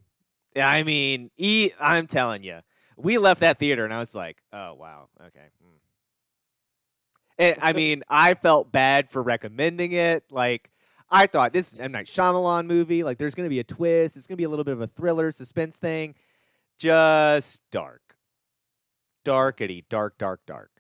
[0.55, 2.59] Yeah, I mean, e- I'm telling you,
[2.97, 5.47] we left that theater and I was like, oh wow, okay.
[5.63, 5.77] hmm.
[7.37, 10.23] And I mean, I felt bad for recommending it.
[10.31, 10.71] Like,
[11.09, 13.03] I thought this is M Night Shyamalan movie.
[13.03, 14.17] Like, there's going to be a twist.
[14.17, 16.15] It's going to be a little bit of a thriller, suspense thing.
[16.79, 18.01] Just dark,
[19.25, 20.71] darkity, dark, dark, dark.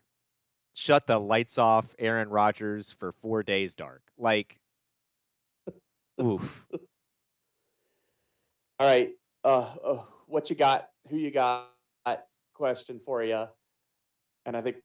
[0.73, 4.03] shut the lights off Aaron Rodgers for four days dark.
[4.17, 4.59] Like,
[6.21, 6.65] oof.
[8.79, 9.11] All right.
[9.43, 10.89] Uh, uh, what you got?
[11.09, 11.69] Who you got?
[12.53, 13.47] Question for you.
[14.45, 14.77] And I think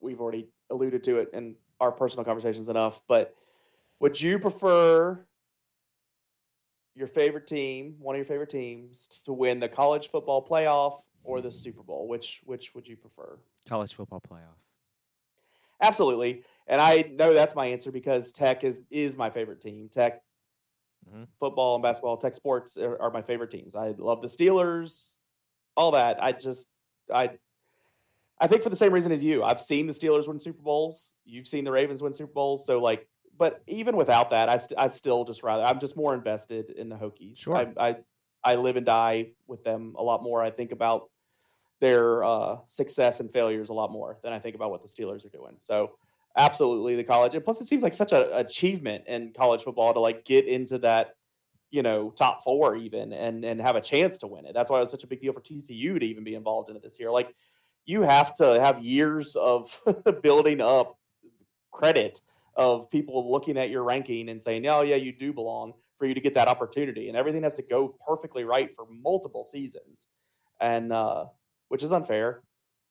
[0.00, 3.02] we've already alluded to it in our personal conversations enough.
[3.06, 3.34] But
[4.00, 5.26] would you prefer
[6.94, 11.40] your favorite team, one of your favorite teams, to win the college football playoff or
[11.40, 12.08] the Super Bowl?
[12.08, 13.38] Which which would you prefer?
[13.66, 14.56] College football playoff.
[15.82, 16.44] Absolutely.
[16.66, 19.88] And I know that's my answer because Tech is is my favorite team.
[19.90, 20.22] Tech
[21.06, 21.24] mm-hmm.
[21.38, 23.74] football and basketball, Tech sports are, are, my favorite teams.
[23.74, 25.16] I love the Steelers,
[25.76, 26.22] all that.
[26.22, 26.68] I just
[27.12, 27.30] I
[28.40, 29.42] I think for the same reason as you.
[29.42, 31.12] I've seen the Steelers win Super Bowls.
[31.24, 32.64] You've seen the Ravens win Super Bowls.
[32.64, 36.14] So like, but even without that, I, st- I still just rather I'm just more
[36.14, 37.38] invested in the Hokies.
[37.38, 37.56] Sure.
[37.56, 37.96] I, I
[38.44, 40.42] I live and die with them a lot more.
[40.42, 41.10] I think about
[41.80, 45.24] their uh, success and failures a lot more than I think about what the Steelers
[45.24, 45.54] are doing.
[45.58, 45.92] So
[46.36, 47.34] absolutely the college.
[47.34, 50.78] And plus it seems like such an achievement in college football to like get into
[50.78, 51.14] that,
[51.70, 54.54] you know, top four even and and have a chance to win it.
[54.54, 56.76] That's why it was such a big deal for TCU to even be involved in
[56.76, 57.10] it this year.
[57.10, 57.34] Like
[57.86, 59.80] you have to have years of
[60.22, 60.98] building up
[61.72, 62.20] credit
[62.54, 66.14] of people looking at your ranking and saying, "Oh yeah, you do belong." For you
[66.14, 70.10] to get that opportunity, and everything has to go perfectly right for multiple seasons,
[70.60, 71.24] and uh,
[71.70, 72.44] which is unfair,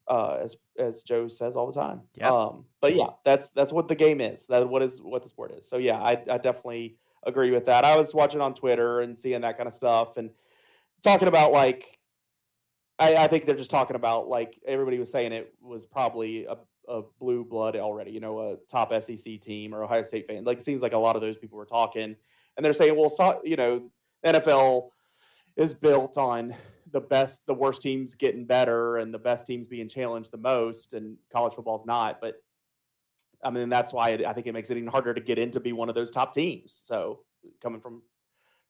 [0.08, 2.02] uh, as as Joe says all the time.
[2.18, 2.32] Yeah.
[2.32, 4.48] Um, but yeah, that's that's what the game is.
[4.48, 5.70] That what is what the sport is.
[5.70, 7.84] So yeah, I, I definitely agree with that.
[7.84, 10.30] I was watching on Twitter and seeing that kind of stuff and
[11.04, 12.00] talking about like
[13.00, 16.58] I, I think they're just talking about like everybody was saying it was probably a,
[16.88, 20.44] a blue blood already, you know, a top SEC team or Ohio State fan.
[20.44, 22.16] Like it seems like a lot of those people were talking
[22.56, 23.92] and they're saying, well, so, you know,
[24.26, 24.90] NFL
[25.56, 26.56] is built on
[26.92, 30.94] the best, the worst teams getting better and the best teams being challenged the most,
[30.94, 32.22] and college football's not.
[32.22, 32.36] But
[33.44, 35.60] I mean, that's why I think it makes it even harder to get in to
[35.60, 36.74] be one of those top teams.
[36.74, 37.20] So
[37.62, 38.02] coming from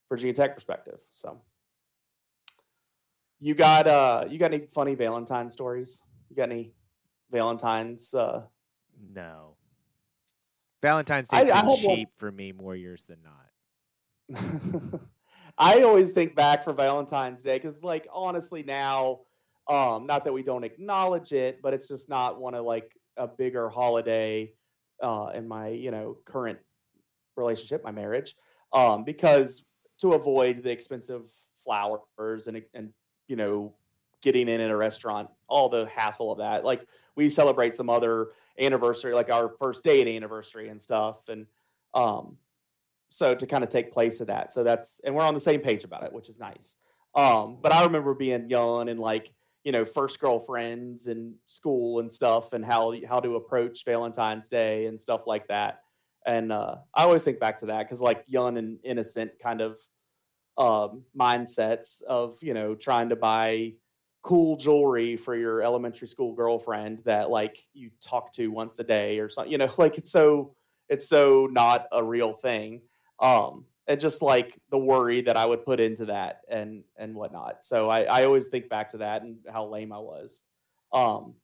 [0.10, 1.42] Virginia Tech perspective, so
[3.40, 6.04] you got uh, you got any funny Valentine stories?
[6.30, 6.74] You got any
[7.32, 8.14] Valentine's?
[8.14, 8.44] Uh...
[9.14, 9.56] No.
[10.82, 12.06] Valentine's Day's I, been cheap one...
[12.16, 15.02] for me more years than not.
[15.58, 19.22] I always think back for Valentine's Day because, like, honestly, now,
[19.68, 23.28] um, not that we don't acknowledge it, but it's just not one of like a
[23.28, 24.54] bigger holiday
[25.02, 26.60] uh, in my you know current
[27.36, 28.36] relationship, my marriage,
[28.74, 29.64] um, because
[30.00, 31.26] to avoid the expensive
[31.58, 32.94] flowers and and
[33.28, 33.74] you know
[34.22, 36.64] getting in at a restaurant, all the hassle of that.
[36.64, 38.30] Like we celebrate some other
[38.60, 41.46] anniversary, like our first date anniversary and stuff, and
[41.94, 42.38] um,
[43.10, 44.52] so to kind of take place of that.
[44.52, 46.76] So that's and we're on the same page about it, which is nice.
[47.16, 52.12] Um, but I remember being young and like you know first girlfriends and school and
[52.12, 55.82] stuff, and how how to approach Valentine's Day and stuff like that.
[56.26, 59.80] And uh, I always think back to that because like young and innocent kind of
[60.58, 63.74] um, mindsets of you know trying to buy
[64.24, 69.20] cool jewelry for your elementary school girlfriend that like you talk to once a day
[69.20, 70.54] or something you know like it's so
[70.90, 72.82] it's so not a real thing
[73.20, 77.64] um, and just like the worry that I would put into that and and whatnot.
[77.64, 80.44] So I, I always think back to that and how lame I was.
[80.92, 81.36] Um,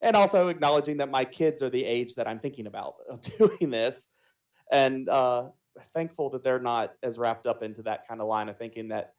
[0.00, 3.70] and also acknowledging that my kids are the age that I'm thinking about of doing
[3.70, 4.08] this,
[4.70, 5.48] and uh,
[5.92, 9.14] thankful that they're not as wrapped up into that kind of line of thinking that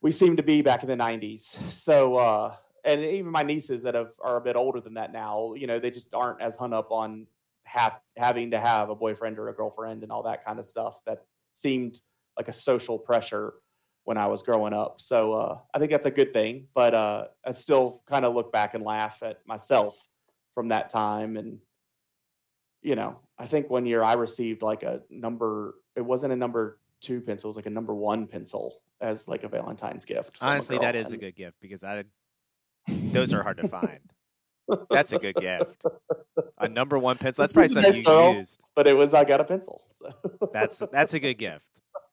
[0.00, 1.56] we seem to be back in the 90s.
[1.70, 5.54] So uh, and even my nieces that have, are a bit older than that now,
[5.54, 7.26] you know, they just aren't as hung up on
[7.68, 11.00] have having to have a boyfriend or a girlfriend and all that kind of stuff
[11.06, 12.00] that seemed
[12.36, 13.54] like a social pressure
[14.04, 15.00] when I was growing up.
[15.00, 16.68] So uh, I think that's a good thing.
[16.74, 20.08] But uh, I still kind of look back and laugh at myself
[20.54, 21.36] from that time.
[21.36, 21.58] And
[22.80, 25.74] you know, I think one year I received like a number.
[25.94, 29.44] It wasn't a number two pencil; it was like a number one pencil as like
[29.44, 30.38] a Valentine's gift.
[30.40, 32.04] Honestly, that is a good gift because I
[32.88, 34.00] those are hard to find.
[34.90, 35.84] That's a good gift.
[36.58, 37.42] A number one pencil.
[37.42, 38.60] That's probably something you girl, used.
[38.74, 39.82] But it was I got a pencil.
[39.90, 40.12] So.
[40.52, 41.64] that's that's a good gift.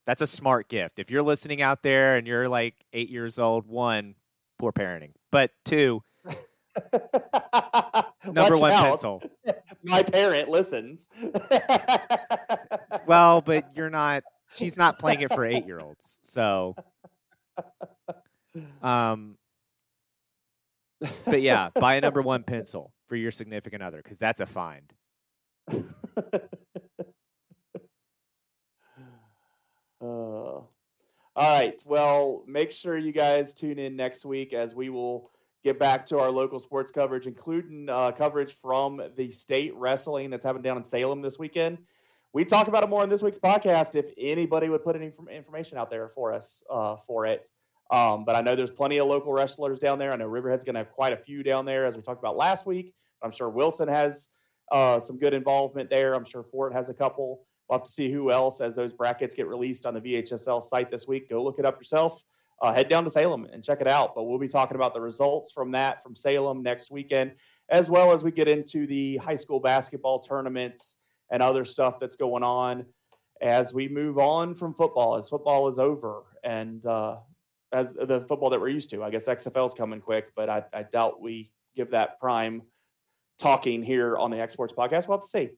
[0.05, 0.99] That's a smart gift.
[0.99, 4.15] If you're listening out there and you're like eight years old, one,
[4.59, 5.11] poor parenting.
[5.31, 6.01] But two,
[8.25, 8.83] number Watch one out.
[8.89, 9.23] pencil.
[9.83, 11.09] My parent listens.
[13.07, 14.23] well, but you're not.
[14.53, 16.19] She's not playing it for eight year olds.
[16.23, 16.75] So,
[18.81, 19.37] um,
[21.25, 24.93] but yeah, buy a number one pencil for your significant other because that's a find.
[30.01, 30.69] Uh, all
[31.35, 31.81] right.
[31.85, 35.31] Well, make sure you guys tune in next week as we will
[35.63, 40.43] get back to our local sports coverage, including uh, coverage from the state wrestling that's
[40.43, 41.79] happening down in Salem this weekend.
[42.33, 45.77] We talk about it more in this week's podcast if anybody would put any information
[45.77, 47.49] out there for us uh, for it.
[47.91, 50.11] Um, but I know there's plenty of local wrestlers down there.
[50.11, 52.35] I know Riverheads going to have quite a few down there, as we talked about
[52.35, 52.93] last week.
[53.21, 54.29] I'm sure Wilson has
[54.71, 56.13] uh, some good involvement there.
[56.13, 57.45] I'm sure Fort has a couple.
[57.69, 60.91] We'll have to see who else as those brackets get released on the VHSL site
[60.91, 61.29] this week.
[61.29, 62.23] Go look it up yourself
[62.61, 64.15] uh, head down to Salem and check it out.
[64.15, 67.33] But we'll be talking about the results from that from Salem next weekend,
[67.69, 70.97] as well as we get into the high school basketball tournaments
[71.31, 72.85] and other stuff that's going on
[73.41, 77.17] as we move on from football, as football is over and uh,
[77.75, 79.03] as the football that we're used to.
[79.03, 82.63] I guess XFL is coming quick, but I, I doubt we give that prime
[83.37, 85.07] talking here on the Yak Sports podcast.
[85.07, 85.49] We'll have to see.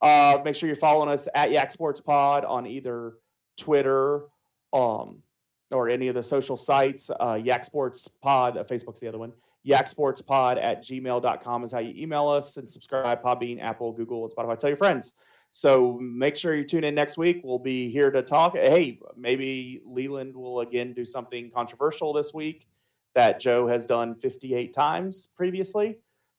[0.00, 3.14] Uh, make sure you're following us at Yak Sports Pod on either
[3.56, 4.24] Twitter,
[4.72, 5.22] um,
[5.70, 7.10] or any of the social sites.
[7.10, 9.32] Uh, Yak Sports Pod, uh, Facebook's the other one.
[9.64, 13.22] Yak Sports Pod at gmail.com is how you email us and subscribe.
[13.22, 14.56] Podbean, Apple, Google, and Spotify.
[14.58, 15.14] Tell your friends.
[15.56, 17.40] So make sure you tune in next week.
[17.42, 18.54] We'll be here to talk.
[18.54, 22.66] Hey, maybe Leland will again do something controversial this week
[23.14, 25.96] that Joe has done 58 times previously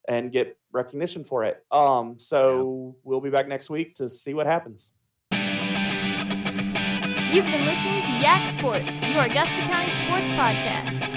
[0.07, 1.65] and get recognition for it.
[1.71, 3.01] Um, so yeah.
[3.05, 4.93] we'll be back next week to see what happens.
[7.31, 11.16] You've been listening to Yak Sports, your Augusta County sports podcast.